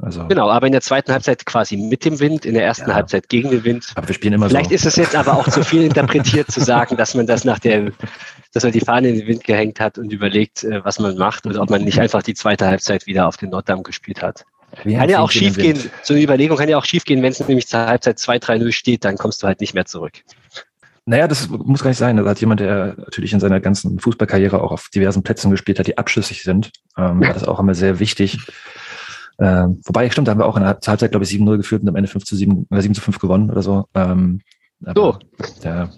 Also, 0.00 0.26
Genau, 0.26 0.50
aber 0.50 0.66
in 0.66 0.72
der 0.72 0.80
zweiten 0.80 1.12
Halbzeit 1.12 1.46
quasi 1.46 1.76
mit 1.76 2.04
dem 2.04 2.20
Wind, 2.20 2.44
in 2.44 2.54
der 2.54 2.64
ersten 2.64 2.88
Ja. 2.90 2.96
Halbzeit 2.96 3.28
gegen 3.28 3.50
den 3.50 3.64
Wind. 3.64 3.92
aber 3.94 4.08
wir 4.08 4.14
spielen 4.14 4.34
immer 4.34 4.48
Vielleicht 4.48 4.70
so. 4.70 4.74
ist 4.74 4.86
es 4.86 4.96
jetzt 4.96 5.14
aber 5.14 5.34
auch 5.34 5.48
zu 5.48 5.62
viel 5.64 5.82
interpretiert 5.82 6.50
zu 6.50 6.60
sagen, 6.60 6.96
dass 6.96 7.14
man 7.14 7.26
das 7.26 7.44
nach 7.44 7.58
der, 7.58 7.92
dass 8.52 8.62
man 8.62 8.72
die 8.72 8.80
Fahne 8.80 9.08
in 9.08 9.18
den 9.18 9.26
Wind 9.26 9.44
gehängt 9.44 9.80
hat 9.80 9.98
und 9.98 10.12
überlegt, 10.12 10.64
äh, 10.64 10.84
was 10.84 10.98
man 10.98 11.16
macht 11.16 11.46
oder 11.46 11.60
ob 11.62 11.70
man 11.70 11.82
nicht 11.84 11.98
einfach 12.00 12.22
die 12.22 12.34
zweite 12.34 12.66
Halbzeit 12.66 13.06
wieder 13.06 13.26
auf 13.28 13.36
den 13.36 13.50
Norddamm 13.50 13.82
gespielt 13.82 14.22
hat. 14.22 14.44
Wir 14.82 14.98
Kann 14.98 15.08
ja 15.08 15.20
auch 15.20 15.30
schief 15.30 15.56
gehen. 15.56 15.78
So 16.02 16.14
eine 16.14 16.22
Überlegung 16.24 16.56
kann 16.56 16.68
ja 16.68 16.76
auch 16.76 16.84
schief 16.84 17.04
gehen, 17.04 17.22
wenn 17.22 17.30
es 17.30 17.38
nämlich 17.46 17.68
zur 17.68 17.86
Halbzeit 17.86 18.18
2-3-0 18.18 18.72
steht, 18.72 19.04
dann 19.04 19.16
kommst 19.16 19.42
du 19.42 19.46
halt 19.46 19.60
nicht 19.60 19.72
mehr 19.74 19.84
zurück. 19.84 20.14
Naja, 21.06 21.28
das 21.28 21.48
muss 21.48 21.82
gar 21.82 21.90
nicht 21.90 21.98
sein. 21.98 22.16
Da 22.16 22.24
hat 22.24 22.40
jemand, 22.40 22.60
der 22.60 22.94
natürlich 22.96 23.32
in 23.34 23.38
seiner 23.38 23.60
ganzen 23.60 24.00
Fußballkarriere 24.00 24.60
auch 24.60 24.72
auf 24.72 24.88
diversen 24.88 25.22
Plätzen 25.22 25.50
gespielt 25.50 25.78
hat, 25.78 25.86
die 25.86 25.98
abschüssig 25.98 26.42
sind. 26.42 26.72
Ähm, 26.96 27.20
war 27.24 27.34
das 27.34 27.44
auch 27.44 27.60
immer 27.60 27.74
sehr 27.74 28.00
wichtig. 28.00 28.38
Ähm, 29.38 29.80
wobei, 29.84 30.08
stimmt, 30.10 30.28
da 30.28 30.32
haben 30.32 30.38
wir 30.38 30.46
auch 30.46 30.56
in 30.56 30.62
der 30.62 30.68
Halbzeit, 30.68 31.10
glaube 31.10 31.24
ich, 31.24 31.30
7-0 31.30 31.56
geführt 31.56 31.82
und 31.82 31.88
am 31.88 31.96
Ende 31.96 32.08
5 32.08 32.24
zu 32.24 32.36
7 32.36 32.66
oder 32.70 32.82
7 32.82 32.94
zu 32.94 33.00
5 33.00 33.18
gewonnen 33.18 33.50
oder 33.50 33.62
so. 33.62 33.86
Ähm, 33.94 34.40
aber, 34.84 35.18
Ja. 35.62 35.90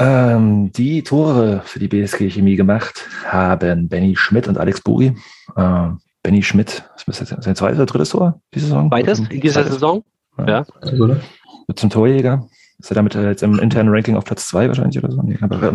Ähm, 0.00 0.70
die 0.72 1.02
Tore 1.02 1.62
für 1.64 1.80
die 1.80 1.88
BSG 1.88 2.30
Chemie 2.30 2.54
gemacht 2.54 3.04
haben 3.24 3.88
Benny 3.88 4.14
Schmidt 4.14 4.46
und 4.46 4.56
Alex 4.56 4.80
Buri. 4.80 5.16
Ähm, 5.56 5.98
Benny 6.22 6.42
Schmidt, 6.42 6.84
das 6.94 7.06
müsste 7.08 7.24
jetzt 7.24 7.42
sein 7.42 7.56
zweites 7.56 7.78
oder 7.78 7.86
drittes 7.86 8.10
Tor 8.10 8.40
diese 8.54 8.66
Saison? 8.66 8.90
Beides 8.90 9.18
in 9.18 9.40
dieser 9.40 9.54
Zweites. 9.54 9.72
Saison? 9.72 10.04
Ja. 10.46 10.64
Oder? 10.82 11.20
Wird 11.66 11.78
zum 11.78 11.90
Torjäger. 11.90 12.46
Ist 12.78 12.92
er 12.92 12.94
damit 12.94 13.16
äh, 13.16 13.28
jetzt 13.28 13.42
im 13.42 13.58
internen 13.58 13.88
Ranking 13.88 14.14
auf 14.16 14.24
Platz 14.24 14.46
zwei 14.46 14.68
wahrscheinlich 14.68 15.02
oder 15.02 15.10
so? 15.10 15.20
Nee, 15.22 15.36
aber, 15.40 15.74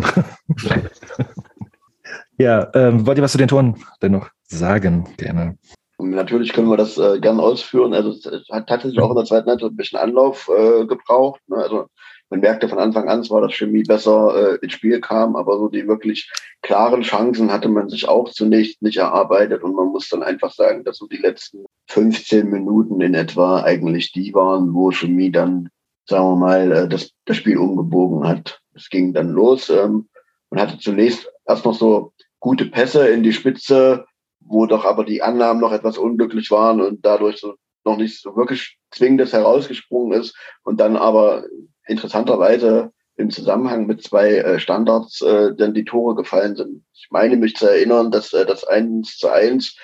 ja, 2.38 2.70
ähm, 2.74 3.06
wollt 3.06 3.18
ihr 3.18 3.24
was 3.24 3.32
zu 3.32 3.38
den 3.38 3.48
Toren 3.48 3.76
denn 4.00 4.12
noch 4.12 4.30
sagen? 4.54 5.08
Gerne. 5.16 5.56
Und 5.96 6.10
natürlich 6.10 6.52
können 6.52 6.68
wir 6.68 6.76
das 6.76 6.98
äh, 6.98 7.20
gern 7.20 7.40
ausführen. 7.40 7.94
Also 7.94 8.10
es 8.10 8.48
hat 8.50 8.68
tatsächlich 8.68 9.00
auch 9.00 9.10
in 9.10 9.16
der 9.16 9.24
zweiten 9.24 9.48
Halbzeit 9.48 9.70
ein 9.70 9.76
bisschen 9.76 9.98
Anlauf 9.98 10.50
äh, 10.54 10.86
gebraucht. 10.86 11.40
Ne? 11.46 11.56
Also 11.56 11.86
man 12.30 12.40
merkte 12.40 12.68
von 12.68 12.78
Anfang 12.78 13.08
an 13.08 13.22
zwar, 13.22 13.42
dass 13.42 13.54
Chemie 13.54 13.84
besser 13.84 14.54
äh, 14.54 14.58
ins 14.60 14.72
Spiel 14.72 15.00
kam, 15.00 15.36
aber 15.36 15.56
so 15.56 15.68
die 15.68 15.86
wirklich 15.86 16.30
klaren 16.62 17.02
Chancen 17.02 17.52
hatte 17.52 17.68
man 17.68 17.88
sich 17.88 18.08
auch 18.08 18.28
zunächst 18.30 18.82
nicht 18.82 18.96
erarbeitet. 18.96 19.62
Und 19.62 19.76
man 19.76 19.88
muss 19.88 20.08
dann 20.08 20.22
einfach 20.22 20.52
sagen, 20.52 20.82
dass 20.84 20.98
so 20.98 21.06
die 21.06 21.18
letzten 21.18 21.64
15 21.90 22.50
Minuten 22.50 23.00
in 23.00 23.14
etwa 23.14 23.62
eigentlich 23.62 24.10
die 24.12 24.34
waren, 24.34 24.74
wo 24.74 24.90
Chemie 24.90 25.30
dann, 25.30 25.68
sagen 26.08 26.24
wir 26.24 26.36
mal, 26.36 26.72
äh, 26.72 26.88
das, 26.88 27.12
das 27.24 27.36
Spiel 27.36 27.58
umgebogen 27.58 28.26
hat. 28.26 28.60
Es 28.74 28.90
ging 28.90 29.12
dann 29.12 29.30
los. 29.30 29.70
Ähm, 29.70 30.08
man 30.50 30.60
hatte 30.60 30.78
zunächst 30.78 31.30
erst 31.46 31.64
noch 31.64 31.74
so 31.74 32.12
gute 32.40 32.66
Pässe 32.66 33.08
in 33.08 33.22
die 33.22 33.32
Spitze, 33.32 34.06
wo 34.46 34.66
doch 34.66 34.84
aber 34.84 35.04
die 35.04 35.22
Annahmen 35.22 35.60
noch 35.60 35.72
etwas 35.72 35.98
unglücklich 35.98 36.50
waren 36.50 36.80
und 36.80 37.04
dadurch 37.04 37.38
so 37.38 37.54
noch 37.84 37.96
nicht 37.96 38.20
so 38.20 38.34
wirklich 38.36 38.78
zwingendes 38.90 39.32
herausgesprungen 39.32 40.18
ist 40.18 40.36
und 40.62 40.80
dann 40.80 40.96
aber 40.96 41.44
interessanterweise 41.86 42.92
im 43.16 43.30
Zusammenhang 43.30 43.86
mit 43.86 44.02
zwei 44.02 44.36
äh, 44.36 44.58
Standards 44.58 45.20
äh, 45.20 45.54
dann 45.54 45.74
die 45.74 45.84
Tore 45.84 46.14
gefallen 46.14 46.56
sind. 46.56 46.84
Ich 46.94 47.08
meine 47.10 47.36
mich 47.36 47.54
zu 47.54 47.66
erinnern, 47.66 48.10
dass 48.10 48.32
äh, 48.32 48.44
das 48.46 48.64
eins 48.64 49.18
zu 49.18 49.28
eins 49.28 49.76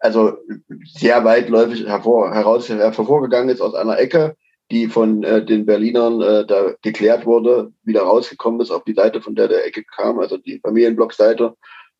also 0.00 0.36
sehr 0.84 1.24
weitläufig 1.24 1.86
hervor, 1.86 2.32
heraus 2.32 2.68
hervorgegangen 2.68 3.48
ist 3.48 3.60
aus 3.60 3.74
einer 3.74 3.98
Ecke, 3.98 4.36
die 4.70 4.86
von 4.86 5.22
äh, 5.22 5.44
den 5.44 5.66
Berlinern 5.66 6.20
äh, 6.20 6.46
da 6.46 6.74
geklärt 6.82 7.26
wurde, 7.26 7.72
wieder 7.82 8.02
rausgekommen 8.02 8.60
ist 8.60 8.70
auf 8.70 8.84
die 8.84 8.94
Seite, 8.94 9.20
von 9.20 9.34
der 9.34 9.48
der 9.48 9.66
Ecke 9.66 9.82
kam, 9.84 10.18
also 10.18 10.36
die 10.36 10.60
Familienblockseite 10.60 11.54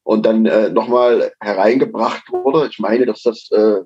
und 0.09 0.25
dann 0.25 0.47
äh, 0.47 0.71
nochmal 0.71 1.33
hereingebracht 1.39 2.33
wurde. 2.33 2.69
Ich 2.71 2.79
meine, 2.79 3.05
dass 3.05 3.21
das 3.21 3.51
äh, 3.51 3.83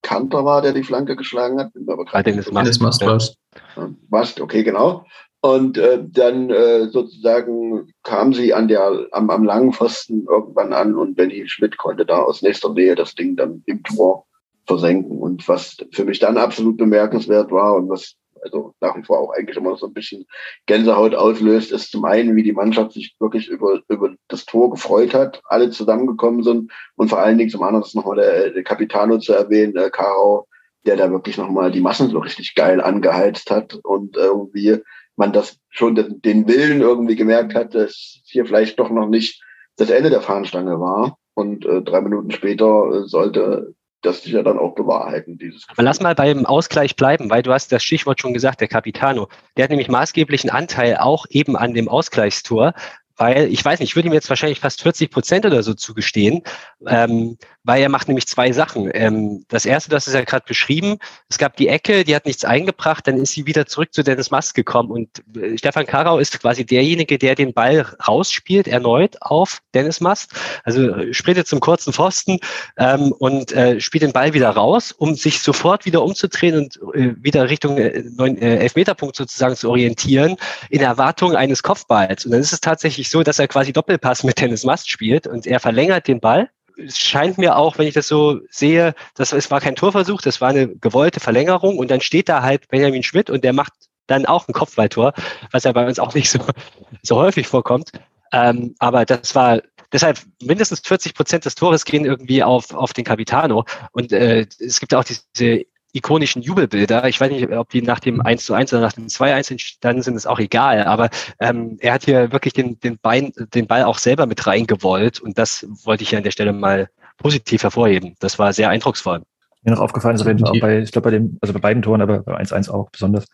Kanter 0.00 0.42
war, 0.46 0.62
der 0.62 0.72
die 0.72 0.82
Flanke 0.82 1.14
geschlagen 1.14 1.60
hat. 1.60 1.72
Aber 1.86 2.06
Bei 2.06 2.22
gerade 2.22 2.30
Dennis 2.30 2.50
Mast. 2.80 3.04
War's. 3.04 3.34
ja, 3.76 3.90
Mast, 4.08 4.40
okay, 4.40 4.62
genau. 4.62 5.04
Und 5.42 5.76
äh, 5.76 6.02
dann 6.02 6.48
äh, 6.48 6.88
sozusagen 6.88 7.92
kam 8.02 8.32
sie 8.32 8.54
an 8.54 8.68
der, 8.68 9.08
am, 9.12 9.28
am 9.28 9.44
langen 9.44 9.74
Pfosten 9.74 10.24
irgendwann 10.26 10.72
an 10.72 10.94
und 10.94 11.16
Benny 11.16 11.46
Schmidt 11.46 11.76
konnte 11.76 12.06
da 12.06 12.16
aus 12.16 12.40
nächster 12.40 12.72
Nähe 12.72 12.94
das 12.94 13.14
Ding 13.14 13.36
dann 13.36 13.62
im 13.66 13.82
Tor 13.82 14.24
versenken. 14.64 15.18
Und 15.18 15.46
was 15.48 15.76
für 15.92 16.06
mich 16.06 16.18
dann 16.18 16.38
absolut 16.38 16.78
bemerkenswert 16.78 17.50
war 17.50 17.74
und 17.74 17.90
was 17.90 18.14
also 18.42 18.74
nach 18.80 18.96
wie 18.96 19.02
vor 19.02 19.18
auch 19.18 19.30
eigentlich 19.30 19.56
immer 19.56 19.76
so 19.76 19.86
ein 19.86 19.92
bisschen 19.92 20.26
Gänsehaut 20.66 21.14
auslöst, 21.14 21.72
ist 21.72 21.90
zum 21.90 22.04
einen, 22.04 22.36
wie 22.36 22.42
die 22.42 22.52
Mannschaft 22.52 22.92
sich 22.92 23.14
wirklich 23.18 23.48
über, 23.48 23.80
über 23.88 24.14
das 24.28 24.44
Tor 24.44 24.70
gefreut 24.70 25.14
hat, 25.14 25.40
alle 25.44 25.70
zusammengekommen 25.70 26.42
sind 26.42 26.70
und 26.96 27.08
vor 27.08 27.18
allen 27.18 27.38
Dingen 27.38 27.50
zum 27.50 27.62
anderen 27.62 27.84
ist 27.84 27.94
nochmal 27.94 28.16
der, 28.16 28.50
der 28.50 28.62
Capitano 28.64 29.18
zu 29.18 29.32
erwähnen, 29.32 29.76
äh, 29.76 29.90
Caro, 29.90 30.46
der 30.86 30.96
da 30.96 31.10
wirklich 31.10 31.36
nochmal 31.38 31.70
die 31.70 31.80
Massen 31.80 32.10
so 32.10 32.18
richtig 32.18 32.54
geil 32.54 32.80
angeheizt 32.80 33.50
hat 33.50 33.78
und 33.82 34.16
irgendwie 34.16 34.78
man 35.16 35.32
das 35.32 35.58
schon 35.68 35.94
den, 35.94 36.22
den 36.22 36.48
Willen 36.48 36.80
irgendwie 36.80 37.16
gemerkt 37.16 37.54
hat, 37.54 37.74
dass 37.74 38.20
hier 38.24 38.46
vielleicht 38.46 38.78
doch 38.78 38.88
noch 38.90 39.08
nicht 39.08 39.42
das 39.76 39.90
Ende 39.90 40.10
der 40.10 40.22
Fahnenstange 40.22 40.78
war. 40.80 41.18
Und 41.34 41.66
äh, 41.66 41.82
drei 41.82 42.00
Minuten 42.00 42.30
später 42.30 42.90
äh, 42.92 43.08
sollte 43.08 43.74
das 44.02 44.22
sich 44.22 44.32
ja 44.32 44.42
dann 44.42 44.58
auch 44.58 44.74
bewahrheiten, 44.74 45.38
dieses 45.38 45.66
Gefühl. 45.66 45.74
Aber 45.76 45.82
lass 45.82 46.00
mal 46.00 46.14
beim 46.14 46.46
Ausgleich 46.46 46.96
bleiben, 46.96 47.30
weil 47.30 47.42
du 47.42 47.52
hast 47.52 47.72
das 47.72 47.82
Stichwort 47.82 48.20
schon 48.20 48.34
gesagt, 48.34 48.60
der 48.60 48.68
Capitano. 48.68 49.28
Der 49.56 49.64
hat 49.64 49.70
nämlich 49.70 49.88
maßgeblichen 49.88 50.50
Anteil 50.50 50.96
auch 50.96 51.26
eben 51.30 51.56
an 51.56 51.74
dem 51.74 51.88
Ausgleichstor, 51.88 52.74
weil 53.16 53.52
ich 53.52 53.64
weiß 53.64 53.80
nicht, 53.80 53.90
ich 53.90 53.96
würde 53.96 54.08
ihm 54.08 54.14
jetzt 54.14 54.28
wahrscheinlich 54.28 54.60
fast 54.60 54.82
40 54.82 55.10
Prozent 55.10 55.44
oder 55.44 55.62
so 55.62 55.74
zugestehen, 55.74 56.42
ähm, 56.86 57.38
weil 57.64 57.82
er 57.82 57.88
macht 57.88 58.08
nämlich 58.08 58.26
zwei 58.26 58.52
Sachen. 58.52 58.90
Ähm, 58.94 59.44
das 59.48 59.66
erste, 59.66 59.90
das 59.90 60.06
ist 60.06 60.14
ja 60.14 60.22
gerade 60.22 60.44
beschrieben, 60.46 60.98
es 61.28 61.38
gab 61.38 61.56
die 61.56 61.68
Ecke, 61.68 62.04
die 62.04 62.14
hat 62.14 62.24
nichts 62.24 62.44
eingebracht, 62.44 63.06
dann 63.06 63.18
ist 63.18 63.32
sie 63.32 63.46
wieder 63.46 63.66
zurück 63.66 63.92
zu 63.92 64.02
Dennis 64.02 64.30
Mast 64.30 64.54
gekommen 64.54 64.90
und 64.90 65.22
äh, 65.36 65.58
Stefan 65.58 65.86
Karau 65.86 66.18
ist 66.18 66.40
quasi 66.40 66.64
derjenige, 66.64 67.18
der 67.18 67.34
den 67.34 67.52
Ball 67.52 67.80
rausspielt, 68.06 68.68
erneut 68.68 69.16
auf 69.20 69.60
Dennis 69.74 70.00
Mast, 70.00 70.32
also 70.64 70.88
äh, 70.88 71.12
sprintet 71.12 71.46
zum 71.46 71.60
kurzen 71.60 71.92
Pfosten 71.92 72.38
ähm, 72.76 73.12
und 73.18 73.52
äh, 73.52 73.80
spielt 73.80 74.02
den 74.02 74.12
Ball 74.12 74.32
wieder 74.32 74.50
raus, 74.50 74.92
um 74.92 75.14
sich 75.14 75.40
sofort 75.40 75.84
wieder 75.84 76.02
umzudrehen 76.02 76.56
und 76.56 76.78
äh, 76.94 77.14
wieder 77.22 77.50
Richtung 77.50 77.76
äh, 77.76 78.04
neun, 78.16 78.38
Elfmeterpunkt 78.38 79.16
sozusagen 79.16 79.56
zu 79.56 79.68
orientieren, 79.68 80.36
in 80.70 80.80
Erwartung 80.80 81.34
eines 81.34 81.62
Kopfballs. 81.62 82.24
Und 82.24 82.32
dann 82.32 82.40
ist 82.40 82.52
es 82.52 82.60
tatsächlich 82.60 83.10
so, 83.10 83.22
dass 83.22 83.38
er 83.38 83.48
quasi 83.48 83.72
Doppelpass 83.72 84.24
mit 84.24 84.40
Dennis 84.40 84.64
Mast 84.64 84.90
spielt 84.90 85.26
und 85.26 85.46
er 85.46 85.60
verlängert 85.60 86.06
den 86.06 86.20
Ball 86.20 86.48
es 86.78 86.98
scheint 86.98 87.38
mir 87.38 87.56
auch, 87.56 87.78
wenn 87.78 87.86
ich 87.86 87.94
das 87.94 88.08
so 88.08 88.40
sehe, 88.50 88.94
dass 89.14 89.32
es 89.32 89.50
war 89.50 89.60
kein 89.60 89.76
Torversuch, 89.76 90.22
das 90.22 90.40
war 90.40 90.50
eine 90.50 90.68
gewollte 90.68 91.20
Verlängerung 91.20 91.78
und 91.78 91.90
dann 91.90 92.00
steht 92.00 92.28
da 92.28 92.42
halt 92.42 92.68
Benjamin 92.68 93.02
Schmidt 93.02 93.30
und 93.30 93.44
der 93.44 93.52
macht 93.52 93.72
dann 94.06 94.26
auch 94.26 94.48
ein 94.48 94.54
Kopfballtor, 94.54 95.12
was 95.50 95.64
ja 95.64 95.72
bei 95.72 95.86
uns 95.86 95.98
auch 95.98 96.14
nicht 96.14 96.30
so, 96.30 96.38
so 97.02 97.16
häufig 97.16 97.46
vorkommt. 97.46 97.90
Ähm, 98.32 98.74
aber 98.78 99.04
das 99.04 99.34
war 99.34 99.60
deshalb 99.92 100.20
mindestens 100.42 100.80
40 100.80 101.14
Prozent 101.14 101.44
des 101.44 101.54
Tores 101.54 101.84
gehen 101.84 102.04
irgendwie 102.04 102.42
auf, 102.42 102.74
auf 102.74 102.92
den 102.92 103.04
Capitano. 103.04 103.64
Und 103.92 104.12
äh, 104.12 104.46
es 104.58 104.80
gibt 104.80 104.94
auch 104.94 105.04
diese 105.04 105.64
ikonischen 105.92 106.42
Jubelbilder. 106.42 107.06
Ich 107.08 107.20
weiß 107.20 107.30
nicht, 107.30 107.50
ob 107.50 107.70
die 107.70 107.82
nach 107.82 108.00
dem 108.00 108.20
1 108.20 108.44
zu 108.44 108.54
1 108.54 108.72
oder 108.72 108.82
nach 108.82 108.92
dem 108.92 109.08
2 109.08 109.34
1 109.34 109.50
entstanden 109.50 110.02
sind, 110.02 110.16
ist 110.16 110.26
auch 110.26 110.38
egal. 110.38 110.84
Aber 110.84 111.08
ähm, 111.40 111.76
er 111.80 111.94
hat 111.94 112.04
hier 112.04 112.32
wirklich 112.32 112.52
den, 112.52 112.78
den, 112.80 112.98
Bein, 112.98 113.32
den 113.54 113.66
Ball 113.66 113.84
auch 113.84 113.98
selber 113.98 114.26
mit 114.26 114.46
reingewollt. 114.46 115.20
Und 115.20 115.38
das 115.38 115.66
wollte 115.84 116.02
ich 116.02 116.10
hier 116.10 116.18
an 116.18 116.24
der 116.24 116.30
Stelle 116.30 116.52
mal 116.52 116.88
positiv 117.16 117.62
hervorheben. 117.62 118.16
Das 118.20 118.38
war 118.38 118.52
sehr 118.52 118.68
eindrucksvoll. 118.70 119.22
Mir 119.62 119.72
noch 119.72 119.80
aufgefallen 119.80 120.16
ist 120.16 120.22
auch 120.22 120.60
bei, 120.60 120.78
ich 120.78 120.92
glaube 120.92 121.10
bei 121.10 121.16
dem, 121.16 121.38
also 121.40 121.52
bei 121.52 121.60
beiden 121.60 121.82
Toren, 121.82 122.00
aber 122.00 122.20
bei 122.20 122.38
1-1 122.40 122.70
auch 122.70 122.90
besonders, 122.90 123.26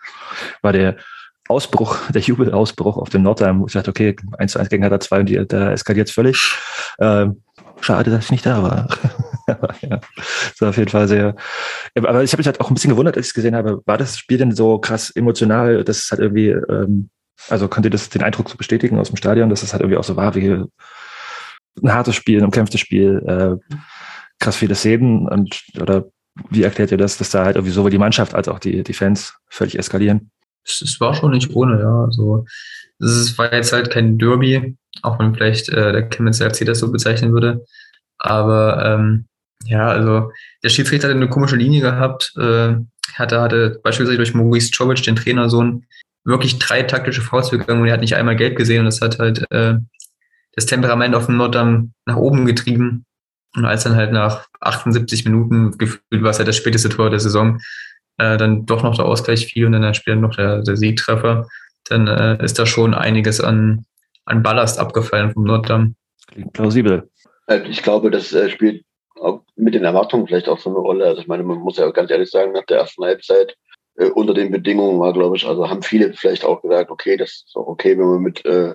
war 0.62 0.72
der 0.72 0.96
Ausbruch, 1.48 1.98
der 2.10 2.22
Jubelausbruch 2.22 2.96
auf 2.96 3.10
dem 3.10 3.22
Nordheim, 3.22 3.60
wo 3.60 3.66
ich 3.66 3.72
dachte, 3.72 3.90
okay, 3.90 4.16
1 4.38 4.56
1 4.56 4.68
gegen 4.70 4.82
Hertha 4.82 5.00
2 5.00 5.20
und 5.20 5.28
die, 5.28 5.46
da 5.46 5.72
eskaliert 5.72 6.08
es 6.08 6.14
völlig. 6.14 6.56
Ähm, 6.98 7.42
schade, 7.80 8.10
dass 8.10 8.26
ich 8.26 8.30
nicht 8.30 8.46
da 8.46 8.62
war. 8.62 8.88
ja, 9.83 10.00
das 10.00 10.61
war 10.61 10.70
auf 10.70 10.76
jeden 10.76 10.90
Fall 10.90 11.09
sehr. 11.09 11.37
Aber 11.96 12.22
ich 12.22 12.33
habe 12.33 12.40
mich 12.40 12.46
halt 12.46 12.61
auch 12.61 12.70
ein 12.70 12.74
bisschen 12.74 12.90
gewundert, 12.90 13.16
als 13.16 13.26
ich 13.26 13.30
es 13.30 13.35
gesehen 13.35 13.54
habe. 13.54 13.83
War 13.87 13.98
das 13.98 14.18
Spiel 14.18 14.38
denn 14.38 14.54
so 14.54 14.78
krass 14.78 15.11
emotional, 15.11 15.85
dass 15.85 16.04
es 16.04 16.11
halt 16.11 16.20
irgendwie, 16.20 16.48
ähm, 16.48 17.11
also 17.48 17.68
könnt 17.68 17.87
ihr 17.87 17.90
das 17.90 18.09
den 18.09 18.22
Eindruck 18.22 18.48
so 18.48 18.57
bestätigen 18.57 18.98
aus 18.98 19.09
dem 19.09 19.16
Stadion, 19.16 19.50
dass 19.50 19.62
es 19.62 19.72
halt 19.72 19.83
irgendwie 19.83 19.98
auch 19.98 20.04
so 20.04 20.16
war 20.16 20.35
wie 20.35 20.64
ein 21.83 21.92
hartes 21.92 22.14
Spiel, 22.14 22.38
ein 22.38 22.44
umkämpftes 22.44 22.80
Spiel, 22.80 23.22
äh, 23.26 23.74
krass 24.38 24.57
viele 24.57 24.74
Szenen 24.74 25.28
und 25.28 25.62
oder 25.80 26.07
wie 26.50 26.62
erklärt 26.62 26.90
ihr 26.90 26.98
das, 26.98 27.16
dass 27.18 27.30
da 27.30 27.44
halt 27.44 27.57
irgendwie 27.57 27.72
sowohl 27.72 27.90
die 27.90 27.98
Mannschaft 27.98 28.35
als 28.35 28.48
auch 28.48 28.59
die, 28.59 28.83
die 28.83 28.92
Fans 28.92 29.35
völlig 29.48 29.78
eskalieren? 29.78 30.30
Es 30.64 30.98
war 31.00 31.14
schon 31.14 31.33
nicht 31.33 31.54
ohne, 31.54 31.78
ja. 31.80 32.04
Also 32.04 32.44
es 32.98 33.37
war 33.38 33.52
jetzt 33.52 33.72
halt 33.72 33.90
kein 33.90 34.18
Derby, 34.18 34.76
auch 35.02 35.18
wenn 35.18 35.35
vielleicht 35.35 35.68
äh, 35.68 35.92
der 35.92 36.09
Chemnitzer 36.09 36.50
FC 36.50 36.64
das 36.64 36.78
so 36.78 36.90
bezeichnen 36.90 37.33
würde. 37.33 37.64
Aber 38.18 38.85
ähm, 38.85 39.26
ja, 39.64 39.88
also 39.88 40.30
der 40.62 40.68
Schiedsrichter 40.68 41.08
hat 41.08 41.16
eine 41.16 41.28
komische 41.28 41.56
Linie 41.56 41.80
gehabt. 41.80 42.32
Äh, 42.36 42.76
hatte, 43.14 43.40
hatte 43.40 43.80
beispielsweise 43.82 44.16
durch 44.16 44.34
Maurice 44.34 44.70
Czovic, 44.70 45.02
den 45.02 45.16
Trainersohn, 45.16 45.86
wirklich 46.24 46.58
drei 46.58 46.82
taktische 46.82 47.20
Fouls 47.20 47.50
begangen 47.50 47.82
und 47.82 47.86
er 47.86 47.94
hat 47.94 48.00
nicht 48.00 48.16
einmal 48.16 48.36
gelb 48.36 48.56
gesehen 48.56 48.80
und 48.80 48.86
das 48.86 49.00
hat 49.00 49.18
halt 49.18 49.44
äh, 49.50 49.76
das 50.52 50.66
Temperament 50.66 51.14
auf 51.14 51.26
dem 51.26 51.36
Norddamm 51.36 51.92
nach 52.06 52.16
oben 52.16 52.46
getrieben. 52.46 53.04
Und 53.56 53.64
als 53.64 53.84
dann 53.84 53.94
halt 53.94 54.12
nach 54.12 54.46
78 54.60 55.24
Minuten 55.24 55.78
gefühlt 55.78 56.22
war 56.22 56.30
es 56.30 56.38
halt 56.38 56.48
das 56.48 56.56
späteste 56.56 56.88
Tor 56.88 57.10
der 57.10 57.20
Saison, 57.20 57.60
äh, 58.18 58.36
dann 58.36 58.66
doch 58.66 58.82
noch 58.82 58.96
der 58.96 59.04
Ausgleich 59.04 59.46
fiel 59.46 59.66
und 59.66 59.72
dann 59.72 59.94
später 59.94 60.16
noch 60.16 60.34
der, 60.34 60.62
der 60.62 60.76
Siegtreffer, 60.76 61.46
dann 61.84 62.08
äh, 62.08 62.42
ist 62.42 62.58
da 62.58 62.66
schon 62.66 62.94
einiges 62.94 63.40
an, 63.40 63.84
an 64.24 64.42
Ballast 64.42 64.78
abgefallen 64.78 65.32
vom 65.32 65.44
Norddamm. 65.44 65.94
Klingt 66.28 66.52
plausibel. 66.52 67.10
Äh, 67.46 67.60
ich 67.68 67.82
glaube, 67.82 68.10
das 68.10 68.32
äh, 68.32 68.50
spielt 68.50 68.84
mit 69.56 69.74
den 69.74 69.84
Erwartungen 69.84 70.26
vielleicht 70.26 70.48
auch 70.48 70.58
so 70.58 70.70
eine 70.70 70.78
Rolle. 70.78 71.06
Also 71.06 71.20
ich 71.20 71.28
meine, 71.28 71.42
man 71.42 71.58
muss 71.58 71.78
ja 71.78 71.90
ganz 71.90 72.10
ehrlich 72.10 72.30
sagen, 72.30 72.52
nach 72.52 72.66
der 72.66 72.78
ersten 72.78 73.04
Halbzeit 73.04 73.56
äh, 73.96 74.10
unter 74.10 74.34
den 74.34 74.50
Bedingungen 74.50 75.00
war, 75.00 75.12
glaube 75.12 75.37
ich, 75.37 75.46
also 75.46 75.68
haben 75.68 75.82
viele 75.82 76.12
vielleicht 76.14 76.44
auch 76.44 76.62
gesagt, 76.62 76.90
okay, 76.90 77.16
das 77.16 77.44
ist 77.46 77.56
auch 77.56 77.66
okay, 77.66 77.98
wenn 77.98 78.06
wir 78.06 78.20
mit, 78.20 78.44
äh, 78.44 78.74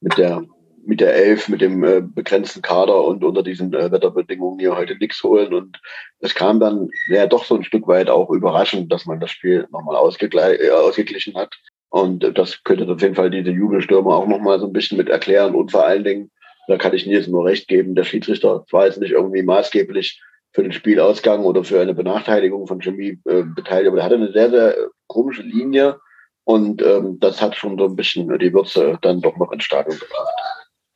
mit 0.00 0.16
der 0.18 0.44
mit 0.84 1.00
der 1.00 1.14
Elf, 1.14 1.48
mit 1.48 1.60
dem 1.60 1.84
äh, 1.84 2.00
begrenzten 2.00 2.62
Kader 2.62 3.04
und 3.04 3.22
unter 3.22 3.42
diesen 3.42 3.72
äh, 3.74 3.90
Wetterbedingungen 3.90 4.58
hier 4.58 4.76
heute 4.76 4.96
nichts 4.96 5.22
holen. 5.22 5.52
Und 5.52 5.78
es 6.20 6.34
kam 6.34 6.60
dann 6.60 6.88
ja 7.08 7.26
doch 7.26 7.44
so 7.44 7.54
ein 7.54 7.64
Stück 7.64 7.86
weit 7.86 8.08
auch 8.08 8.30
überraschend, 8.30 8.92
dass 8.92 9.06
man 9.06 9.20
das 9.20 9.30
Spiel 9.30 9.66
nochmal 9.70 9.96
äh, 9.96 10.70
ausgeglichen 10.70 11.36
hat. 11.36 11.54
Und 11.90 12.24
äh, 12.24 12.32
das 12.32 12.62
könnte 12.64 12.90
auf 12.90 13.02
jeden 13.02 13.14
Fall 13.14 13.30
diese 13.30 13.50
Jubelstürme 13.50 14.10
auch 14.10 14.26
nochmal 14.26 14.58
so 14.58 14.66
ein 14.66 14.72
bisschen 14.72 14.96
mit 14.98 15.08
erklären. 15.08 15.54
Und 15.54 15.70
vor 15.70 15.84
allen 15.84 16.04
Dingen, 16.04 16.30
da 16.70 16.78
kann 16.78 16.94
ich 16.94 17.06
Nils 17.06 17.26
nur 17.26 17.44
recht 17.44 17.68
geben, 17.68 17.94
der 17.94 18.04
Schiedsrichter 18.04 18.64
war 18.70 18.86
jetzt 18.86 19.00
nicht 19.00 19.12
irgendwie 19.12 19.42
maßgeblich 19.42 20.22
für 20.52 20.62
den 20.62 20.72
Spielausgang 20.72 21.44
oder 21.44 21.64
für 21.64 21.80
eine 21.80 21.94
Benachteiligung 21.94 22.66
von 22.66 22.80
Chemie 22.80 23.20
äh, 23.28 23.42
beteiligt, 23.42 23.88
aber 23.88 23.98
er 23.98 24.04
hatte 24.04 24.14
eine 24.16 24.32
sehr, 24.32 24.50
sehr 24.50 24.76
komische 25.06 25.42
Linie 25.42 25.98
und 26.44 26.82
ähm, 26.82 27.18
das 27.20 27.40
hat 27.40 27.56
schon 27.56 27.78
so 27.78 27.84
ein 27.84 27.96
bisschen 27.96 28.38
die 28.38 28.52
Würze 28.52 28.98
dann 29.02 29.20
doch 29.20 29.36
noch 29.36 29.52
ins 29.52 29.64
Stadion 29.64 29.98
gebracht. 29.98 30.34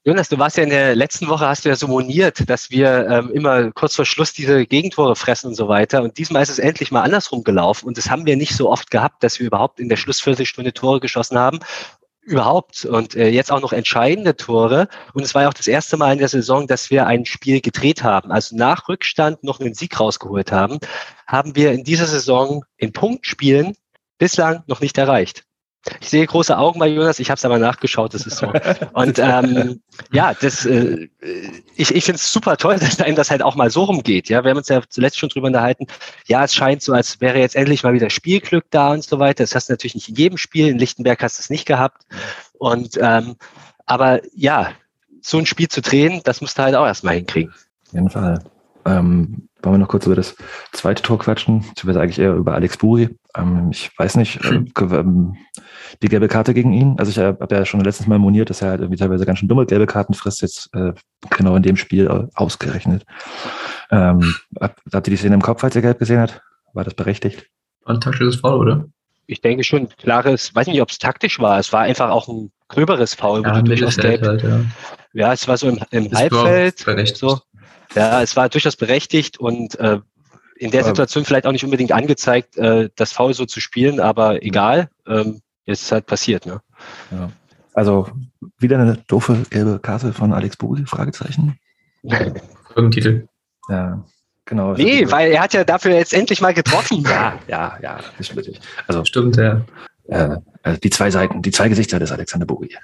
Jonas, 0.06 0.28
du 0.28 0.38
warst 0.38 0.58
ja 0.58 0.64
in 0.64 0.70
der 0.70 0.94
letzten 0.94 1.28
Woche, 1.28 1.48
hast 1.48 1.64
du 1.64 1.70
ja 1.70 1.76
so 1.76 1.88
moniert, 1.88 2.48
dass 2.50 2.70
wir 2.70 3.08
ähm, 3.08 3.30
immer 3.32 3.72
kurz 3.72 3.96
vor 3.96 4.04
Schluss 4.04 4.34
diese 4.34 4.66
Gegentore 4.66 5.16
fressen 5.16 5.48
und 5.48 5.54
so 5.54 5.66
weiter. 5.66 6.02
Und 6.02 6.18
diesmal 6.18 6.42
ist 6.42 6.50
es 6.50 6.58
endlich 6.58 6.92
mal 6.92 7.00
andersrum 7.00 7.42
gelaufen. 7.42 7.86
Und 7.86 7.96
das 7.96 8.10
haben 8.10 8.26
wir 8.26 8.36
nicht 8.36 8.54
so 8.54 8.70
oft 8.70 8.90
gehabt, 8.90 9.24
dass 9.24 9.40
wir 9.40 9.46
überhaupt 9.46 9.80
in 9.80 9.88
der 9.88 9.96
Schlussviertelstunde 9.96 10.74
Tore 10.74 11.00
geschossen 11.00 11.38
haben. 11.38 11.60
Überhaupt. 12.24 12.84
Und 12.84 13.14
äh, 13.14 13.28
jetzt 13.28 13.52
auch 13.52 13.60
noch 13.60 13.72
entscheidende 13.72 14.36
Tore. 14.36 14.88
Und 15.12 15.24
es 15.24 15.34
war 15.34 15.42
ja 15.42 15.48
auch 15.48 15.54
das 15.54 15.66
erste 15.66 15.96
Mal 15.96 16.12
in 16.12 16.18
der 16.18 16.28
Saison, 16.28 16.66
dass 16.66 16.90
wir 16.90 17.06
ein 17.06 17.26
Spiel 17.26 17.60
gedreht 17.60 18.02
haben. 18.02 18.32
Also 18.32 18.56
nach 18.56 18.88
Rückstand 18.88 19.44
noch 19.44 19.60
einen 19.60 19.74
Sieg 19.74 19.98
rausgeholt 20.00 20.50
haben, 20.50 20.78
haben 21.26 21.54
wir 21.54 21.72
in 21.72 21.84
dieser 21.84 22.06
Saison 22.06 22.64
in 22.76 22.92
Punktspielen 22.92 23.76
bislang 24.18 24.62
noch 24.66 24.80
nicht 24.80 24.96
erreicht. 24.98 25.44
Ich 26.00 26.08
sehe 26.08 26.26
große 26.26 26.56
Augen 26.56 26.78
bei 26.78 26.86
Jonas, 26.88 27.18
ich 27.18 27.30
habe 27.30 27.36
es 27.36 27.44
aber 27.44 27.58
nachgeschaut, 27.58 28.14
das 28.14 28.26
ist 28.26 28.38
so. 28.38 28.52
Und 28.94 29.18
ähm, 29.18 29.80
ja, 30.12 30.32
das, 30.32 30.64
äh, 30.64 31.08
ich, 31.76 31.94
ich 31.94 32.04
finde 32.04 32.16
es 32.16 32.32
super 32.32 32.56
toll, 32.56 32.78
dass 32.78 33.00
einem 33.00 33.16
das 33.16 33.30
halt 33.30 33.42
auch 33.42 33.54
mal 33.54 33.70
so 33.70 33.84
rumgeht. 33.84 34.28
Ja, 34.28 34.44
wir 34.44 34.50
haben 34.50 34.58
uns 34.58 34.68
ja 34.68 34.80
zuletzt 34.88 35.18
schon 35.18 35.28
drüber 35.28 35.48
unterhalten. 35.48 35.86
Ja, 36.26 36.44
es 36.44 36.54
scheint 36.54 36.82
so, 36.82 36.92
als 36.92 37.20
wäre 37.20 37.38
jetzt 37.38 37.56
endlich 37.56 37.82
mal 37.82 37.92
wieder 37.92 38.08
Spielglück 38.08 38.64
da 38.70 38.92
und 38.92 39.04
so 39.04 39.18
weiter. 39.18 39.44
Das 39.44 39.54
hast 39.54 39.68
du 39.68 39.74
natürlich 39.74 39.94
nicht 39.94 40.08
in 40.08 40.14
jedem 40.14 40.38
Spiel. 40.38 40.68
In 40.68 40.78
Lichtenberg 40.78 41.22
hast 41.22 41.38
du 41.38 41.42
es 41.42 41.50
nicht 41.50 41.66
gehabt. 41.66 42.02
Und 42.58 42.98
ähm, 43.00 43.36
aber 43.86 44.20
ja, 44.34 44.70
so 45.20 45.38
ein 45.38 45.46
Spiel 45.46 45.68
zu 45.68 45.82
drehen, 45.82 46.22
das 46.24 46.40
musst 46.40 46.58
du 46.58 46.62
halt 46.62 46.74
auch 46.74 46.86
erstmal 46.86 47.16
hinkriegen. 47.16 47.52
Auf 47.86 47.92
jeden 47.92 48.10
Fall. 48.10 48.42
Ähm, 48.86 49.48
wollen 49.64 49.74
wir 49.74 49.78
noch 49.78 49.88
kurz 49.88 50.06
über 50.06 50.14
das 50.14 50.36
zweite 50.72 51.02
Tor 51.02 51.18
quatschen, 51.18 51.60
beziehungsweise 51.60 52.00
eigentlich 52.00 52.18
eher 52.18 52.34
über 52.34 52.54
Alex 52.54 52.76
Buri. 52.76 53.16
Ähm, 53.36 53.70
ich 53.72 53.90
weiß 53.96 54.16
nicht, 54.16 54.44
äh, 54.44 54.64
ähm, 54.80 55.36
die 56.02 56.08
gelbe 56.08 56.28
Karte 56.28 56.54
gegen 56.54 56.72
ihn. 56.72 56.96
Also 56.98 57.10
ich 57.10 57.18
äh, 57.18 57.34
habe 57.40 57.54
ja 57.54 57.64
schon 57.64 57.80
letztes 57.80 58.06
Mal 58.06 58.18
moniert, 58.18 58.50
dass 58.50 58.62
er 58.62 58.70
halt 58.70 58.80
irgendwie 58.80 58.98
teilweise 58.98 59.26
ganz 59.26 59.38
schön 59.38 59.48
dumme 59.48 59.66
gelbe 59.66 59.86
Karten 59.86 60.14
frisst, 60.14 60.42
jetzt 60.42 60.70
äh, 60.74 60.92
genau 61.30 61.56
in 61.56 61.62
dem 61.62 61.76
Spiel 61.76 62.06
äh, 62.06 62.26
ausgerechnet. 62.34 63.04
Ähm, 63.90 64.34
habt 64.60 64.80
ihr 64.92 65.00
die 65.00 65.16
Szene 65.16 65.34
im 65.34 65.42
Kopf, 65.42 65.62
als 65.64 65.76
er 65.76 65.82
gelb 65.82 65.98
gesehen 65.98 66.20
hat? 66.20 66.42
War 66.72 66.84
das 66.84 66.94
berechtigt? 66.94 67.46
War 67.84 67.94
ein 67.94 68.00
taktisches 68.00 68.36
Foul, 68.36 68.58
oder? 68.58 68.84
ich 69.26 69.40
denke 69.40 69.64
schon, 69.64 69.88
klares, 69.88 70.54
weiß 70.54 70.66
nicht, 70.66 70.80
ob 70.80 70.90
es 70.90 70.98
taktisch 70.98 71.38
war. 71.38 71.58
Es 71.58 71.72
war 71.72 71.82
einfach 71.82 72.10
auch 72.10 72.28
ein 72.28 72.50
gröberes 72.68 73.14
Foul, 73.14 73.42
ja, 73.42 73.56
wo 73.56 73.62
durchaus 73.62 73.96
gelb. 73.96 74.22
Halt, 74.22 74.42
ja. 74.42 74.60
ja. 75.12 75.32
es 75.32 75.48
war 75.48 75.56
so 75.56 75.68
im, 75.68 75.80
im 75.90 76.12
Halbfeld. 76.12 76.78
So. 77.16 77.40
Ja, 77.94 78.22
es 78.22 78.36
war 78.36 78.48
durchaus 78.48 78.76
berechtigt 78.76 79.38
und 79.38 79.78
äh, 79.78 80.00
in 80.56 80.70
der 80.70 80.84
Situation 80.84 81.24
vielleicht 81.24 81.46
auch 81.46 81.52
nicht 81.52 81.64
unbedingt 81.64 81.92
angezeigt, 81.92 82.56
äh, 82.56 82.88
das 82.96 83.12
Foul 83.12 83.34
so 83.34 83.44
zu 83.44 83.60
spielen, 83.60 84.00
aber 84.00 84.42
egal, 84.42 84.88
ähm, 85.06 85.40
jetzt 85.64 85.80
ist 85.80 85.86
es 85.86 85.92
halt 85.92 86.06
passiert. 86.06 86.46
Ne? 86.46 86.60
Ja. 87.10 87.30
Also 87.72 88.08
wieder 88.58 88.78
eine 88.78 88.98
doofe 89.08 89.42
gelbe 89.50 89.80
Karte 89.80 90.12
von 90.12 90.32
Alex 90.32 90.56
Buri, 90.56 90.84
Fragezeichen. 90.86 91.58
Folgentitel. 92.72 93.28
Ja, 93.68 94.04
genau. 94.44 94.74
Nee, 94.74 95.10
weil 95.10 95.32
er 95.32 95.42
hat 95.42 95.54
ja 95.54 95.64
dafür 95.64 95.94
jetzt 95.94 96.14
endlich 96.14 96.40
mal 96.40 96.54
getroffen. 96.54 97.02
ja, 97.02 97.38
ja, 97.48 97.78
ja, 97.82 97.98
nicht 98.18 98.34
wirklich. 98.36 98.60
Also, 98.86 99.04
Stimmt, 99.04 99.36
ja. 99.36 99.64
Äh, 100.06 100.36
also 100.62 100.80
die 100.80 100.90
zwei 100.90 101.10
Seiten, 101.10 101.42
die 101.42 101.50
zwei 101.50 101.68
Gesichter 101.68 101.98
des 101.98 102.12
Alexander 102.12 102.46
Buri. 102.46 102.76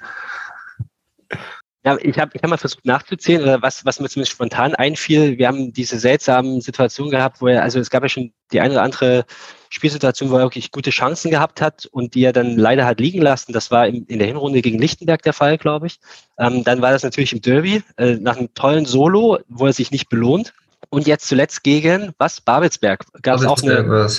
Ja, 1.83 1.97
ich 1.99 2.19
habe 2.19 2.31
ich 2.35 2.43
hab 2.43 2.49
mal 2.49 2.57
versucht 2.57 2.85
nachzuzählen, 2.85 3.41
oder 3.41 3.61
was, 3.63 3.85
was 3.85 3.99
mir 3.99 4.07
zumindest 4.07 4.33
spontan 4.33 4.75
einfiel. 4.75 5.39
Wir 5.39 5.47
haben 5.47 5.73
diese 5.73 5.97
seltsamen 5.97 6.61
Situationen 6.61 7.09
gehabt, 7.09 7.41
wo 7.41 7.47
er, 7.47 7.63
also 7.63 7.79
es 7.79 7.89
gab 7.89 8.03
ja 8.03 8.09
schon 8.09 8.33
die 8.51 8.59
eine 8.59 8.75
oder 8.75 8.83
andere 8.83 9.25
Spielsituation, 9.69 10.29
wo 10.29 10.35
er 10.35 10.43
wirklich 10.43 10.71
gute 10.71 10.91
Chancen 10.91 11.31
gehabt 11.31 11.59
hat 11.59 11.87
und 11.87 12.13
die 12.13 12.23
er 12.23 12.33
dann 12.33 12.55
leider 12.55 12.85
hat 12.85 12.99
liegen 12.99 13.21
lassen. 13.21 13.51
Das 13.51 13.71
war 13.71 13.87
in, 13.87 14.05
in 14.05 14.19
der 14.19 14.27
Hinrunde 14.27 14.61
gegen 14.61 14.77
Lichtenberg 14.77 15.23
der 15.23 15.33
Fall, 15.33 15.57
glaube 15.57 15.87
ich. 15.87 15.99
Ähm, 16.37 16.63
dann 16.63 16.81
war 16.81 16.91
das 16.91 17.01
natürlich 17.01 17.33
im 17.33 17.41
Derby, 17.41 17.81
äh, 17.97 18.15
nach 18.15 18.37
einem 18.37 18.53
tollen 18.53 18.85
Solo, 18.85 19.39
wo 19.47 19.65
er 19.65 19.73
sich 19.73 19.89
nicht 19.89 20.07
belohnt. 20.07 20.53
Und 20.89 21.07
jetzt 21.07 21.27
zuletzt 21.27 21.63
gegen, 21.63 22.11
was? 22.17 22.41
Babelsberg. 22.41 23.05
Gab 23.21 23.39
es 23.39 23.45
auch 23.45 23.63
eine, 23.63 24.09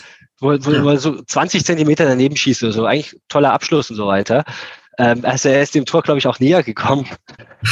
wo, 0.40 0.52
wo, 0.52 0.84
wo 0.84 0.88
er 0.88 0.98
so 0.98 1.22
20 1.22 1.64
Zentimeter 1.64 2.06
daneben 2.06 2.36
schießt 2.36 2.64
oder 2.64 2.72
so. 2.72 2.86
Eigentlich 2.86 3.20
toller 3.28 3.52
Abschluss 3.52 3.90
und 3.90 3.96
so 3.96 4.08
weiter. 4.08 4.44
Ähm, 4.99 5.24
also 5.24 5.49
er 5.49 5.62
ist 5.62 5.74
dem 5.74 5.84
Tor, 5.84 6.03
glaube 6.03 6.18
ich, 6.18 6.26
auch 6.26 6.38
näher 6.38 6.62
gekommen. 6.62 7.07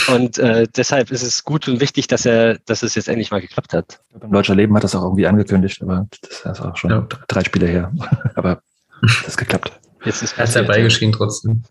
Und 0.09 0.39
äh, 0.39 0.66
deshalb 0.77 1.11
ist 1.11 1.23
es 1.23 1.45
gut 1.45 1.68
und 1.68 1.81
wichtig, 1.81 2.07
dass 2.07 2.25
er, 2.25 2.59
dass 2.66 2.83
es 2.83 2.95
jetzt 2.95 3.09
endlich 3.09 3.31
mal 3.31 3.41
geklappt 3.41 3.73
hat. 3.73 4.01
Beim 4.14 4.33
Deutscher 4.33 4.55
Leben 4.55 4.75
hat 4.77 4.85
das 4.85 4.95
auch 4.95 5.03
irgendwie 5.03 5.27
angekündigt, 5.27 5.83
aber 5.83 6.07
das 6.23 6.59
ist 6.59 6.64
auch 6.64 6.77
schon 6.77 6.91
ja. 6.91 7.07
drei 7.29 7.45
Spiele 7.45 7.66
her. 7.66 7.93
aber 8.35 8.62
das 9.03 9.29
ist 9.29 9.37
geklappt. 9.37 9.73
Jetzt 10.05 10.23
ist 10.23 10.57
er 10.57 10.62
beigeschrieben 10.62 11.12
trotzdem. 11.12 11.62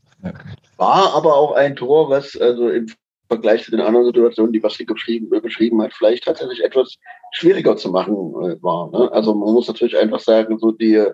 War 0.77 1.15
aber 1.15 1.35
auch 1.35 1.53
ein 1.53 1.75
Tor, 1.75 2.09
was 2.09 2.35
also 2.39 2.69
im 2.69 2.87
Vergleich 3.27 3.63
zu 3.63 3.71
den 3.71 3.81
anderen 3.81 4.05
Situationen, 4.07 4.51
die 4.51 4.59
Basti 4.59 4.85
geschrieben, 4.85 5.29
beschrieben 5.29 5.81
hat, 5.81 5.93
vielleicht 5.93 6.25
tatsächlich 6.25 6.63
etwas 6.63 6.97
schwieriger 7.31 7.77
zu 7.77 7.89
machen 7.89 8.13
äh, 8.13 8.61
war. 8.61 8.89
Ne? 8.91 9.11
Also 9.11 9.33
man 9.33 9.53
muss 9.53 9.67
natürlich 9.67 9.97
einfach 9.97 10.19
sagen, 10.19 10.57
so 10.59 10.71
die 10.71 11.05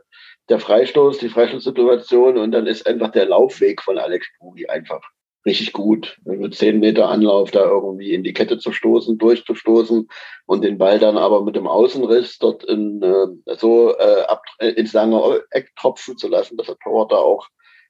der 0.50 0.60
Freistoß, 0.60 1.18
die 1.18 1.30
Freistoßsituation 1.30 2.38
und 2.38 2.52
dann 2.52 2.68
ist 2.68 2.86
einfach 2.86 3.12
der 3.12 3.26
Laufweg 3.26 3.82
von 3.82 3.98
Alex 3.98 4.28
Bugi 4.40 4.68
einfach 4.68 5.02
richtig 5.46 5.74
gut. 5.74 6.18
Mit 6.24 6.56
zehn 6.56 6.80
Meter 6.80 7.10
Anlauf 7.10 7.52
da 7.52 7.64
irgendwie 7.64 8.14
in 8.14 8.24
die 8.24 8.34
Kette 8.34 8.58
zu 8.58 8.72
stoßen, 8.72 9.18
durchzustoßen 9.18 10.08
und 10.46 10.64
den 10.64 10.78
Ball 10.78 11.00
dann 11.00 11.18
aber 11.18 11.44
mit 11.44 11.56
dem 11.56 11.68
Außenriss 11.68 12.40
dort 12.40 12.64
in, 12.64 13.02
äh, 13.02 13.56
so 13.58 13.96
äh, 13.98 14.22
ab, 14.28 14.44
äh, 14.60 14.70
ins 14.70 14.94
lange 14.94 15.44
Eck 15.52 15.72
tropfen 15.76 16.18
zu 16.18 16.28
lassen, 16.28 16.58
dass 16.58 16.68
der 16.68 16.78
Torwart 16.78 17.12
da 17.12 17.18
auch 17.18 17.48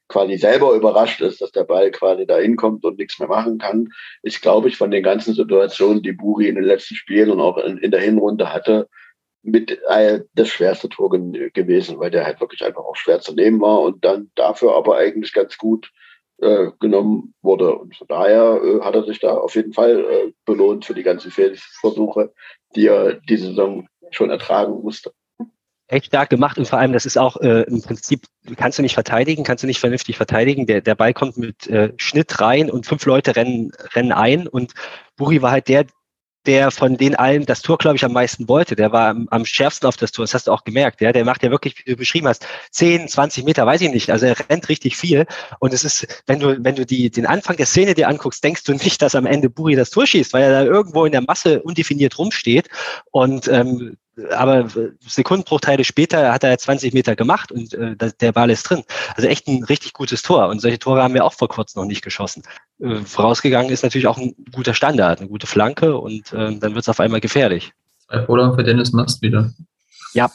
quasi 0.08 0.38
selber 0.38 0.74
überrascht 0.76 1.22
ist, 1.22 1.42
dass 1.42 1.52
der 1.52 1.64
Ball 1.64 1.90
quasi 1.92 2.28
da 2.28 2.38
hinkommt 2.38 2.86
und 2.86 3.00
nichts 3.00 3.18
mehr 3.20 3.28
machen 3.28 3.58
kann, 3.58 3.90
ist, 4.22 4.42
glaube 4.42 4.68
ich, 4.68 4.78
von 4.78 4.92
den 4.92 5.02
ganzen 5.02 5.34
Situationen, 5.34 6.04
die 6.04 6.12
Buri 6.12 6.48
in 6.48 6.56
den 6.56 6.64
letzten 6.64 6.96
Spielen 6.96 7.32
und 7.32 7.40
auch 7.40 7.58
in, 7.58 7.78
in 7.80 7.92
der 7.92 8.02
Hinrunde 8.02 8.54
hatte, 8.54 8.88
mit 9.46 9.80
äh, 9.88 10.22
das 10.34 10.50
schwerste 10.50 10.90
Tor 10.90 11.10
gewesen, 11.10 12.00
weil 12.00 12.12
der 12.12 12.26
halt 12.26 12.42
wirklich 12.42 12.64
einfach 12.64 12.84
auch 12.84 12.96
schwer 12.96 13.20
zu 13.22 13.34
nehmen 13.34 13.62
war 13.62 13.82
und 13.82 14.04
dann 14.04 14.32
dafür 14.36 14.76
aber 14.76 14.98
eigentlich 14.98 15.34
ganz 15.34 15.58
gut 15.58 15.92
äh, 16.40 16.72
genommen 16.80 17.34
wurde. 17.42 17.76
Und 17.76 17.96
von 17.96 18.08
daher 18.08 18.60
äh, 18.64 18.82
hat 18.82 18.96
er 18.96 19.06
sich 19.06 19.20
da 19.20 19.36
auf 19.36 19.56
jeden 19.56 19.74
Fall 19.74 20.00
äh, 20.00 20.32
belohnt 20.46 20.86
für 20.86 20.94
die 20.94 21.04
ganzen 21.04 21.32
Fehlversuche, 21.32 22.34
die 22.76 22.88
er 22.88 23.14
diese 23.14 23.48
Saison 23.48 23.88
schon 24.12 24.30
ertragen 24.30 24.82
musste. 24.82 25.14
Echt 25.88 26.08
stark 26.08 26.32
gemacht 26.32 26.58
und 26.58 26.68
vor 26.68 26.80
allem, 26.80 26.94
das 26.94 27.06
ist 27.06 27.16
auch 27.16 27.38
äh, 27.38 27.62
im 27.62 27.80
Prinzip, 27.84 28.26
kannst 28.58 28.80
du 28.80 28.82
nicht 28.82 28.96
verteidigen, 28.96 29.44
kannst 29.44 29.62
du 29.62 29.68
nicht 29.68 29.80
vernünftig 29.80 30.18
verteidigen. 30.18 30.66
Der, 30.66 30.82
der 30.82 30.96
Ball 30.96 31.14
kommt 31.14 31.38
mit 31.38 31.68
äh, 31.68 31.94
Schnitt 31.98 32.42
rein 32.42 32.72
und 32.72 32.88
fünf 32.88 33.06
Leute 33.06 33.36
rennen, 33.36 33.72
rennen 33.94 34.12
ein 34.12 34.48
und 34.48 34.74
Buri 35.16 35.44
war 35.44 35.52
halt 35.52 35.68
der, 35.68 35.86
der 36.46 36.72
von 36.72 36.98
den 36.98 37.16
allen 37.16 37.46
das 37.46 37.62
Tor, 37.62 37.78
glaube 37.78 37.98
ich, 37.98 38.06
am 38.06 38.14
meisten 38.14 38.48
wollte. 38.48 38.76
Der 38.76 38.92
war 38.92 39.10
am, 39.10 39.28
am 39.30 39.46
schärfsten 39.46 39.88
auf 39.88 39.98
das 39.98 40.12
Tor. 40.12 40.24
Das 40.24 40.34
hast 40.34 40.48
du 40.48 40.52
auch 40.52 40.64
gemerkt. 40.64 41.02
Ja? 41.02 41.12
Der 41.12 41.26
macht 41.26 41.44
ja 41.44 41.52
wirklich, 41.52 41.78
wie 41.78 41.92
du 41.92 41.98
beschrieben 41.98 42.28
hast, 42.28 42.46
10, 42.72 43.08
20 43.08 43.46
Meter, 43.46 43.66
weiß 43.66 43.82
ich 43.82 43.92
nicht. 43.92 44.10
Also 44.12 44.26
er 44.26 44.36
rennt 44.50 44.70
richtig 44.70 44.98
viel. 44.98 45.26
Und 45.60 45.74
es 45.74 45.84
ist, 45.84 46.24
wenn 46.28 46.40
du, 46.40 46.64
wenn 46.64 46.76
du 46.76 46.86
die, 46.86 47.10
den 47.10 47.26
Anfang 47.26 47.58
der 47.58 47.66
Szene 47.66 47.94
dir 47.94 48.08
anguckst, 48.08 48.44
denkst 48.44 48.64
du 48.64 48.74
nicht, 48.74 49.02
dass 49.02 49.16
am 49.16 49.26
Ende 49.26 49.50
Buri 49.50 49.76
das 49.76 49.90
Tor 49.90 50.06
schießt, 50.06 50.34
weil 50.34 50.44
er 50.44 50.52
da 50.52 50.64
irgendwo 50.64 51.06
in 51.06 51.12
der 51.12 51.22
Masse 51.22 51.62
undefiniert 51.62 52.18
rumsteht. 52.18 52.70
Und 53.12 53.48
ähm, 53.48 53.98
aber 54.32 54.68
Sekundenbruchteile 55.06 55.84
später 55.84 56.32
hat 56.32 56.44
er 56.44 56.58
20 56.58 56.94
Meter 56.94 57.16
gemacht 57.16 57.52
und 57.52 57.74
äh, 57.74 57.96
der 58.20 58.32
Ball 58.32 58.50
ist 58.50 58.64
drin. 58.64 58.84
Also 59.16 59.28
echt 59.28 59.48
ein 59.48 59.64
richtig 59.64 59.94
gutes 59.94 60.22
Tor. 60.22 60.48
Und 60.48 60.62
solche 60.62 60.80
Tore 60.80 61.04
haben 61.04 61.14
wir 61.14 61.26
auch 61.26 61.34
vor 61.34 61.50
kurzem 61.50 61.82
noch 61.82 61.88
nicht 61.88 62.02
geschossen. 62.02 62.44
Äh, 62.80 62.96
vorausgegangen 62.98 63.72
ist 63.72 63.84
natürlich 63.84 64.08
auch 64.08 64.18
ein 64.18 64.36
guter 64.54 64.74
Standard, 64.74 65.20
eine 65.20 65.30
gute 65.30 65.48
Flanke 65.48 65.98
und 65.98 66.34
äh, 66.34 66.58
dann 66.58 66.76
wird 66.76 66.80
es 66.80 66.90
auf 66.90 67.00
einmal 67.00 67.22
gefährlich. 67.22 67.74
Zwei 68.08 68.24
Vorlagen 68.24 68.56
für 68.56 68.64
Dennis 68.64 68.92
Mast 68.92 69.22
wieder. 69.22 69.52
Ja, 70.14 70.32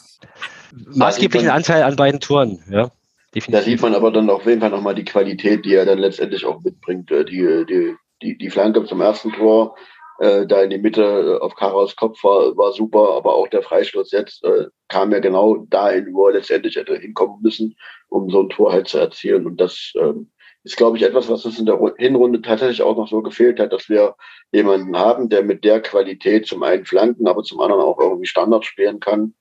maßgeblichen 0.93 1.49
Anteil 1.49 1.83
an 1.83 1.95
beiden 1.95 2.19
Toren, 2.19 2.63
ja. 2.69 2.91
Definitiv. 3.33 3.59
Da 3.59 3.71
sieht 3.71 3.81
man 3.81 3.95
aber 3.95 4.11
dann 4.11 4.29
auf 4.29 4.45
jeden 4.45 4.59
Fall 4.59 4.71
nochmal 4.71 4.95
die 4.95 5.05
Qualität, 5.05 5.63
die 5.63 5.73
er 5.73 5.85
dann 5.85 5.99
letztendlich 5.99 6.45
auch 6.45 6.61
mitbringt. 6.61 7.11
Äh, 7.11 7.23
die, 7.23 7.65
die, 7.69 7.95
die, 8.21 8.37
die 8.37 8.49
Flanke 8.49 8.83
zum 8.83 8.99
ersten 8.99 9.31
Tor, 9.31 9.75
äh, 10.19 10.45
da 10.45 10.61
in 10.61 10.69
die 10.69 10.77
Mitte 10.77 11.01
äh, 11.01 11.43
auf 11.43 11.55
Karas 11.55 11.95
Kopf 11.95 12.21
war, 12.23 12.57
war 12.57 12.73
super, 12.73 13.15
aber 13.15 13.35
auch 13.35 13.47
der 13.47 13.63
Freistoß 13.63 14.11
jetzt 14.11 14.43
äh, 14.43 14.67
kam 14.89 15.11
ja 15.11 15.19
genau 15.19 15.65
dahin, 15.69 16.13
wo 16.13 16.27
er 16.27 16.33
letztendlich 16.33 16.75
hätte 16.75 16.97
hinkommen 16.97 17.37
müssen, 17.41 17.75
um 18.09 18.29
so 18.29 18.41
ein 18.41 18.49
Tor 18.49 18.73
halt 18.73 18.89
zu 18.89 18.97
erzielen. 18.97 19.45
Und 19.45 19.61
das 19.61 19.93
ähm, 19.95 20.29
ist, 20.63 20.77
glaube 20.77 20.97
ich, 20.97 21.03
etwas, 21.03 21.29
was 21.29 21.45
uns 21.45 21.59
in 21.59 21.65
der 21.65 21.79
Hinrunde 21.97 22.41
tatsächlich 22.41 22.81
auch 22.81 22.95
noch 22.95 23.07
so 23.07 23.21
gefehlt 23.21 23.59
hat, 23.59 23.73
dass 23.73 23.89
wir 23.89 24.15
jemanden 24.51 24.95
haben, 24.95 25.29
der 25.29 25.43
mit 25.43 25.63
der 25.63 25.81
Qualität 25.81 26.45
zum 26.45 26.63
einen 26.63 26.85
flanken, 26.85 27.27
aber 27.27 27.43
zum 27.43 27.59
anderen 27.61 27.81
auch 27.81 27.99
irgendwie 27.99 28.27
Standard 28.27 28.65
spielen 28.65 28.99
kann. 28.99 29.33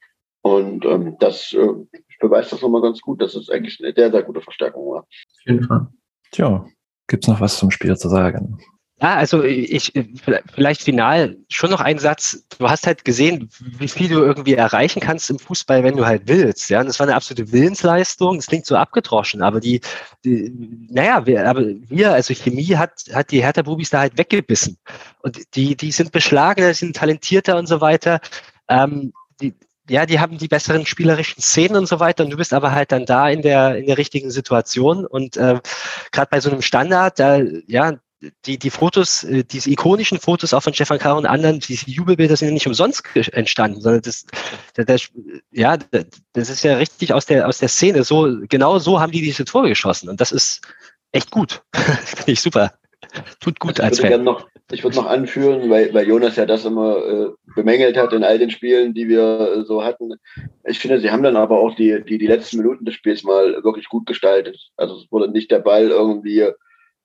Und 0.42 0.86
ähm, 0.86 1.16
das 1.20 1.52
äh, 1.52 1.68
beweist 2.20 2.52
das 2.52 2.62
nochmal 2.62 2.80
ganz 2.80 3.00
gut, 3.00 3.20
dass 3.20 3.34
es 3.34 3.50
eigentlich 3.50 3.78
eine 3.82 3.92
sehr, 3.94 4.10
sehr 4.10 4.22
gute 4.22 4.40
Verstärkung 4.40 4.92
war. 4.92 5.02
Auf 5.02 5.46
jeden 5.46 5.64
Fall. 5.64 5.88
Tja, 6.30 6.66
gibt's 7.06 7.28
noch 7.28 7.40
was 7.40 7.58
zum 7.58 7.70
Spiel 7.70 7.96
zu 7.96 8.08
sagen? 8.08 8.58
Ja, 9.02 9.14
also 9.14 9.42
ich 9.42 9.92
vielleicht 10.52 10.82
final 10.82 11.38
schon 11.48 11.70
noch 11.70 11.80
ein 11.80 11.98
Satz. 11.98 12.44
Du 12.58 12.68
hast 12.68 12.86
halt 12.86 13.02
gesehen, 13.06 13.48
wie 13.58 13.88
viel 13.88 14.08
du 14.08 14.20
irgendwie 14.20 14.54
erreichen 14.54 15.00
kannst 15.00 15.30
im 15.30 15.38
Fußball, 15.38 15.82
wenn 15.82 15.96
du 15.96 16.04
halt 16.04 16.24
willst. 16.26 16.68
Ja, 16.68 16.80
und 16.80 16.86
das 16.86 16.98
war 17.00 17.06
eine 17.06 17.16
absolute 17.16 17.50
Willensleistung. 17.50 18.36
Das 18.36 18.46
klingt 18.46 18.66
so 18.66 18.76
abgedroschen, 18.76 19.40
aber 19.40 19.58
die, 19.58 19.80
die 20.22 20.52
naja, 20.90 21.24
wir, 21.24 21.48
aber 21.48 21.62
wir, 21.88 22.12
also 22.12 22.34
Chemie 22.34 22.76
hat 22.76 23.04
hat 23.14 23.30
die 23.30 23.42
Hertha 23.42 23.62
Bubis 23.62 23.88
da 23.88 24.00
halt 24.00 24.18
weggebissen 24.18 24.76
und 25.22 25.38
die 25.56 25.76
die 25.76 25.92
sind 25.92 26.12
beschlagener, 26.12 26.74
sind 26.74 26.94
talentierter 26.96 27.56
und 27.56 27.68
so 27.68 27.80
weiter. 27.80 28.20
Ähm, 28.68 29.14
die, 29.40 29.54
ja, 29.88 30.04
die 30.04 30.20
haben 30.20 30.36
die 30.36 30.48
besseren 30.48 30.84
spielerischen 30.84 31.42
Szenen 31.42 31.76
und 31.76 31.86
so 31.88 32.00
weiter 32.00 32.24
und 32.24 32.30
du 32.30 32.36
bist 32.36 32.52
aber 32.52 32.72
halt 32.72 32.92
dann 32.92 33.06
da 33.06 33.30
in 33.30 33.40
der 33.40 33.76
in 33.78 33.86
der 33.86 33.96
richtigen 33.96 34.30
Situation 34.30 35.06
und 35.06 35.38
äh, 35.38 35.58
gerade 36.12 36.28
bei 36.30 36.40
so 36.40 36.50
einem 36.50 36.60
Standard, 36.60 37.18
da 37.18 37.40
ja 37.66 37.94
die, 38.44 38.58
die 38.58 38.70
Fotos, 38.70 39.24
äh, 39.24 39.44
diese 39.44 39.70
ikonischen 39.70 40.18
Fotos 40.18 40.52
auch 40.52 40.62
von 40.62 40.74
Stefan 40.74 40.98
Karo 40.98 41.18
und 41.18 41.26
anderen, 41.26 41.60
diese 41.60 41.90
Jubelbilder 41.90 42.36
sind 42.36 42.48
ja 42.48 42.54
nicht 42.54 42.66
umsonst 42.66 43.02
entstanden, 43.32 43.80
sondern 43.80 44.02
das, 44.02 44.26
das, 44.74 44.86
das, 44.86 45.08
ja, 45.52 45.78
das 46.32 46.50
ist 46.50 46.62
ja 46.62 46.76
richtig 46.76 47.12
aus 47.12 47.26
der, 47.26 47.48
aus 47.48 47.58
der 47.58 47.68
Szene. 47.68 48.04
So, 48.04 48.38
genau 48.48 48.78
so 48.78 49.00
haben 49.00 49.12
die 49.12 49.22
diese 49.22 49.44
Tore 49.44 49.68
geschossen. 49.68 50.08
Und 50.08 50.20
das 50.20 50.32
ist 50.32 50.60
echt 51.12 51.30
gut. 51.30 51.62
Finde 51.74 52.32
ich 52.32 52.40
super. 52.40 52.74
Tut 53.40 53.58
gut 53.58 53.80
als 53.80 53.98
Fan. 53.98 54.22
Noch, 54.22 54.46
ich 54.70 54.84
würde 54.84 54.96
noch 54.96 55.06
anführen, 55.06 55.70
weil, 55.70 55.92
weil 55.94 56.06
Jonas 56.06 56.36
ja 56.36 56.46
das 56.46 56.64
immer 56.64 56.98
äh, 56.98 57.28
bemängelt 57.56 57.96
hat 57.96 58.12
in 58.12 58.22
all 58.22 58.38
den 58.38 58.50
Spielen, 58.50 58.92
die 58.94 59.08
wir 59.08 59.56
äh, 59.56 59.64
so 59.64 59.82
hatten. 59.82 60.12
Ich 60.64 60.78
finde, 60.78 61.00
sie 61.00 61.10
haben 61.10 61.22
dann 61.22 61.36
aber 61.36 61.58
auch 61.58 61.74
die, 61.74 62.04
die, 62.04 62.18
die 62.18 62.26
letzten 62.26 62.58
Minuten 62.58 62.84
des 62.84 62.94
Spiels 62.94 63.24
mal 63.24 63.64
wirklich 63.64 63.88
gut 63.88 64.06
gestaltet. 64.06 64.58
Also 64.76 64.98
es 64.98 65.10
wurde 65.10 65.30
nicht 65.30 65.50
der 65.50 65.60
Ball 65.60 65.88
irgendwie 65.88 66.50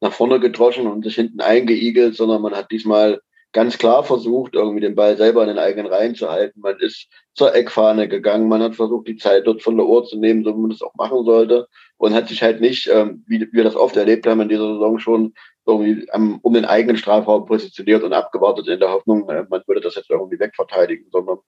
nach 0.01 0.13
vorne 0.13 0.39
gedroschen 0.39 0.87
und 0.87 1.03
sich 1.03 1.15
hinten 1.15 1.41
eingeigelt, 1.41 2.15
sondern 2.15 2.41
man 2.41 2.55
hat 2.55 2.71
diesmal 2.71 3.21
ganz 3.53 3.77
klar 3.77 4.03
versucht, 4.03 4.53
irgendwie 4.53 4.81
den 4.81 4.95
Ball 4.95 5.15
selber 5.15 5.41
in 5.41 5.47
den 5.47 5.59
eigenen 5.59 5.87
Reihen 5.87 6.13
zu 6.13 6.29
halten. 6.29 6.59
Man 6.59 6.77
ist 6.79 7.07
zur 7.33 7.55
Eckfahne 7.55 8.09
gegangen, 8.09 8.49
man 8.49 8.61
hat 8.61 8.75
versucht, 8.75 9.07
die 9.07 9.15
Zeit 9.15 9.47
dort 9.47 9.61
von 9.61 9.77
der 9.77 9.85
Uhr 9.85 10.03
zu 10.03 10.17
nehmen, 10.17 10.43
so 10.43 10.53
wie 10.53 10.59
man 10.59 10.71
das 10.71 10.81
auch 10.81 10.93
machen 10.95 11.23
sollte 11.23 11.67
und 11.97 12.13
hat 12.13 12.27
sich 12.27 12.43
halt 12.43 12.59
nicht, 12.59 12.87
ähm, 12.87 13.23
wie 13.27 13.47
wir 13.53 13.63
das 13.63 13.77
oft 13.77 13.95
erlebt 13.95 14.27
haben 14.27 14.41
in 14.41 14.49
dieser 14.49 14.73
Saison 14.73 14.99
schon, 14.99 15.33
irgendwie 15.65 16.05
um 16.11 16.53
den 16.53 16.65
eigenen 16.65 16.97
Strafraum 16.97 17.45
positioniert 17.45 18.03
und 18.03 18.13
abgewartet 18.13 18.67
in 18.67 18.79
der 18.79 18.91
Hoffnung, 18.91 19.27
äh, 19.29 19.45
man 19.49 19.63
würde 19.65 19.81
das 19.81 19.95
jetzt 19.95 20.09
irgendwie 20.09 20.39
wegverteidigen, 20.39 21.07
sondern 21.11 21.39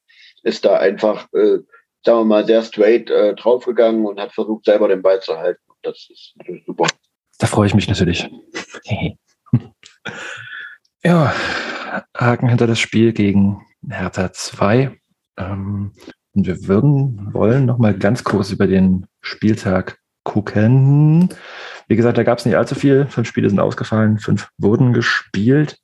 ist 0.44 0.64
da 0.64 0.78
einfach 0.78 1.28
äh, 1.34 1.60
sagen 2.08 2.20
wir 2.20 2.26
mal, 2.26 2.46
sehr 2.46 2.64
straight 2.64 3.10
äh, 3.10 3.36
draufgegangen 3.36 4.06
und 4.06 4.20
hat 4.20 4.32
versucht, 4.32 4.66
selber 4.66 4.88
den 4.88 5.02
Ball 5.02 5.20
zu 5.22 5.38
halten. 5.38 5.62
Das 5.82 6.08
ist 6.10 6.36
super. 6.66 6.88
Da 7.38 7.48
freue 7.48 7.68
ich 7.68 7.76
mich 7.76 7.88
natürlich. 7.88 8.30
ja, 11.04 11.34
Haken 12.16 12.50
hinter 12.50 12.68
das 12.68 12.80
Spiel 12.80 13.14
gegen 13.14 13.62
Hertha 13.88 14.34
2. 14.34 14.98
Ähm, 15.38 15.94
und 16.34 16.48
wir 16.48 16.68
würden 16.68 17.34
wollen 17.34 17.66
noch 17.66 17.78
mal 17.78 17.98
ganz 17.98 18.24
kurz 18.24 18.52
über 18.52 18.68
den 18.68 19.08
Spieltag 19.22 20.00
gucken. 20.24 21.30
Wie 21.88 21.96
gesagt, 21.96 22.18
da 22.18 22.24
gab 22.24 22.40
es 22.40 22.46
nicht 22.46 22.58
allzu 22.58 22.76
viel. 22.76 23.08
Fünf 23.08 23.28
Spiele 23.28 23.50
sind 23.50 23.60
ausgefallen, 23.60 24.20
fünf 24.20 24.50
wurden 24.58 24.94
gespielt. 24.94 25.80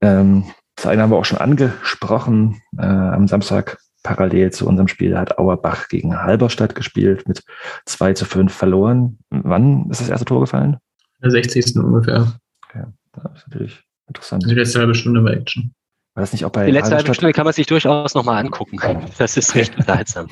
Ähm, 0.00 0.44
das 0.76 0.86
eine 0.86 1.02
haben 1.02 1.10
wir 1.10 1.16
auch 1.16 1.24
schon 1.24 1.38
angesprochen. 1.38 2.60
Äh, 2.76 2.84
am 2.84 3.28
Samstag 3.28 3.78
parallel 4.02 4.50
zu 4.52 4.66
unserem 4.66 4.88
Spiel 4.88 5.16
hat 5.16 5.38
Auerbach 5.38 5.88
gegen 5.88 6.16
Halberstadt 6.16 6.74
gespielt, 6.74 7.26
mit 7.28 7.42
2 7.86 8.14
zu 8.14 8.24
5 8.24 8.52
verloren. 8.52 9.18
Wann 9.30 9.90
ist 9.90 10.00
das 10.00 10.08
erste 10.08 10.24
Tor 10.24 10.40
gefallen? 10.40 10.78
Der 11.22 11.30
60. 11.30 11.76
ungefähr. 11.76 12.32
Okay, 12.68 12.84
das 13.12 13.40
ist 13.40 13.48
natürlich 13.48 13.82
interessant. 14.08 14.44
Die 14.48 14.54
letzte 14.54 14.80
halbe 14.80 14.94
Stunde 14.94 15.22
war 15.24 15.32
Action. 15.32 15.74
War 16.14 16.20
das 16.20 16.32
nicht 16.32 16.44
auch 16.44 16.50
bei 16.50 16.66
Die 16.66 16.72
letzte 16.72 16.94
halbe 16.94 17.14
Stunde 17.14 17.32
kann 17.32 17.44
man 17.44 17.54
sich 17.54 17.66
durchaus 17.66 18.14
nochmal 18.14 18.44
angucken. 18.44 18.78
Das 19.18 19.36
ist 19.36 19.54
recht 19.54 19.78
unterhaltsam. 19.78 20.26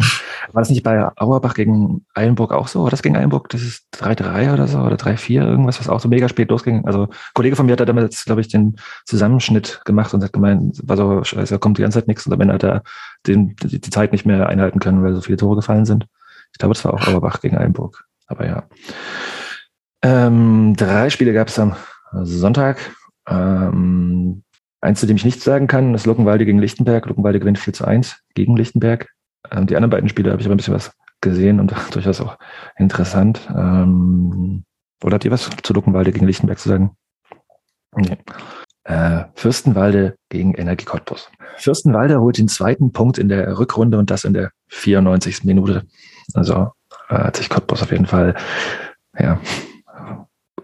War 0.53 0.61
das 0.61 0.68
nicht 0.68 0.83
bei 0.83 1.09
Auerbach 1.16 1.55
gegen 1.55 2.05
Eilenburg 2.14 2.53
auch 2.53 2.68
so? 2.68 2.83
War 2.83 2.91
das 2.91 3.03
gegen 3.03 3.16
Eilenburg? 3.16 3.49
Das 3.49 3.62
ist 3.62 3.87
3-3 3.95 4.53
oder 4.53 4.66
so 4.66 4.78
oder 4.78 4.97
3-4, 4.97 5.47
irgendwas, 5.47 5.81
was 5.81 5.89
auch 5.89 6.01
so 6.01 6.09
mega 6.09 6.28
spät 6.28 6.51
losging. 6.51 6.85
Also, 6.85 7.05
ein 7.05 7.09
Kollege 7.35 7.57
von 7.57 7.64
mir 7.64 7.72
hat 7.72 7.81
da 7.81 7.87
damals, 7.87 8.24
glaube 8.26 8.43
ich, 8.43 8.49
den 8.49 8.76
Zusammenschnitt 9.07 9.81
gemacht 9.87 10.12
und 10.12 10.22
hat 10.22 10.33
gemeint, 10.33 10.81
war 10.83 10.97
so, 10.97 11.24
scheiße, 11.24 11.59
kommt 11.59 11.78
die 11.78 11.83
ganze 11.83 12.01
Zeit 12.01 12.09
nichts 12.09 12.26
und 12.26 12.33
am 12.33 12.41
Ende 12.41 12.55
hat 12.55 12.64
er 12.64 12.83
den, 13.26 13.57
die, 13.57 13.81
die 13.81 13.91
Zeit 13.91 14.12
nicht 14.12 14.26
mehr 14.26 14.49
einhalten 14.49 14.81
können, 14.81 15.03
weil 15.03 15.14
so 15.14 15.22
viele 15.22 15.39
Tore 15.39 15.57
gefallen 15.57 15.87
sind. 15.87 16.07
Ich 16.53 16.59
glaube, 16.59 16.74
das 16.74 16.85
war 16.85 16.95
auch 16.95 17.07
Auerbach 17.07 17.41
gegen 17.41 17.57
Eilenburg. 17.57 18.05
Aber 18.26 18.47
ja. 18.47 18.64
Ähm, 20.03 20.74
drei 20.76 21.11
Spiele 21.11 21.33
gab 21.33 21.49
es 21.49 21.59
am 21.59 21.74
Sonntag. 22.22 22.78
Ähm, 23.28 24.43
eins, 24.81 25.01
zu 25.01 25.07
dem 25.07 25.16
ich 25.16 25.24
nichts 25.24 25.45
sagen 25.45 25.66
kann, 25.66 25.95
ist 25.95 26.07
Luckenwalde 26.07 26.47
gegen 26.47 26.59
Lichtenberg. 26.59 27.07
Luckenwalde 27.07 27.41
gewinnt 27.41 27.59
4 27.59 27.72
zu 27.72 27.85
1 27.85 28.20
gegen 28.35 28.57
Lichtenberg. 28.57 29.09
Ähm, 29.51 29.66
die 29.66 29.76
anderen 29.76 29.91
beiden 29.91 30.09
Spiele 30.09 30.31
habe 30.31 30.41
ich 30.41 30.47
aber 30.47 30.55
ein 30.55 30.59
bisschen 30.59 30.74
was 30.74 30.93
gesehen 31.20 31.61
und 31.61 31.74
durchaus 31.93 32.20
auch 32.20 32.39
interessant. 32.76 33.49
Ähm, 33.55 34.64
oder 35.03 35.14
habt 35.14 35.24
ihr 35.24 35.31
was 35.31 35.49
zu 35.62 35.72
Luckenwalde 35.72 36.12
gegen 36.12 36.26
Lichtenberg 36.26 36.59
zu 36.59 36.68
sagen? 36.68 36.97
Nee. 37.97 38.18
Äh, 38.85 39.24
Fürstenwalde 39.35 40.16
gegen 40.31 40.55
Energie 40.55 40.85
Cottbus. 40.85 41.31
Fürstenwalde 41.57 42.20
holt 42.20 42.39
den 42.39 42.49
zweiten 42.49 42.93
Punkt 42.93 43.18
in 43.18 43.28
der 43.28 43.59
Rückrunde 43.59 43.99
und 43.99 44.11
das 44.11 44.24
in 44.24 44.33
der 44.33 44.51
94. 44.68 45.45
Minute. 45.45 45.85
Also 46.35 46.72
äh, 47.09 47.14
hat 47.14 47.37
sich 47.37 47.49
Cottbus 47.49 47.83
auf 47.83 47.93
jeden 47.93 48.07
Fall 48.07 48.35
ja, 49.18 49.41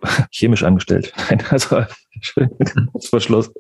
chemisch 0.31 0.63
angestellt. 0.63 1.13
Nein, 1.31 1.43
also 1.51 1.85
schön 2.21 2.51
vor 3.09 3.21
Schluss 3.21 3.51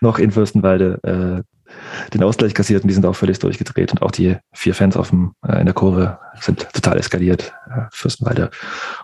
noch 0.00 0.18
in 0.18 0.30
Fürstenwalde 0.30 1.00
äh, 1.02 2.12
den 2.12 2.22
Ausgleich 2.22 2.54
kassiert 2.54 2.82
und 2.82 2.88
die 2.88 2.94
sind 2.94 3.06
auch 3.06 3.16
völlig 3.16 3.38
durchgedreht 3.38 3.92
und 3.92 4.02
auch 4.02 4.10
die 4.10 4.36
vier 4.52 4.74
Fans 4.74 4.96
auf 4.96 5.10
dem, 5.10 5.34
äh, 5.46 5.60
in 5.60 5.66
der 5.66 5.74
Kurve 5.74 6.18
sind 6.40 6.66
total 6.72 6.98
eskaliert. 6.98 7.52
Äh, 7.70 7.86
Fürstenwalde 7.90 8.50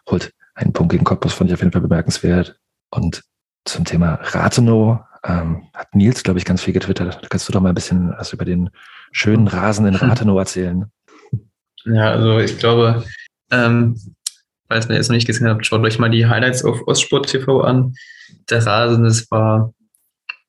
holt 0.08 0.32
einen 0.54 0.72
Punkt 0.72 0.92
gegen 0.92 1.04
Cottbus, 1.04 1.34
fand 1.34 1.50
ich 1.50 1.54
auf 1.54 1.60
jeden 1.60 1.72
Fall 1.72 1.82
bemerkenswert. 1.82 2.56
Und 2.90 3.22
zum 3.64 3.84
Thema 3.84 4.20
Rathenow 4.22 5.00
ähm, 5.24 5.64
hat 5.74 5.94
Nils, 5.94 6.22
glaube 6.22 6.38
ich, 6.38 6.44
ganz 6.44 6.62
viel 6.62 6.74
getwittert. 6.74 7.18
Da 7.22 7.28
kannst 7.28 7.48
du 7.48 7.52
doch 7.52 7.60
mal 7.60 7.70
ein 7.70 7.74
bisschen 7.74 8.14
was 8.16 8.32
über 8.32 8.44
den 8.44 8.70
schönen 9.12 9.48
Rasen 9.48 9.86
in 9.86 9.94
Rathenow 9.94 10.38
erzählen. 10.38 10.86
Ja, 11.84 12.12
also 12.12 12.38
ich 12.38 12.58
glaube, 12.58 13.04
ähm, 13.50 13.98
weil 14.68 14.78
es 14.78 14.88
mir 14.88 14.96
jetzt 14.96 15.08
noch 15.08 15.14
nicht 15.14 15.26
gesehen 15.26 15.48
habt, 15.48 15.66
schaut 15.66 15.82
euch 15.82 15.98
mal 15.98 16.10
die 16.10 16.26
Highlights 16.26 16.64
auf 16.64 16.86
Ostsport 16.86 17.28
TV 17.28 17.60
an. 17.60 17.94
Der 18.50 18.64
Rasen, 18.64 19.04
das 19.04 19.30
war 19.30 19.74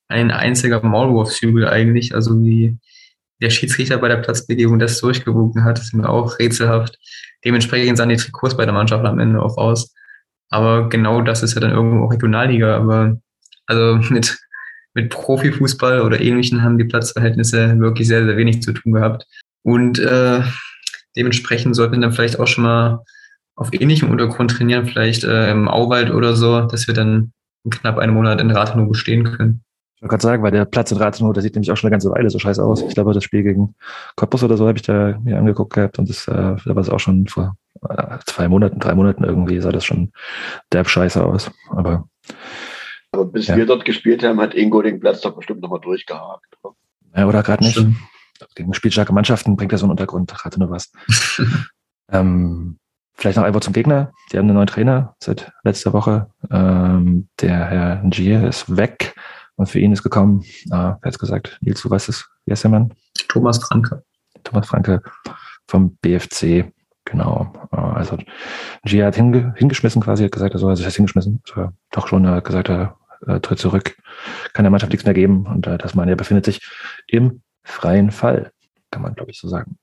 ein 0.08 0.32
einziger 0.32 0.82
Maulwurfshügel 0.82 1.68
eigentlich. 1.68 2.14
Also 2.14 2.44
wie 2.44 2.78
der 3.42 3.50
Schiedsrichter 3.50 3.98
bei 3.98 4.08
der 4.08 4.18
Platzbegehung 4.18 4.80
das 4.80 5.00
durchgewogen 5.00 5.64
hat, 5.64 5.80
ist 5.80 5.94
mir 5.94 6.10
auch 6.10 6.40
rätselhaft. 6.40 6.98
Dementsprechend 7.44 7.98
sahen 7.98 8.10
die 8.10 8.16
Trikots 8.16 8.56
bei 8.56 8.66
der 8.66 8.74
Mannschaft 8.74 9.06
am 9.06 9.20
Ende 9.20 9.42
auch 9.42 9.58
aus. 9.58 9.94
Aber 10.50 10.90
genau 10.90 11.22
das 11.22 11.44
ist 11.44 11.56
ja 11.56 11.62
dann 11.62 11.72
irgendwo 11.72 12.06
auch 12.06 12.12
Regionalliga. 12.12 12.78
Aber 12.78 13.18
also 13.66 13.96
mit, 14.14 14.38
mit 14.94 15.10
Profifußball 15.10 16.02
oder 16.02 16.22
Ähnlichem 16.22 16.62
haben 16.62 16.78
die 16.78 16.86
Platzverhältnisse 16.86 17.80
wirklich 17.80 18.08
sehr, 18.08 18.26
sehr 18.26 18.38
wenig 18.38 18.62
zu 18.62 18.72
tun 18.72 18.94
gehabt. 18.94 19.26
Und 19.64 20.00
äh, 20.00 20.42
dementsprechend 21.16 21.76
sollten 21.76 22.02
dann 22.02 22.14
vielleicht 22.14 22.40
auch 22.40 22.48
schon 22.48 22.64
mal 22.64 23.04
auf 23.56 23.74
ähnlichem 23.74 24.10
Untergrund 24.12 24.52
trainieren, 24.52 24.86
vielleicht 24.86 25.24
äh, 25.24 25.50
im 25.52 25.68
Auwald 25.68 26.12
oder 26.12 26.36
so, 26.36 26.62
dass 26.62 26.88
wir 26.88 26.94
dann 26.94 27.32
in 27.64 27.72
knapp 27.72 27.98
einem 27.98 28.14
Monat 28.14 28.42
in 28.42 28.52
Rathenow 28.52 28.88
bestehen 28.90 29.24
können. 29.24 29.62
Ich 29.96 30.02
wollte 30.02 30.12
gerade 30.12 30.24
sagen, 30.24 30.44
weil 30.44 30.52
der 30.52 30.66
Platz 30.66 30.92
in 30.92 30.98
Rathenow, 30.98 31.34
der 31.34 31.42
sieht 31.42 31.56
nämlich 31.56 31.72
auch 31.72 31.78
schon 31.78 31.88
eine 31.88 31.94
ganze 31.94 32.12
Weile 32.12 32.30
so 32.30 32.38
scheiße 32.38 32.62
aus. 32.64 32.82
Ich 32.82 32.94
glaube, 32.94 33.14
das 33.14 33.24
Spiel 33.24 33.44
gegen 33.44 33.76
Cottbus 34.18 34.44
oder 34.44 34.58
so 34.58 34.68
habe 34.68 34.78
ich 34.78 34.84
da 34.84 35.18
mir 35.24 35.38
angeguckt 35.38 35.74
gehabt 35.74 35.98
und 36.00 36.10
das, 36.10 36.28
äh, 36.28 36.34
da 36.34 36.60
war 36.66 36.78
es 36.78 36.90
auch 36.90 37.00
schon 37.00 37.28
vor 37.28 37.56
äh, 37.90 38.18
zwei 38.26 38.48
Monaten, 38.50 38.80
drei 38.80 38.94
Monaten 38.94 39.24
irgendwie 39.24 39.60
sah 39.62 39.72
das 39.72 39.86
schon 39.86 40.12
derb 40.74 40.90
scheiße 40.90 41.24
aus. 41.24 41.50
Aber 41.70 42.08
Aber 43.12 43.26
bis 43.26 43.48
Ja. 43.48 43.56
wir 43.56 43.66
dort 43.66 43.86
gespielt 43.86 44.22
haben, 44.24 44.42
hat 44.42 44.54
Ingo 44.54 44.82
den 44.82 45.00
Platz 45.00 45.22
doch 45.22 45.36
bestimmt 45.36 45.62
nochmal 45.62 45.80
durchgehakt. 45.80 46.46
ja, 47.16 47.26
oder 47.26 47.42
gerade 47.42 47.64
nicht. 47.64 47.78
Stimmt. 47.78 47.96
Gegen 48.56 48.74
spielstarke 48.74 49.14
Mannschaften 49.14 49.56
bringt 49.56 49.72
ja 49.72 49.78
so 49.78 49.88
ein 49.88 49.92
Untergrund 49.92 50.46
Rathenow 50.46 50.70
was. 50.70 50.92
ähm, 52.12 52.78
vielleicht 53.16 53.38
noch 53.38 53.44
einfach 53.44 53.62
zum 53.62 53.74
Gegner. 53.74 54.12
Die 54.32 54.38
haben 54.38 54.46
einen 54.46 54.56
neuen 54.56 54.68
Trainer 54.68 55.16
seit 55.20 55.52
letzter 55.64 55.94
Woche. 55.94 56.28
Ähm, 56.52 57.28
der 57.42 57.66
Herr 57.66 58.04
Ngier 58.04 58.48
ist 58.48 58.76
weg 58.76 59.16
und 59.56 59.68
für 59.68 59.80
ihn 59.80 59.92
ist 59.92 60.04
gekommen, 60.04 60.44
äh, 60.68 60.70
wer 60.72 61.00
hat's 61.04 61.20
gesagt, 61.20 61.58
Nils, 61.62 61.82
du 61.82 61.90
weißt 61.90 62.10
es, 62.10 62.30
wie 62.46 62.52
heißt 62.52 62.64
der 62.64 62.72
Mann? 62.72 62.94
Thomas 63.28 63.58
Franke. 63.60 64.04
Thomas 64.44 64.68
Franke 64.68 65.02
vom 65.68 65.96
BFC, 65.98 66.72
genau. 67.06 67.52
Äh, 67.72 67.78
Also 67.78 68.18
Gia 68.84 69.08
hat 69.08 69.16
hinge 69.16 69.54
hingeschmissen 69.58 70.02
quasi, 70.02 70.24
hat 70.24 70.32
gesagt, 70.32 70.54
er 70.54 70.60
soll 70.60 70.76
sich 70.76 70.86
das 70.86 70.96
hingeschmissen. 70.96 71.42
Also, 71.50 71.72
doch 71.92 72.08
schon, 72.08 72.26
er 72.26 72.36
hat 72.36 72.46
gesagt, 72.46 72.70
er 72.70 72.98
äh, 73.28 73.40
tritt 73.40 73.60
zurück, 73.60 73.98
kann 74.54 74.64
der 74.64 74.72
Mannschaft 74.72 74.92
nichts 74.92 75.06
mehr 75.06 75.14
geben 75.14 75.46
und 75.48 75.68
äh, 75.68 75.78
Tasmania 75.78 76.16
befindet 76.16 76.46
sich 76.46 76.62
im 77.08 77.42
freien 77.64 78.12
Fall, 78.12 78.52
kann 78.92 79.02
man 79.02 79.16
glaube 79.16 79.32
ich 79.32 79.40
so 79.40 79.48
sagen. 79.48 79.78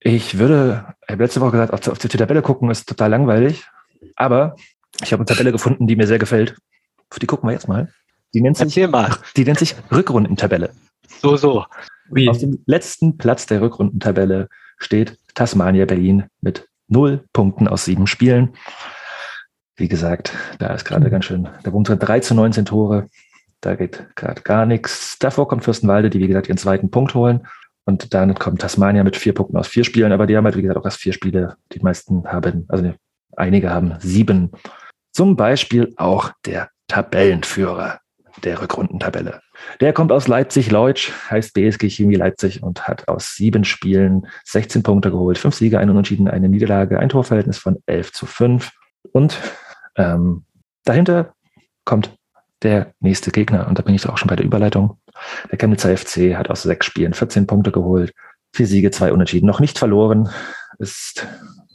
Ich 0.00 0.38
würde, 0.38 0.94
ich 1.06 1.12
habe 1.12 1.24
letzte 1.24 1.40
Woche 1.40 1.52
gesagt, 1.52 1.72
auf, 1.72 1.88
auf 1.88 1.98
die 1.98 2.08
Tabelle 2.08 2.42
gucken 2.42 2.70
ist 2.70 2.88
total 2.88 3.10
langweilig, 3.10 3.66
aber 4.16 4.56
ich 5.02 5.12
habe 5.12 5.20
eine 5.20 5.26
Tabelle 5.26 5.52
gefunden, 5.52 5.86
die 5.86 5.96
mir 5.96 6.06
sehr 6.06 6.18
gefällt. 6.18 6.56
Auf 7.10 7.18
die 7.18 7.26
gucken 7.26 7.48
wir 7.48 7.52
jetzt 7.52 7.68
mal. 7.68 7.92
Die 8.34 8.40
nennt 8.40 8.56
sich, 8.56 8.74
die 8.74 9.44
nennt 9.44 9.58
sich 9.58 9.74
Rückrundentabelle. 9.90 10.70
So, 11.20 11.36
so. 11.36 11.64
Ui. 12.10 12.28
Auf 12.28 12.38
dem 12.38 12.62
letzten 12.66 13.16
Platz 13.16 13.46
der 13.46 13.60
Rückrundentabelle 13.60 14.48
steht 14.78 15.18
Tasmania 15.34 15.84
Berlin 15.84 16.24
mit 16.40 16.68
null 16.88 17.24
Punkten 17.32 17.68
aus 17.68 17.84
sieben 17.84 18.06
Spielen. 18.06 18.54
Wie 19.76 19.88
gesagt, 19.88 20.32
da 20.58 20.74
ist 20.74 20.84
gerade 20.84 21.10
ganz 21.10 21.24
schön 21.24 21.48
der 21.64 21.72
Wurm 21.72 21.84
drin. 21.84 21.98
3 21.98 22.20
zu 22.20 22.34
19 22.34 22.64
Tore. 22.64 23.06
Da 23.60 23.74
geht 23.74 24.06
gerade 24.14 24.42
gar 24.42 24.66
nichts. 24.66 25.18
Davor 25.18 25.48
kommt 25.48 25.64
Fürstenwalde, 25.64 26.10
die, 26.10 26.20
wie 26.20 26.28
gesagt, 26.28 26.48
ihren 26.48 26.58
zweiten 26.58 26.90
Punkt 26.90 27.14
holen. 27.14 27.46
Und 27.88 28.12
dann 28.12 28.34
kommt 28.34 28.60
Tasmania 28.60 29.02
mit 29.02 29.16
vier 29.16 29.32
Punkten 29.32 29.56
aus 29.56 29.66
vier 29.66 29.82
Spielen. 29.82 30.12
Aber 30.12 30.26
die 30.26 30.36
haben 30.36 30.44
halt, 30.44 30.58
wie 30.58 30.60
gesagt, 30.60 30.78
auch 30.78 30.84
erst 30.84 30.98
vier 30.98 31.14
Spiele. 31.14 31.56
Die 31.72 31.80
meisten 31.80 32.26
haben, 32.26 32.66
also 32.68 32.92
einige 33.34 33.70
haben 33.70 33.94
sieben. 33.98 34.52
Zum 35.10 35.36
Beispiel 35.36 35.94
auch 35.96 36.30
der 36.44 36.68
Tabellenführer 36.88 38.00
der 38.44 38.60
Rückrundentabelle. 38.60 39.40
Der 39.80 39.94
kommt 39.94 40.12
aus 40.12 40.28
Leipzig-Leutsch, 40.28 41.12
heißt 41.30 41.54
BSG 41.54 41.88
Chemie 41.88 42.16
Leipzig 42.16 42.62
und 42.62 42.86
hat 42.86 43.08
aus 43.08 43.36
sieben 43.36 43.64
Spielen 43.64 44.26
16 44.44 44.82
Punkte 44.82 45.10
geholt, 45.10 45.38
fünf 45.38 45.54
Siege, 45.54 45.78
ein 45.78 45.88
Unentschieden, 45.88 46.28
eine 46.28 46.50
Niederlage, 46.50 46.98
ein 46.98 47.08
Torverhältnis 47.08 47.56
von 47.56 47.78
11 47.86 48.12
zu 48.12 48.26
5. 48.26 48.70
Und 49.12 49.38
ähm, 49.96 50.44
dahinter 50.84 51.32
kommt 51.86 52.14
der 52.62 52.92
nächste 53.00 53.30
Gegner. 53.30 53.66
Und 53.66 53.78
da 53.78 53.82
bin 53.82 53.94
ich 53.94 54.06
auch 54.06 54.18
schon 54.18 54.28
bei 54.28 54.36
der 54.36 54.44
Überleitung. 54.44 54.98
Der 55.50 55.58
Chemnitzer 55.58 55.96
FC 55.96 56.34
hat 56.36 56.50
aus 56.50 56.62
sechs 56.62 56.86
Spielen 56.86 57.14
14 57.14 57.46
Punkte 57.46 57.72
geholt, 57.72 58.12
vier 58.52 58.66
Siege, 58.66 58.90
zwei 58.90 59.12
Unentschieden, 59.12 59.46
noch 59.46 59.60
nicht 59.60 59.78
verloren. 59.78 60.28
Ist 60.78 61.26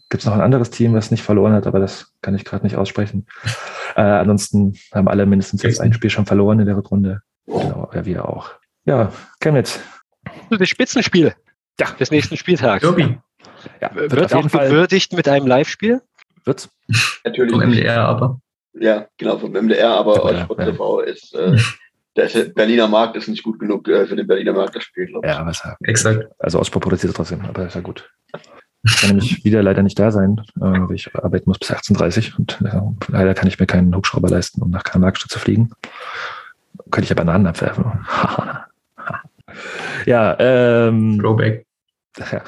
gibt 0.10 0.22
es 0.22 0.28
noch 0.28 0.36
ein 0.36 0.42
anderes 0.42 0.70
Team, 0.70 0.94
was 0.94 1.10
nicht 1.10 1.24
verloren 1.24 1.54
hat, 1.54 1.66
aber 1.66 1.80
das 1.80 2.14
kann 2.22 2.36
ich 2.36 2.46
gerade 2.46 2.64
nicht 2.66 2.76
aussprechen. 2.76 3.28
Äh, 3.96 4.02
ansonsten 4.02 4.74
haben 4.92 5.08
alle 5.08 5.28
mindestens 5.28 5.62
jetzt 5.62 5.80
ein 5.80 5.94
Spiel 5.94 6.10
schon 6.10 6.26
verloren 6.26 6.60
in 6.60 6.66
der 6.66 6.76
Rückrunde. 6.76 7.22
Genau, 7.46 7.92
ja, 7.94 8.04
wir 8.08 8.28
auch. 8.28 8.50
Ja, 8.86 9.12
Chemnitz. 9.40 9.80
Das 10.50 10.68
Spitzenspiel 10.68 11.36
Ja. 11.80 11.92
des 11.92 12.10
nächsten 12.10 12.36
Spieltags. 12.36 12.82
Derby. 12.82 13.20
Ja, 13.80 13.94
wird, 13.94 14.12
Wird 14.14 14.26
auf 14.26 14.32
jeden 14.34 14.48
auch 14.48 14.52
Fall 14.52 14.70
gewürdigt 14.70 15.14
mit 15.14 15.28
einem 15.28 15.46
Live-Spiel. 15.46 16.02
wird's. 16.44 16.70
Natürlich. 17.24 17.52
Vom 17.52 17.62
MDR, 17.70 18.00
aber. 18.04 18.40
Ja, 18.74 19.06
genau, 19.20 19.38
vom 19.38 19.52
MDR, 19.52 19.92
aber 19.92 20.32
Ja, 20.34 20.48
ja. 20.50 20.66
TV 20.66 21.00
ist 21.02 21.36
äh, 21.36 21.56
Der 22.16 22.28
Berliner 22.54 22.88
Markt 22.88 23.16
ist 23.16 23.28
nicht 23.28 23.44
gut 23.44 23.60
genug 23.60 23.88
äh, 23.88 24.06
für 24.06 24.16
den 24.16 24.28
Berliner 24.28 24.54
Markt, 24.54 24.76
das 24.76 24.84
Spiel, 24.84 25.08
glaube 25.08 25.26
ich. 25.26 25.34
Ja, 25.34 25.40
aber 25.40 25.52
es 25.52 25.64
Exakt. 25.82 26.28
also 26.40 26.60
Ostsport 26.60 26.84
produziert 26.84 27.10
es 27.10 27.16
trotzdem, 27.16 27.42
aber 27.42 27.66
ist 27.66 27.76
ja 27.76 27.82
gut. 27.82 28.10
Ich 28.86 28.98
kann 28.98 29.12
nämlich 29.12 29.46
wieder 29.46 29.64
leider 29.64 29.82
nicht 29.82 29.98
da 29.98 30.12
sein, 30.12 30.42
äh, 30.58 30.60
weil 30.60 30.96
ich 30.96 31.14
arbeiten 31.16 31.50
muss 31.50 31.58
bis 31.58 31.72
18.30 31.72 32.34
Uhr 32.34 32.40
und 32.40 32.62
äh, 32.62 33.12
leider 33.12 33.34
kann 33.34 33.48
ich 33.48 33.60
mir 33.60 33.66
keinen 33.66 33.96
Hubschrauber 33.96 34.30
leisten, 34.30 34.62
um 34.62 34.70
nach 34.70 34.84
Karl-Marx-Stadt 34.84 35.32
zu 35.32 35.40
fliegen. 35.40 35.72
Könnte 36.92 37.04
ich 37.04 37.10
ja 37.10 37.16
Bananen 37.16 37.48
abwerfen. 37.48 37.86
ja, 40.06 40.36
ähm, 40.40 41.20
Throwback. 41.20 41.66
ja. 42.32 42.44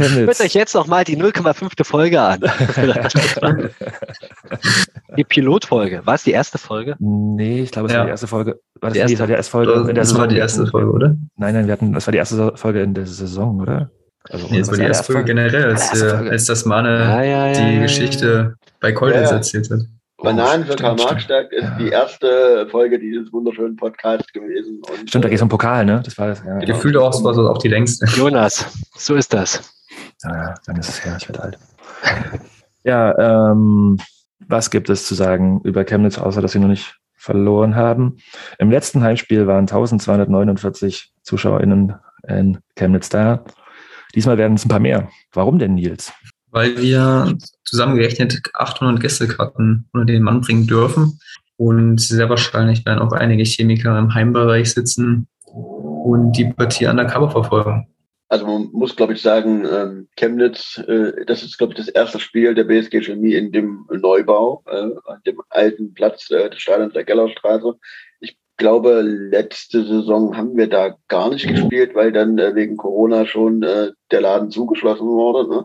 Hört 0.00 0.10
Chemnitz. 0.12 0.40
euch 0.40 0.54
jetzt 0.54 0.74
noch 0.74 0.86
mal 0.86 1.04
die 1.04 1.16
0,5. 1.16 1.84
Folge 1.84 2.20
an. 2.20 2.40
die 5.16 5.24
Pilotfolge. 5.24 6.02
War 6.04 6.14
es 6.14 6.24
die 6.24 6.32
erste 6.32 6.58
Folge? 6.58 6.96
Nee, 6.98 7.62
ich 7.62 7.70
glaube, 7.70 7.88
es 7.88 7.94
war 7.94 8.00
Ja. 8.00 8.04
die 8.04 8.10
erste 8.10 8.26
Folge. 8.26 8.60
War 8.80 8.90
das, 8.90 8.92
Die 8.92 8.98
nee, 8.98 9.02
erste- 9.02 9.16
das 9.16 9.20
war 9.20 9.26
die 9.26 9.32
erste 9.34 9.50
Folge 9.50 9.72
in 9.72 9.86
der 9.86 9.94
Das 9.94 10.08
Saison. 10.08 10.20
war 10.20 10.28
die 10.28 10.36
erste 10.38 10.66
Folge, 10.66 10.90
oder? 10.92 11.16
Nein, 11.36 11.54
nein, 11.54 11.66
wir 11.66 11.72
hatten, 11.72 11.92
das 11.92 12.06
war 12.06 12.12
die 12.12 12.18
erste 12.18 12.52
Folge 12.56 12.82
in 12.82 12.94
der 12.94 13.06
Saison, 13.06 13.60
oder? 13.60 13.90
Also, 14.28 14.46
Nee, 14.50 14.58
das 14.58 14.68
was 14.68 14.72
war 14.78 14.84
die 14.84 14.88
erste 14.88 15.12
Folge 15.12 15.24
generell, 15.26 15.64
als, 15.70 15.90
Allererste 15.90 16.06
äh, 16.06 16.10
Folge. 16.10 16.30
als 16.30 16.44
das 16.46 16.64
Mane 16.66 16.98
Ja, 16.98 17.22
ja, 17.22 17.46
ja, 17.48 17.52
die 17.54 17.60
ja, 17.60 17.68
ja. 17.70 17.82
Geschichte 17.82 18.54
bei 18.80 18.90
Ja, 18.92 19.06
ja. 19.10 19.30
erzählt 19.30 19.70
hat. 19.70 19.80
Bananen 20.22 20.66
für 20.66 20.72
stimmt, 20.74 20.80
Karl-Marx-Stadt 20.98 21.50
ist 21.50 21.62
Ja. 21.62 21.78
die 21.78 21.88
erste 21.88 22.68
Folge 22.70 22.98
dieses 22.98 23.32
wunderschönen 23.32 23.74
Podcasts 23.76 24.30
gewesen. 24.34 24.82
Und, 24.86 25.08
Stimmt, 25.08 25.24
da 25.24 25.28
äh, 25.28 25.30
geht 25.30 25.38
es 25.38 25.42
um 25.42 25.48
Pokal, 25.48 25.86
ne? 25.86 26.02
Das 26.04 26.18
war 26.18 26.28
das. 26.28 26.42
Ja, 26.46 26.58
Gefühlt 26.58 26.94
auch, 26.98 27.24
war 27.24 27.32
so 27.32 27.48
auch 27.48 27.56
die 27.56 27.68
längste. 27.68 28.04
Jonas, 28.14 28.66
so 28.98 29.14
ist 29.14 29.32
das. 29.32 29.72
Ja, 30.22 30.54
dann 30.66 30.76
ist 30.76 30.88
es 30.88 31.04
her, 31.04 31.16
ich 31.20 31.28
werde 31.28 31.42
alt. 31.42 31.58
Ja, 32.82 33.50
ähm, 33.52 33.98
was 34.48 34.70
gibt 34.70 34.88
es 34.88 35.06
zu 35.06 35.14
sagen 35.14 35.60
über 35.64 35.84
Chemnitz, 35.84 36.16
außer 36.16 36.40
dass 36.40 36.52
sie 36.52 36.58
noch 36.58 36.66
nicht 36.66 36.98
verloren 37.14 37.76
haben? 37.76 38.16
Im 38.58 38.70
letzten 38.70 39.02
Heimspiel 39.02 39.46
waren 39.46 39.64
1249 39.68 41.12
ZuschauerInnen 41.22 41.96
in 42.26 42.58
Chemnitz 42.76 43.10
da. 43.10 43.44
Diesmal 44.14 44.38
werden 44.38 44.54
es 44.54 44.64
ein 44.64 44.70
paar 44.70 44.80
mehr. 44.80 45.10
Warum 45.34 45.58
denn, 45.58 45.74
Nils? 45.74 46.10
weil 46.50 46.76
wir 46.78 47.36
zusammengerechnet 47.64 48.40
800 48.54 49.00
Gästekarten 49.00 49.88
unter 49.92 50.06
den 50.06 50.22
Mann 50.22 50.40
bringen 50.40 50.66
dürfen. 50.66 51.20
Und 51.56 52.00
sehr 52.00 52.28
wahrscheinlich 52.28 52.84
werden 52.86 53.00
auch 53.00 53.12
einige 53.12 53.44
Chemiker 53.44 53.98
im 53.98 54.14
Heimbereich 54.14 54.72
sitzen 54.72 55.28
und 55.44 56.32
die 56.32 56.52
Partie 56.52 56.86
undercover 56.86 57.30
verfolgen. 57.30 57.86
Also 58.30 58.46
man 58.46 58.70
muss, 58.72 58.94
glaube 58.94 59.14
ich, 59.14 59.22
sagen, 59.22 59.66
ähm, 59.66 60.08
Chemnitz, 60.16 60.78
äh, 60.78 61.24
das 61.26 61.42
ist, 61.42 61.58
glaube 61.58 61.72
ich, 61.72 61.78
das 61.78 61.88
erste 61.88 62.20
Spiel 62.20 62.54
der 62.54 62.62
BSG 62.62 63.02
Chemie 63.02 63.34
in 63.34 63.50
dem 63.50 63.88
Neubau, 63.90 64.62
äh, 64.68 64.92
an 65.06 65.20
dem 65.26 65.42
alten 65.48 65.94
Platz 65.94 66.30
äh, 66.30 66.48
des 66.48 66.60
Stadions 66.60 66.92
der 66.92 67.02
Gellerstraße. 67.02 67.74
Ich 68.20 68.38
glaube, 68.56 69.00
letzte 69.02 69.84
Saison 69.84 70.36
haben 70.36 70.56
wir 70.56 70.68
da 70.68 70.96
gar 71.08 71.28
nicht 71.30 71.48
gespielt, 71.48 71.96
weil 71.96 72.12
dann 72.12 72.38
äh, 72.38 72.54
wegen 72.54 72.76
Corona 72.76 73.26
schon 73.26 73.64
äh, 73.64 73.90
der 74.12 74.20
Laden 74.20 74.52
zugeschlossen 74.52 75.08
wurde. 75.08 75.50
Ne? 75.50 75.64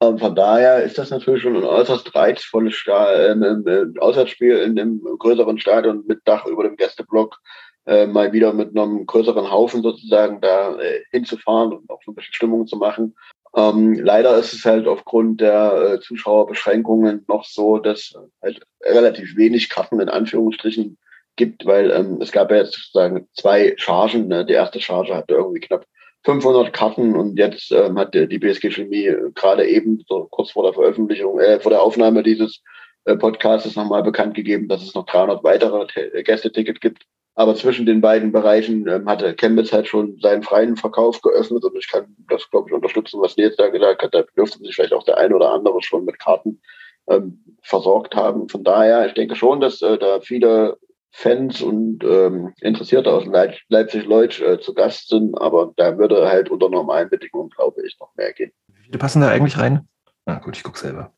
Ähm, 0.00 0.18
von 0.18 0.34
daher 0.34 0.82
ist 0.82 0.98
das 0.98 1.10
natürlich 1.10 1.42
schon 1.42 1.54
ein 1.54 1.62
äußerst 1.62 2.12
reizvolles 2.16 2.74
Sta 2.74 3.12
äh, 3.12 3.30
ein 3.30 3.94
Auswärtsspiel 4.00 4.56
in 4.56 4.76
einem 4.76 5.00
größeren 5.20 5.56
Stadion 5.60 6.02
mit 6.08 6.18
Dach 6.24 6.46
über 6.46 6.64
dem 6.64 6.74
Gästeblock 6.74 7.38
äh, 7.86 8.06
mal 8.06 8.32
wieder 8.32 8.52
mit 8.52 8.76
einem 8.76 9.06
größeren 9.06 9.50
Haufen 9.50 9.82
sozusagen 9.82 10.40
da 10.40 10.78
äh, 10.78 11.00
hinzufahren 11.10 11.72
und 11.72 11.90
auch 11.90 12.00
so 12.04 12.12
ein 12.12 12.14
bisschen 12.14 12.34
Stimmung 12.34 12.66
zu 12.66 12.76
machen. 12.76 13.14
Ähm, 13.54 13.94
leider 13.94 14.38
ist 14.38 14.52
es 14.54 14.64
halt 14.64 14.86
aufgrund 14.86 15.40
der 15.40 15.94
äh, 15.94 16.00
Zuschauerbeschränkungen 16.00 17.24
noch 17.28 17.44
so, 17.44 17.78
dass 17.78 18.14
halt 18.42 18.62
relativ 18.82 19.36
wenig 19.36 19.68
Karten 19.68 20.00
in 20.00 20.08
Anführungsstrichen 20.08 20.96
gibt, 21.36 21.66
weil 21.66 21.90
ähm, 21.90 22.18
es 22.20 22.32
gab 22.32 22.50
ja 22.50 22.58
jetzt 22.58 22.74
sozusagen 22.74 23.28
zwei 23.34 23.74
Chargen. 23.76 24.28
Ne? 24.28 24.46
Die 24.46 24.54
erste 24.54 24.80
Charge 24.80 25.14
hatte 25.14 25.34
irgendwie 25.34 25.60
knapp 25.60 25.86
500 26.24 26.72
Karten 26.72 27.16
und 27.16 27.38
jetzt 27.38 27.72
ähm, 27.72 27.98
hat 27.98 28.14
die 28.14 28.38
BSG 28.38 28.70
Chemie 28.70 29.12
gerade 29.34 29.66
eben 29.66 30.02
so 30.08 30.28
kurz 30.30 30.52
vor 30.52 30.62
der 30.62 30.72
Veröffentlichung, 30.72 31.40
äh, 31.40 31.58
vor 31.58 31.70
der 31.70 31.82
Aufnahme 31.82 32.22
dieses 32.22 32.62
äh, 33.04 33.16
Podcasts 33.16 33.74
nochmal 33.74 34.02
bekannt 34.04 34.34
gegeben, 34.34 34.68
dass 34.68 34.82
es 34.82 34.94
noch 34.94 35.04
300 35.06 35.42
weitere 35.42 36.22
Gästeticket 36.22 36.80
gibt. 36.80 37.04
Aber 37.34 37.54
zwischen 37.54 37.86
den 37.86 38.00
beiden 38.00 38.30
Bereichen 38.30 38.86
ähm, 38.88 39.08
hatte 39.08 39.34
Chemnitz 39.34 39.72
halt 39.72 39.88
schon 39.88 40.18
seinen 40.20 40.42
freien 40.42 40.76
Verkauf 40.76 41.22
geöffnet 41.22 41.64
und 41.64 41.76
ich 41.76 41.90
kann 41.90 42.14
das, 42.28 42.50
glaube 42.50 42.68
ich, 42.68 42.74
unterstützen, 42.74 43.20
was 43.20 43.36
Nils 43.36 43.56
da 43.56 43.68
gesagt 43.68 44.02
hat. 44.02 44.14
Da 44.14 44.22
dürfte 44.36 44.58
sich 44.58 44.74
vielleicht 44.74 44.92
auch 44.92 45.04
der 45.04 45.16
eine 45.16 45.34
oder 45.34 45.50
andere 45.50 45.80
schon 45.82 46.04
mit 46.04 46.18
Karten 46.18 46.60
ähm, 47.08 47.42
versorgt 47.62 48.14
haben. 48.14 48.48
Von 48.48 48.64
daher, 48.64 49.06
ich 49.06 49.14
denke 49.14 49.34
schon, 49.34 49.60
dass 49.60 49.80
äh, 49.80 49.96
da 49.96 50.20
viele 50.20 50.76
Fans 51.10 51.60
und 51.62 52.02
ähm, 52.04 52.54
Interessierte 52.60 53.12
aus 53.12 53.26
Leip 53.26 53.56
Leipzig-Leutsch 53.68 54.40
äh, 54.40 54.60
zu 54.60 54.72
Gast 54.74 55.08
sind, 55.08 55.38
aber 55.38 55.72
da 55.76 55.98
würde 55.98 56.28
halt 56.28 56.50
unter 56.50 56.70
normalen 56.70 57.10
Bedingungen, 57.10 57.50
glaube 57.50 57.82
ich, 57.86 57.98
noch 58.00 58.14
mehr 58.16 58.32
gehen. 58.32 58.50
Wie 58.68 58.82
viele 58.84 58.98
passen 58.98 59.20
da 59.20 59.28
eigentlich 59.28 59.58
rein? 59.58 59.88
Na 60.24 60.38
gut, 60.38 60.56
ich 60.56 60.62
gucke 60.62 60.78
selber. 60.78 61.12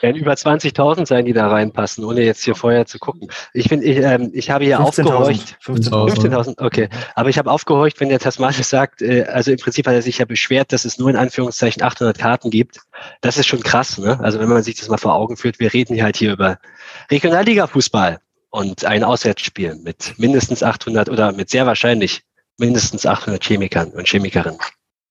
Werden 0.00 0.16
über 0.16 0.32
20.000 0.32 1.06
sein, 1.06 1.26
die 1.26 1.34
da 1.34 1.48
reinpassen, 1.48 2.04
ohne 2.04 2.22
jetzt 2.22 2.42
hier 2.44 2.54
vorher 2.54 2.86
zu 2.86 2.98
gucken. 2.98 3.28
Ich 3.52 3.68
bin, 3.68 3.82
ich, 3.82 3.98
ähm, 3.98 4.30
ich 4.32 4.50
habe 4.50 4.64
hier 4.64 4.78
15.000. 4.78 4.82
aufgehorcht. 4.82 5.58
15.000. 5.62 6.56
15.000, 6.56 6.64
okay. 6.64 6.88
Aber 7.14 7.28
ich 7.28 7.36
habe 7.36 7.50
aufgehorcht, 7.50 8.00
wenn 8.00 8.08
der 8.08 8.18
Tasmanis 8.18 8.70
sagt, 8.70 9.02
äh, 9.02 9.24
also 9.24 9.50
im 9.50 9.58
Prinzip 9.58 9.86
hat 9.86 9.94
er 9.94 10.00
sich 10.02 10.18
ja 10.18 10.24
beschwert, 10.24 10.72
dass 10.72 10.86
es 10.86 10.98
nur 10.98 11.10
in 11.10 11.16
Anführungszeichen 11.16 11.82
800 11.82 12.16
Karten 12.18 12.50
gibt. 12.50 12.80
Das 13.20 13.36
ist 13.36 13.46
schon 13.46 13.62
krass, 13.62 13.98
ne? 13.98 14.18
Also 14.20 14.40
wenn 14.40 14.48
man 14.48 14.62
sich 14.62 14.76
das 14.76 14.88
mal 14.88 14.96
vor 14.96 15.14
Augen 15.14 15.36
führt, 15.36 15.60
wir 15.60 15.72
reden 15.72 15.94
hier 15.94 16.04
halt 16.04 16.16
hier 16.16 16.32
über 16.32 16.58
Regionalliga-Fußball 17.10 18.18
und 18.48 18.86
ein 18.86 19.04
Auswärtsspiel 19.04 19.76
mit 19.76 20.14
mindestens 20.16 20.62
800 20.62 21.10
oder 21.10 21.32
mit 21.32 21.50
sehr 21.50 21.66
wahrscheinlich 21.66 22.22
mindestens 22.56 23.04
800 23.04 23.44
Chemikern 23.44 23.90
und 23.90 24.08
Chemikerinnen. 24.08 24.58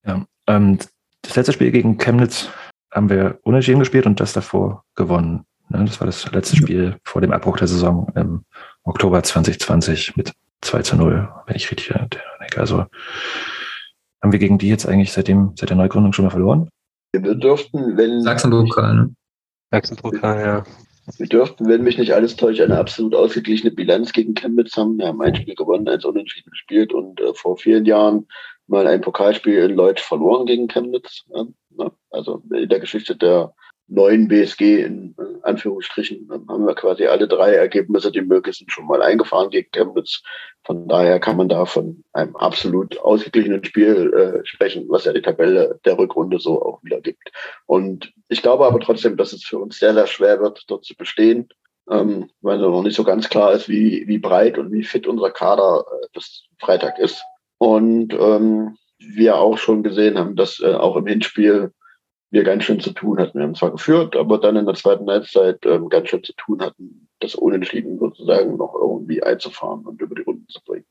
Ja, 0.04 0.26
und 0.46 0.88
das 1.22 1.36
letzte 1.36 1.52
Spiel 1.52 1.70
gegen 1.70 1.98
Chemnitz 1.98 2.48
haben 2.90 3.10
wir 3.10 3.38
unentschieden 3.42 3.80
gespielt 3.80 4.06
und 4.06 4.20
das 4.20 4.32
davor 4.32 4.84
gewonnen. 4.94 5.44
Ne, 5.68 5.84
Das 5.84 6.00
war 6.00 6.06
das 6.06 6.30
letzte 6.32 6.56
Spiel 6.56 6.96
vor 7.04 7.20
dem 7.20 7.32
Abbruch 7.32 7.56
der 7.56 7.68
Saison 7.68 8.10
im 8.14 8.44
Oktober 8.84 9.22
2020 9.22 10.16
mit 10.16 10.32
2 10.62 10.82
zu 10.82 10.96
0, 10.96 11.28
wenn 11.46 11.56
ich 11.56 11.70
richtig 11.70 11.88
denke. 11.88 12.60
Also 12.60 12.86
haben 14.22 14.32
wir 14.32 14.38
gegen 14.38 14.58
die 14.58 14.68
jetzt 14.68 14.86
eigentlich 14.86 15.12
seitdem, 15.12 15.52
seit 15.56 15.70
der 15.70 15.76
Neugründung 15.76 16.12
schon 16.12 16.24
mal 16.24 16.30
verloren? 16.30 16.68
Wir 17.12 17.34
dürften, 17.34 17.96
wenn 17.96 18.22
Sachsen-Pokal, 18.22 18.94
ne? 18.94 19.14
Sachsen-Pokal, 19.70 20.40
ja. 20.40 20.64
Wir 21.18 21.28
dürften, 21.28 21.68
wenn 21.68 21.84
mich 21.84 21.98
nicht 21.98 22.12
alles 22.12 22.34
täuscht, 22.34 22.60
eine 22.60 22.78
absolut 22.78 23.14
ausgeglichene 23.14 23.70
Bilanz 23.70 24.12
gegen 24.12 24.34
Chemnitz 24.34 24.76
haben. 24.76 24.98
Wir 24.98 25.06
haben 25.06 25.20
ein 25.22 25.36
Spiel 25.36 25.54
gewonnen, 25.54 25.88
eins 25.88 26.04
unentschieden 26.04 26.50
gespielt 26.50 26.92
und 26.92 27.20
äh, 27.20 27.32
vor 27.34 27.56
vielen 27.56 27.84
Jahren 27.84 28.26
mal 28.66 28.86
ein 28.86 29.00
Pokalspiel 29.00 29.70
in 29.70 29.76
Leutsch 29.76 30.02
verloren 30.02 30.46
gegen 30.46 30.68
Chemnitz. 30.68 31.24
Ja, 31.28 31.44
ne? 31.70 31.92
Also 32.10 32.42
in 32.52 32.68
der 32.68 32.80
Geschichte 32.80 33.16
der 33.16 33.54
neuen 33.88 34.28
BSG 34.28 34.82
in 34.82 35.14
äh, 35.18 35.22
Anführungsstrichen 35.42 36.28
ähm, 36.32 36.46
haben 36.48 36.66
wir 36.66 36.74
quasi 36.74 37.06
alle 37.06 37.28
drei 37.28 37.54
Ergebnisse, 37.54 38.10
die 38.10 38.20
möglich 38.20 38.56
sind, 38.56 38.72
schon 38.72 38.86
mal 38.86 39.02
eingefahren 39.02 39.50
gegen 39.50 39.70
Chemnitz. 39.70 40.22
Von 40.64 40.88
daher 40.88 41.20
kann 41.20 41.36
man 41.36 41.48
da 41.48 41.66
von 41.66 42.02
einem 42.12 42.34
absolut 42.36 42.98
ausgeglichenen 42.98 43.64
Spiel 43.64 44.12
äh, 44.12 44.46
sprechen, 44.46 44.86
was 44.88 45.04
ja 45.04 45.12
die 45.12 45.22
Tabelle 45.22 45.78
der 45.84 45.98
Rückrunde 45.98 46.40
so 46.40 46.60
auch 46.62 46.82
wieder 46.82 47.00
gibt. 47.00 47.30
Und 47.66 48.12
ich 48.28 48.42
glaube 48.42 48.66
aber 48.66 48.80
trotzdem, 48.80 49.16
dass 49.16 49.32
es 49.32 49.44
für 49.44 49.58
uns 49.58 49.78
sehr, 49.78 49.94
sehr 49.94 50.08
schwer 50.08 50.40
wird, 50.40 50.64
dort 50.66 50.84
zu 50.84 50.96
bestehen, 50.96 51.48
ähm, 51.88 52.28
weil 52.40 52.58
noch 52.58 52.82
nicht 52.82 52.96
so 52.96 53.04
ganz 53.04 53.28
klar 53.28 53.52
ist, 53.52 53.68
wie, 53.68 54.08
wie 54.08 54.18
breit 54.18 54.58
und 54.58 54.72
wie 54.72 54.82
fit 54.82 55.06
unser 55.06 55.30
Kader 55.30 55.84
äh, 56.02 56.06
bis 56.12 56.44
Freitag 56.58 56.98
ist. 56.98 57.22
Und 57.58 58.14
ähm, 58.14 58.76
wir 58.98 59.36
auch 59.36 59.58
schon 59.58 59.82
gesehen 59.82 60.18
haben, 60.18 60.36
dass 60.36 60.60
äh, 60.60 60.74
auch 60.74 60.96
im 60.96 61.06
Hinspiel 61.06 61.72
wir 62.30 62.44
ganz 62.44 62.64
schön 62.64 62.80
zu 62.80 62.92
tun 62.92 63.18
hatten. 63.18 63.38
Wir 63.38 63.44
haben 63.44 63.54
zwar 63.54 63.70
geführt, 63.70 64.16
aber 64.16 64.38
dann 64.38 64.56
in 64.56 64.66
der 64.66 64.74
zweiten 64.74 65.08
Halbzeit 65.08 65.64
ähm, 65.64 65.88
ganz 65.88 66.08
schön 66.08 66.24
zu 66.24 66.32
tun 66.34 66.60
hatten, 66.60 67.08
das 67.20 67.34
Unentschieden 67.34 67.98
sozusagen 67.98 68.56
noch 68.56 68.74
irgendwie 68.74 69.22
einzufahren 69.22 69.84
und 69.86 70.00
über 70.02 70.14
die 70.14 70.22
Runden 70.22 70.46
zu 70.48 70.60
bringen. 70.64 70.84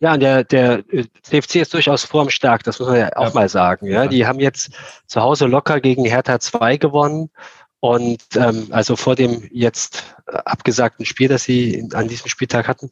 Ja, 0.00 0.14
und 0.14 0.20
der, 0.20 0.44
der 0.44 0.82
äh, 0.90 1.04
CFC 1.22 1.56
ist 1.56 1.72
durchaus 1.74 2.04
formstark, 2.04 2.64
das 2.64 2.80
muss 2.80 2.88
man 2.88 2.98
ja 2.98 3.10
auch 3.16 3.28
Ja. 3.28 3.34
mal 3.34 3.48
sagen. 3.48 3.86
Ja? 3.86 4.04
Ja. 4.04 4.08
Die 4.08 4.26
haben 4.26 4.40
jetzt 4.40 4.72
zu 5.06 5.20
Hause 5.20 5.46
locker 5.46 5.80
gegen 5.80 6.04
Hertha 6.04 6.40
2 6.40 6.78
gewonnen. 6.78 7.30
Und 7.80 8.22
ähm, 8.36 8.68
also 8.70 8.94
vor 8.96 9.16
dem 9.16 9.48
jetzt 9.50 10.14
äh, 10.26 10.36
abgesagten 10.36 11.04
Spiel, 11.04 11.28
das 11.28 11.42
sie 11.44 11.74
in, 11.74 11.92
an 11.94 12.06
diesem 12.08 12.28
Spieltag 12.28 12.68
hatten. 12.68 12.90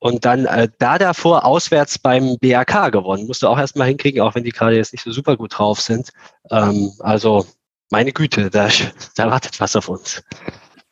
Und 0.00 0.24
dann 0.24 0.46
äh, 0.46 0.68
da 0.78 0.98
davor 0.98 1.44
auswärts 1.44 1.98
beim 1.98 2.36
BAK 2.40 2.92
gewonnen. 2.92 3.26
Musst 3.26 3.42
du 3.42 3.48
auch 3.48 3.58
erstmal 3.58 3.88
hinkriegen, 3.88 4.20
auch 4.20 4.34
wenn 4.34 4.44
die 4.44 4.52
gerade 4.52 4.76
jetzt 4.76 4.92
nicht 4.92 5.02
so 5.02 5.10
super 5.10 5.36
gut 5.36 5.58
drauf 5.58 5.80
sind. 5.80 6.10
Ähm, 6.50 6.92
also 7.00 7.46
meine 7.90 8.12
Güte, 8.12 8.50
da, 8.50 8.68
da 9.16 9.30
wartet 9.30 9.60
was 9.60 9.74
auf 9.76 9.88
uns. 9.88 10.22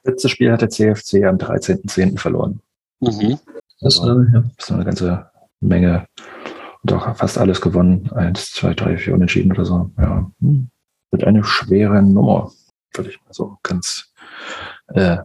Das 0.02 0.12
letzte 0.12 0.28
Spiel 0.28 0.52
hat 0.52 0.62
der 0.62 0.70
CFC 0.70 1.24
am 1.24 1.36
13.10. 1.36 2.18
verloren. 2.18 2.60
Mhm. 3.00 3.38
Das, 3.80 4.00
Also, 4.00 4.22
ja. 4.22 4.44
Ist 4.56 4.72
eine 4.72 4.84
ganze 4.84 5.30
Menge 5.60 6.06
und 6.82 6.92
auch 6.92 7.16
fast 7.16 7.38
alles 7.38 7.60
gewonnen. 7.60 8.10
Eins, 8.12 8.52
zwei, 8.52 8.74
drei, 8.74 8.96
vier 8.96 9.14
Unentschieden 9.14 9.52
oder 9.52 9.64
so. 9.64 9.90
Ja. 9.98 10.30
Hm. 10.40 10.68
Wird 11.10 11.24
eine 11.24 11.44
schwere 11.44 12.02
Nummer, 12.02 12.52
würde 12.94 13.10
ich 13.10 13.20
mal 13.22 13.32
so 13.32 13.58
ganz 13.62 14.12
äh, 14.88 15.18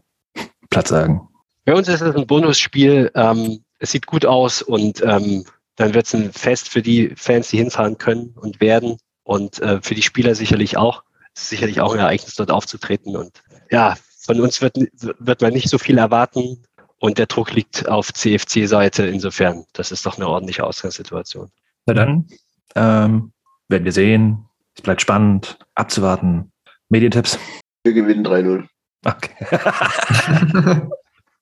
platt 0.69 0.87
sagen. 0.87 1.27
Bei 1.65 1.75
uns 1.75 1.87
ist 1.87 2.01
es 2.01 2.15
ein 2.15 2.27
Bonusspiel. 2.27 3.11
Ähm, 3.13 3.63
es 3.81 3.91
sieht 3.91 4.05
gut 4.05 4.25
aus 4.25 4.61
und 4.61 5.01
ähm, 5.01 5.43
dann 5.75 5.93
wird 5.93 6.05
es 6.05 6.13
ein 6.13 6.31
Fest 6.31 6.69
für 6.69 6.83
die 6.83 7.13
Fans, 7.15 7.49
die 7.49 7.57
hinfahren 7.57 7.97
können 7.97 8.35
und 8.39 8.61
werden 8.61 8.97
und 9.23 9.59
äh, 9.59 9.81
für 9.81 9.95
die 9.95 10.03
Spieler 10.03 10.35
sicherlich 10.35 10.77
auch. 10.77 11.03
Es 11.33 11.43
ist 11.43 11.49
sicherlich 11.49 11.81
auch 11.81 11.93
ein 11.93 11.99
Ereignis, 11.99 12.35
dort 12.35 12.51
aufzutreten. 12.51 13.17
Und 13.17 13.41
ja, 13.71 13.95
von 14.19 14.39
uns 14.39 14.61
wird, 14.61 14.77
wird 15.01 15.41
man 15.41 15.53
nicht 15.53 15.67
so 15.67 15.79
viel 15.79 15.97
erwarten 15.97 16.63
und 16.99 17.17
der 17.17 17.25
Druck 17.25 17.53
liegt 17.53 17.89
auf 17.89 18.13
CFC-Seite. 18.13 19.07
Insofern, 19.07 19.65
das 19.73 19.91
ist 19.91 20.05
doch 20.05 20.17
eine 20.17 20.27
ordentliche 20.27 20.63
Ausgangssituation. 20.63 21.49
Na 21.87 21.95
dann 21.95 22.27
ähm, 22.75 23.33
werden 23.67 23.85
wir 23.85 23.93
sehen. 23.93 24.45
Es 24.75 24.83
bleibt 24.83 25.01
spannend, 25.01 25.57
abzuwarten. 25.73 26.51
Medientipps. 26.89 27.39
Wir 27.83 27.93
gewinnen 27.93 28.25
3-0. 28.25 28.67
Okay. 29.03 29.31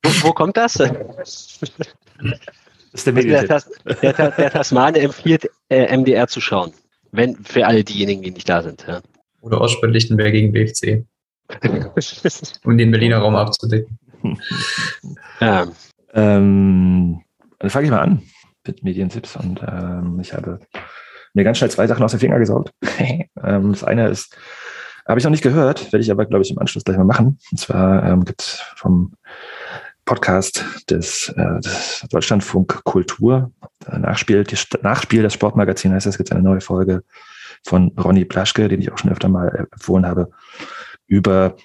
Wo, 0.02 0.30
wo 0.30 0.32
kommt 0.32 0.56
das? 0.56 0.80
Das 2.22 3.06
ist 3.06 3.08
der 3.08 3.14
Also 3.16 3.28
der, 3.28 3.42
Medientipp. 3.42 3.48
Tas 3.50 3.70
der, 4.02 4.14
Ta- 4.16 4.30
der 4.32 4.52
Tasmane 4.52 5.00
empfiehlt, 5.00 5.50
äh, 5.70 5.96
MDR 5.96 6.28
zu 6.28 6.42
schauen. 6.42 6.74
Wenn, 7.12 7.36
für 7.44 7.66
alle 7.66 7.84
diejenigen, 7.84 8.22
die 8.22 8.32
nicht 8.32 8.50
da 8.50 8.62
sind. 8.62 8.86
Ja. 8.88 9.02
Oder 9.42 9.62
Ostsport 9.62 9.92
Lichtenberg 9.94 10.32
gegen 10.32 10.52
BFC, 10.52 11.06
um 12.66 12.78
den 12.78 12.92
Berliner 12.92 13.20
Raum 13.20 13.36
abzudecken. 13.36 13.98
ja. 15.40 15.68
Ähm, 16.14 17.22
dann 17.60 17.70
fange 17.70 17.86
ich 17.86 17.92
mal 17.92 18.02
an 18.02 18.22
mit 18.66 18.84
Medientipps 18.84 19.36
und 19.38 19.62
ähm, 19.66 20.20
ich 20.22 20.34
habe 20.34 20.60
mir 21.34 21.44
ganz 21.44 21.58
schnell 21.58 21.72
zwei 21.72 21.88
Sachen 21.88 22.04
aus 22.04 22.12
den 22.12 22.20
Finger 22.20 22.40
gesaugt. 22.40 22.72
ähm, 23.00 23.72
das 23.72 23.84
eine 23.84 24.10
ist, 24.10 24.36
habe 25.08 25.20
ich 25.20 25.24
noch 25.24 25.32
nicht 25.32 25.44
gehört, 25.44 25.92
werde 25.92 26.04
ich 26.04 26.12
aber, 26.12 26.26
glaube 26.26 26.44
ich, 26.44 26.52
im 26.52 26.60
Anschluss 26.60 26.84
gleich 26.84 26.98
mal 26.98 27.04
machen. 27.06 27.40
Und 27.52 27.58
zwar 27.58 28.04
ähm, 28.04 28.26
gibt 28.26 28.42
es 28.42 28.62
vom 28.76 29.14
Podcast 30.10 30.66
des, 30.90 31.30
äh, 31.38 31.60
des 31.60 32.04
Deutschlandfunk 32.10 32.84
Kultur, 32.84 33.52
äh, 33.86 34.00
Nachspiel, 34.00 34.44
die 34.44 34.58
Nachspiel 34.82 35.22
des 35.22 35.36
Sportmagazin 35.36 35.94
heißt 35.94 36.08
es, 36.08 36.18
gibt 36.18 36.32
eine 36.32 36.42
neue 36.42 36.62
Folge 36.62 37.04
von 37.64 37.90
Ronny 37.90 38.26
Plaschke, 38.26 38.68
den 38.68 38.82
ich 38.82 38.92
auch 38.92 38.98
schon 38.98 39.12
öfter 39.12 39.30
mal 39.30 39.68
empfohlen 39.72 40.08
habe, 40.08 40.32
über 41.06 41.58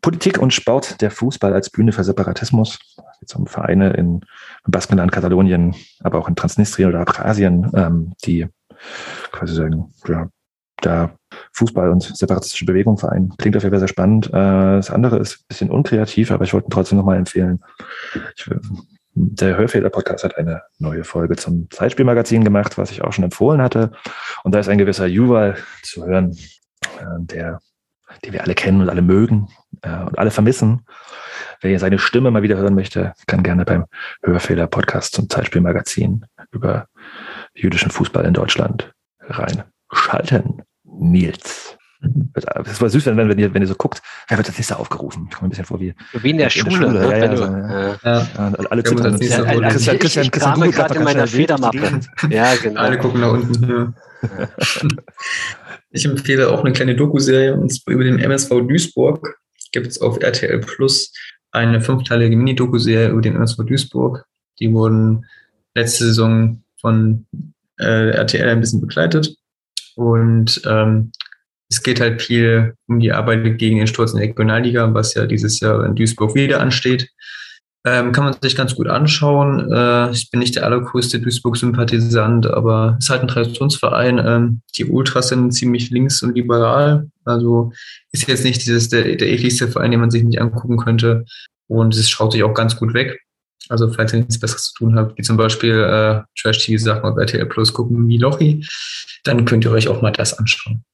Politik 0.00 0.38
und 0.38 0.54
Sport, 0.54 1.02
der 1.02 1.10
Fußball 1.10 1.52
als 1.52 1.68
Bühne 1.68 1.92
für 1.92 2.02
Separatismus. 2.02 2.78
Geht 3.20 3.36
um 3.36 3.46
Vereine 3.46 3.90
in 3.90 4.22
Baskenland, 4.64 5.12
Katalonien, 5.12 5.74
aber 6.02 6.20
auch 6.20 6.28
in 6.28 6.36
Transnistrien 6.36 6.88
oder 6.88 7.00
Abkhazien, 7.00 7.70
ähm, 7.74 8.14
die 8.24 8.48
quasi 9.30 9.54
sagen, 9.56 9.92
ja, 10.08 10.30
da 10.80 11.12
Fußball 11.52 11.90
und 11.90 12.02
separatistische 12.02 12.64
Bewegung 12.64 12.98
vereinen. 12.98 13.34
Klingt 13.38 13.56
auf 13.56 13.62
jeden 13.62 13.72
Fall 13.72 13.80
sehr 13.80 13.88
spannend. 13.88 14.28
Äh, 14.28 14.30
das 14.32 14.90
andere 14.90 15.18
ist 15.18 15.40
ein 15.40 15.44
bisschen 15.48 15.70
unkreativ, 15.70 16.30
aber 16.30 16.44
ich 16.44 16.52
wollte 16.52 16.68
ihn 16.68 16.70
trotzdem 16.70 16.98
nochmal 16.98 17.18
empfehlen. 17.18 17.62
Ich, 18.36 18.46
äh, 18.48 18.56
der 19.14 19.56
Hörfehler-Podcast 19.56 20.24
hat 20.24 20.38
eine 20.38 20.62
neue 20.78 21.04
Folge 21.04 21.36
zum 21.36 21.68
Zeitspielmagazin 21.70 22.44
gemacht, 22.44 22.78
was 22.78 22.90
ich 22.90 23.02
auch 23.02 23.12
schon 23.12 23.24
empfohlen 23.24 23.60
hatte. 23.60 23.92
Und 24.44 24.54
da 24.54 24.60
ist 24.60 24.68
ein 24.68 24.78
gewisser 24.78 25.06
Juval 25.06 25.56
zu 25.82 26.06
hören, 26.06 26.36
äh, 26.98 27.04
der, 27.18 27.60
den 28.24 28.32
wir 28.32 28.42
alle 28.42 28.54
kennen 28.54 28.80
und 28.80 28.88
alle 28.88 29.02
mögen 29.02 29.48
äh, 29.82 30.04
und 30.04 30.18
alle 30.18 30.30
vermissen. 30.30 30.86
Wer 31.60 31.78
seine 31.78 31.98
Stimme 31.98 32.30
mal 32.30 32.42
wieder 32.42 32.56
hören 32.56 32.74
möchte, 32.74 33.12
kann 33.26 33.42
gerne 33.42 33.64
beim 33.64 33.84
Hörfehler-Podcast 34.22 35.12
zum 35.14 35.28
Zeitspielmagazin 35.28 36.24
über 36.52 36.86
jüdischen 37.54 37.90
Fußball 37.90 38.24
in 38.24 38.32
Deutschland 38.32 38.94
reinschalten. 39.20 40.62
Nils. 40.98 41.76
Das 42.64 42.80
war 42.80 42.88
süß, 42.88 43.04
wenn, 43.06 43.16
wenn, 43.18 43.38
ihr, 43.38 43.52
wenn 43.52 43.60
ihr 43.60 43.68
so 43.68 43.74
guckt, 43.74 44.00
wer 44.28 44.38
wird 44.38 44.48
als 44.48 44.56
nächster 44.56 44.80
aufgerufen? 44.80 45.26
Ich 45.28 45.36
komme 45.36 45.48
ein 45.48 45.50
bisschen 45.50 45.66
vor 45.66 45.80
wie 45.80 45.94
Wie 46.14 46.30
in 46.30 46.38
der 46.38 46.46
In 46.54 46.64
der 46.64 46.70
Schule. 46.70 46.92
Ne? 46.92 47.02
ja, 47.02 47.10
Wenn 47.10 47.20
ja, 47.20 47.28
du, 47.28 47.36
so, 47.36 47.44
Ja, 47.44 48.28
ja, 48.34 48.48
und 48.48 48.72
alle 48.72 48.82
zittern. 48.84 49.18
Ja, 49.20 49.36
so- 49.36 49.44
also 49.44 49.60
Christian, 49.68 49.94
ich- 49.96 50.00
Christian, 50.00 50.24
ich 50.24 50.30
Christian 50.32 50.70
gerade 50.70 50.94
in 50.94 51.04
meiner 51.04 51.26
Federmappe. 51.26 52.00
ja, 52.30 52.54
genau. 52.56 52.80
alle 52.80 52.96
gucken 52.98 53.20
nach 53.20 53.32
unten. 53.32 53.68
Ja. 53.68 53.92
Ich 55.90 56.04
empfehle 56.04 56.50
auch 56.50 56.60
eine 56.64 56.72
kleine 56.72 56.94
Doku-Serie 56.96 57.60
über 57.86 58.04
den 58.04 58.18
MSV 58.18 58.48
Duisburg. 58.66 59.36
Gibt 59.72 59.88
es 59.88 60.00
auf 60.00 60.20
RTL 60.22 60.58
Plus 60.60 61.12
eine 61.52 61.80
fünfteilige 61.80 62.36
Mini-Doku-Serie 62.36 63.08
über 63.10 63.20
den 63.20 63.34
MSV 63.36 63.58
Duisburg. 63.66 64.24
Die 64.58 64.72
wurden 64.72 65.26
letzte 65.74 66.04
Saison 66.06 66.62
von 66.80 67.26
äh, 67.78 68.10
RTL 68.10 68.48
ein 68.48 68.60
bisschen 68.60 68.80
begleitet. 68.80 69.34
Und 70.00 70.62
ähm, 70.64 71.12
es 71.68 71.82
geht 71.82 72.00
halt 72.00 72.22
viel 72.22 72.72
um 72.88 73.00
die 73.00 73.12
Arbeit 73.12 73.58
gegen 73.58 73.76
den 73.76 73.86
Sturz 73.86 74.12
in 74.12 74.18
der 74.18 74.28
Regionalliga, 74.28 74.94
was 74.94 75.12
ja 75.12 75.26
dieses 75.26 75.60
Jahr 75.60 75.84
in 75.84 75.94
Duisburg 75.94 76.34
wieder 76.34 76.58
ansteht. 76.58 77.10
Ähm, 77.84 78.12
kann 78.12 78.24
man 78.24 78.34
sich 78.40 78.56
ganz 78.56 78.74
gut 78.74 78.88
anschauen. 78.88 79.70
Äh, 79.70 80.10
ich 80.12 80.30
bin 80.30 80.40
nicht 80.40 80.56
der 80.56 80.64
allergrößte 80.64 81.20
Duisburg-Sympathisant, 81.20 82.46
aber 82.46 82.96
es 82.98 83.04
ist 83.04 83.10
halt 83.10 83.20
ein 83.20 83.28
Traditionsverein. 83.28 84.18
Ähm, 84.26 84.62
die 84.78 84.86
Ultras 84.86 85.28
sind 85.28 85.52
ziemlich 85.52 85.90
links 85.90 86.22
und 86.22 86.34
liberal. 86.34 87.10
Also 87.26 87.72
ist 88.10 88.26
jetzt 88.26 88.44
nicht 88.44 88.62
dieses 88.62 88.88
der, 88.88 89.16
der 89.16 89.28
ekligste 89.28 89.68
Verein, 89.68 89.90
den 89.90 90.00
man 90.00 90.10
sich 90.10 90.24
nicht 90.24 90.40
angucken 90.40 90.78
könnte. 90.78 91.26
Und 91.68 91.94
es 91.94 92.08
schaut 92.08 92.32
sich 92.32 92.42
auch 92.42 92.54
ganz 92.54 92.76
gut 92.76 92.94
weg. 92.94 93.20
Also 93.70 93.90
falls 93.92 94.12
ihr 94.12 94.18
nichts 94.18 94.40
Besseres 94.40 94.72
zu 94.72 94.74
tun 94.74 94.96
habt, 94.96 95.16
wie 95.16 95.22
zum 95.22 95.36
Beispiel 95.36 95.74
äh, 95.74 96.22
Trash-TV-Sachen 96.40 97.04
auf 97.04 97.16
RTL 97.16 97.46
Plus 97.46 97.72
gucken 97.72 98.08
wie 98.08 98.18
Lochi, 98.18 98.66
dann 99.24 99.44
könnt 99.44 99.64
ihr 99.64 99.70
euch 99.70 99.88
auch 99.88 100.02
mal 100.02 100.10
das 100.10 100.38
anschauen. 100.38 100.84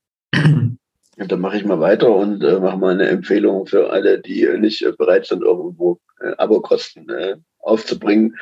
Und 1.16 1.32
dann 1.32 1.40
mache 1.40 1.56
ich 1.56 1.64
mal 1.64 1.80
weiter 1.80 2.14
und 2.14 2.44
äh, 2.44 2.60
mache 2.60 2.76
mal 2.76 2.92
eine 2.92 3.08
Empfehlung 3.08 3.66
für 3.66 3.90
alle, 3.90 4.20
die 4.20 4.42
äh, 4.42 4.58
nicht 4.58 4.82
äh, 4.82 4.92
bereit 4.92 5.26
sind, 5.26 5.42
irgendwo 5.42 5.98
äh, 6.20 6.32
Abokosten 6.36 7.08
äh, 7.08 7.36
aufzubringen. 7.58 8.36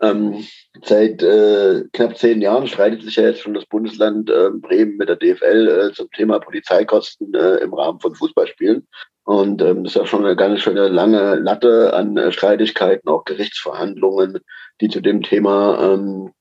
Ähm, 0.00 0.46
seit 0.84 1.22
äh, 1.22 1.84
knapp 1.92 2.16
zehn 2.16 2.40
Jahren 2.40 2.66
streitet 2.66 3.02
sich 3.02 3.16
ja 3.16 3.24
jetzt 3.24 3.40
schon 3.40 3.52
das 3.52 3.66
Bundesland 3.66 4.30
äh, 4.30 4.48
Bremen 4.54 4.96
mit 4.96 5.10
der 5.10 5.16
DFL 5.16 5.92
zum 5.94 6.10
Thema 6.12 6.38
Polizeikosten 6.38 7.34
im 7.34 7.74
Rahmen 7.74 8.00
von 8.00 8.14
Fußballspielen. 8.14 8.86
Und 9.28 9.60
ähm, 9.60 9.84
das 9.84 9.92
ist 9.92 10.00
ja 10.00 10.06
schon 10.06 10.24
eine 10.24 10.36
ganz 10.36 10.62
schöne 10.62 10.88
lange 10.88 11.34
Latte 11.34 11.92
an 11.92 12.16
äh, 12.16 12.32
Streitigkeiten, 12.32 13.10
auch 13.10 13.26
Gerichtsverhandlungen, 13.26 14.38
die 14.80 14.88
zu 14.88 15.02
dem 15.02 15.20
Thema 15.22 15.78
ähm, 15.82 16.32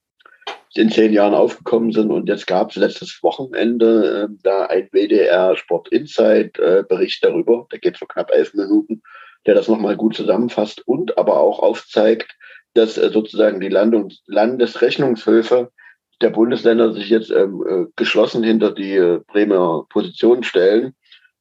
in 0.73 0.89
zehn 0.89 1.11
Jahren 1.11 1.33
aufgekommen 1.33 1.91
sind. 1.91 2.11
Und 2.11 2.29
jetzt 2.29 2.47
gab 2.47 2.69
es 2.69 2.77
letztes 2.77 3.19
Wochenende 3.21 4.29
äh, 4.29 4.33
da 4.41 4.67
ein 4.67 4.87
WDR 4.93 5.57
Sport 5.57 5.89
Insight 5.89 6.57
äh, 6.59 6.85
Bericht 6.87 7.21
darüber, 7.25 7.67
der 7.73 7.79
geht 7.79 7.97
so 7.97 8.05
knapp 8.05 8.31
elf 8.31 8.53
Minuten, 8.53 9.01
der 9.45 9.55
das 9.55 9.67
nochmal 9.67 9.97
gut 9.97 10.15
zusammenfasst 10.15 10.87
und 10.87 11.17
aber 11.17 11.41
auch 11.41 11.59
aufzeigt, 11.59 12.37
dass 12.73 12.97
äh, 12.97 13.09
sozusagen 13.09 13.59
die 13.59 13.67
Landungs 13.67 14.23
Landesrechnungshöfe 14.27 15.73
der 16.21 16.29
Bundesländer 16.29 16.93
sich 16.93 17.09
jetzt 17.09 17.31
ähm, 17.31 17.65
äh, 17.67 17.91
geschlossen 17.97 18.43
hinter 18.43 18.71
die 18.71 18.95
äh, 18.95 19.19
Bremer 19.27 19.85
Position 19.89 20.43
stellen. 20.43 20.95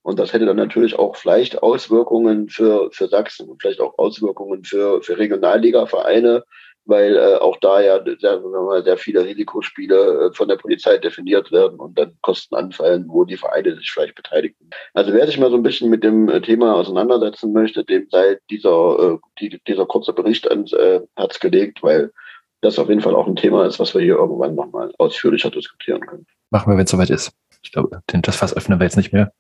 Und 0.07 0.21
das 0.21 0.33
hätte 0.33 0.47
dann 0.47 0.57
natürlich 0.57 0.97
auch 0.97 1.17
vielleicht 1.17 1.65
Auswirkungen 1.65 2.49
für, 2.49 2.93
für 2.93 3.09
Sachsen 3.09 3.49
und 3.49 3.61
vielleicht 3.61 3.81
auch 3.81 3.99
Auswirkungen 3.99 4.63
für, 4.63 5.03
für 5.03 5.19
Regionalliga-Vereine, 5.19 6.45
weil 6.85 7.17
äh, 7.17 7.35
auch 7.35 7.57
da 7.57 7.81
ja 7.81 8.01
sehr, 8.21 8.41
sehr 8.85 8.99
viele 8.99 9.25
Risikospiele 9.25 10.29
äh, 10.29 10.33
von 10.33 10.47
der 10.47 10.59
Polizei 10.59 10.99
definiert 10.99 11.51
werden 11.51 11.81
und 11.81 11.99
dann 11.99 12.17
Kosten 12.23 12.55
anfallen, 12.55 13.07
wo 13.09 13.25
die 13.25 13.37
Vereine 13.37 13.75
sich 13.75 13.91
vielleicht 13.91 14.15
beteiligen. 14.15 14.71
Also 14.95 15.13
wer 15.13 15.27
sich 15.27 15.41
mal 15.41 15.51
so 15.51 15.57
ein 15.57 15.65
bisschen 15.65 15.91
mit 15.91 16.05
dem 16.05 16.29
äh, 16.29 16.41
Thema 16.41 16.77
auseinandersetzen 16.77 17.53
möchte, 17.53 17.83
dem 17.83 18.07
sei 18.09 18.39
dieser, 18.49 19.15
äh, 19.15 19.19
die, 19.41 19.61
dieser 19.67 19.87
kurze 19.87 20.13
Bericht 20.13 20.49
ans 20.49 20.73
äh, 20.73 21.01
Herz 21.17 21.41
gelegt, 21.41 21.83
weil 21.83 22.13
das 22.61 22.79
auf 22.79 22.89
jeden 22.89 23.01
Fall 23.01 23.17
auch 23.17 23.27
ein 23.27 23.35
Thema 23.35 23.67
ist, 23.67 23.81
was 23.81 23.93
wir 23.93 24.03
hier 24.03 24.15
irgendwann 24.15 24.55
nochmal 24.55 24.93
ausführlicher 24.99 25.51
diskutieren 25.51 26.03
können. 26.03 26.27
Machen 26.51 26.73
wir, 26.73 26.77
wenn 26.77 26.85
es 26.85 26.93
soweit 26.93 27.11
ist. 27.11 27.33
Ich 27.67 27.73
glaube, 27.73 28.01
den, 28.13 28.23
das 28.23 28.37
Fass 28.37 28.57
öffnen 28.57 28.79
wir 28.79 28.85
jetzt 28.85 28.97
nicht 28.97 29.13
mehr. 29.13 29.33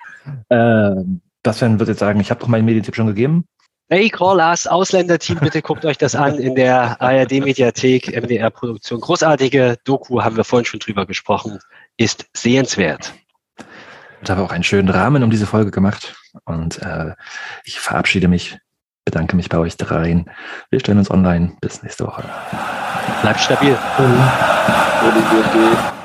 ähm, 0.50 1.20
Bastian 1.42 1.78
wird 1.78 1.90
jetzt 1.90 1.98
sagen, 1.98 2.18
ich 2.18 2.30
habe 2.30 2.40
doch 2.40 2.48
meinen 2.48 2.64
Medientipp 2.64 2.96
schon 2.96 3.06
gegeben. 3.06 3.44
Hey, 3.90 4.08
Crawlers, 4.08 4.66
Ausländerteam, 4.66 5.38
bitte 5.40 5.60
guckt 5.60 5.84
euch 5.84 5.98
das 5.98 6.14
an 6.14 6.38
in 6.38 6.54
der 6.54 7.00
ARD-Mediathek, 7.02 8.16
MDR-Produktion. 8.16 9.00
Großartige 9.00 9.76
Doku, 9.84 10.22
haben 10.22 10.38
wir 10.38 10.44
vorhin 10.44 10.64
schon 10.64 10.80
drüber 10.80 11.04
gesprochen, 11.04 11.58
ist 11.98 12.24
sehenswert. 12.32 13.12
Und 14.20 14.30
habe 14.30 14.42
auch 14.42 14.52
einen 14.52 14.64
schönen 14.64 14.88
Rahmen 14.88 15.22
um 15.22 15.28
diese 15.28 15.46
Folge 15.46 15.70
gemacht. 15.70 16.16
Und 16.46 16.80
äh, 16.80 17.12
ich 17.64 17.78
verabschiede 17.78 18.28
mich, 18.28 18.56
bedanke 19.04 19.36
mich 19.36 19.50
bei 19.50 19.58
euch 19.58 19.76
dreien. 19.76 20.30
Wir 20.70 20.80
stellen 20.80 20.96
uns 20.96 21.10
online. 21.10 21.52
Bis 21.60 21.82
nächste 21.82 22.06
Woche. 22.06 22.24
Bleibt 23.20 23.40
stabil. 23.40 23.76
DFG 25.02 26.03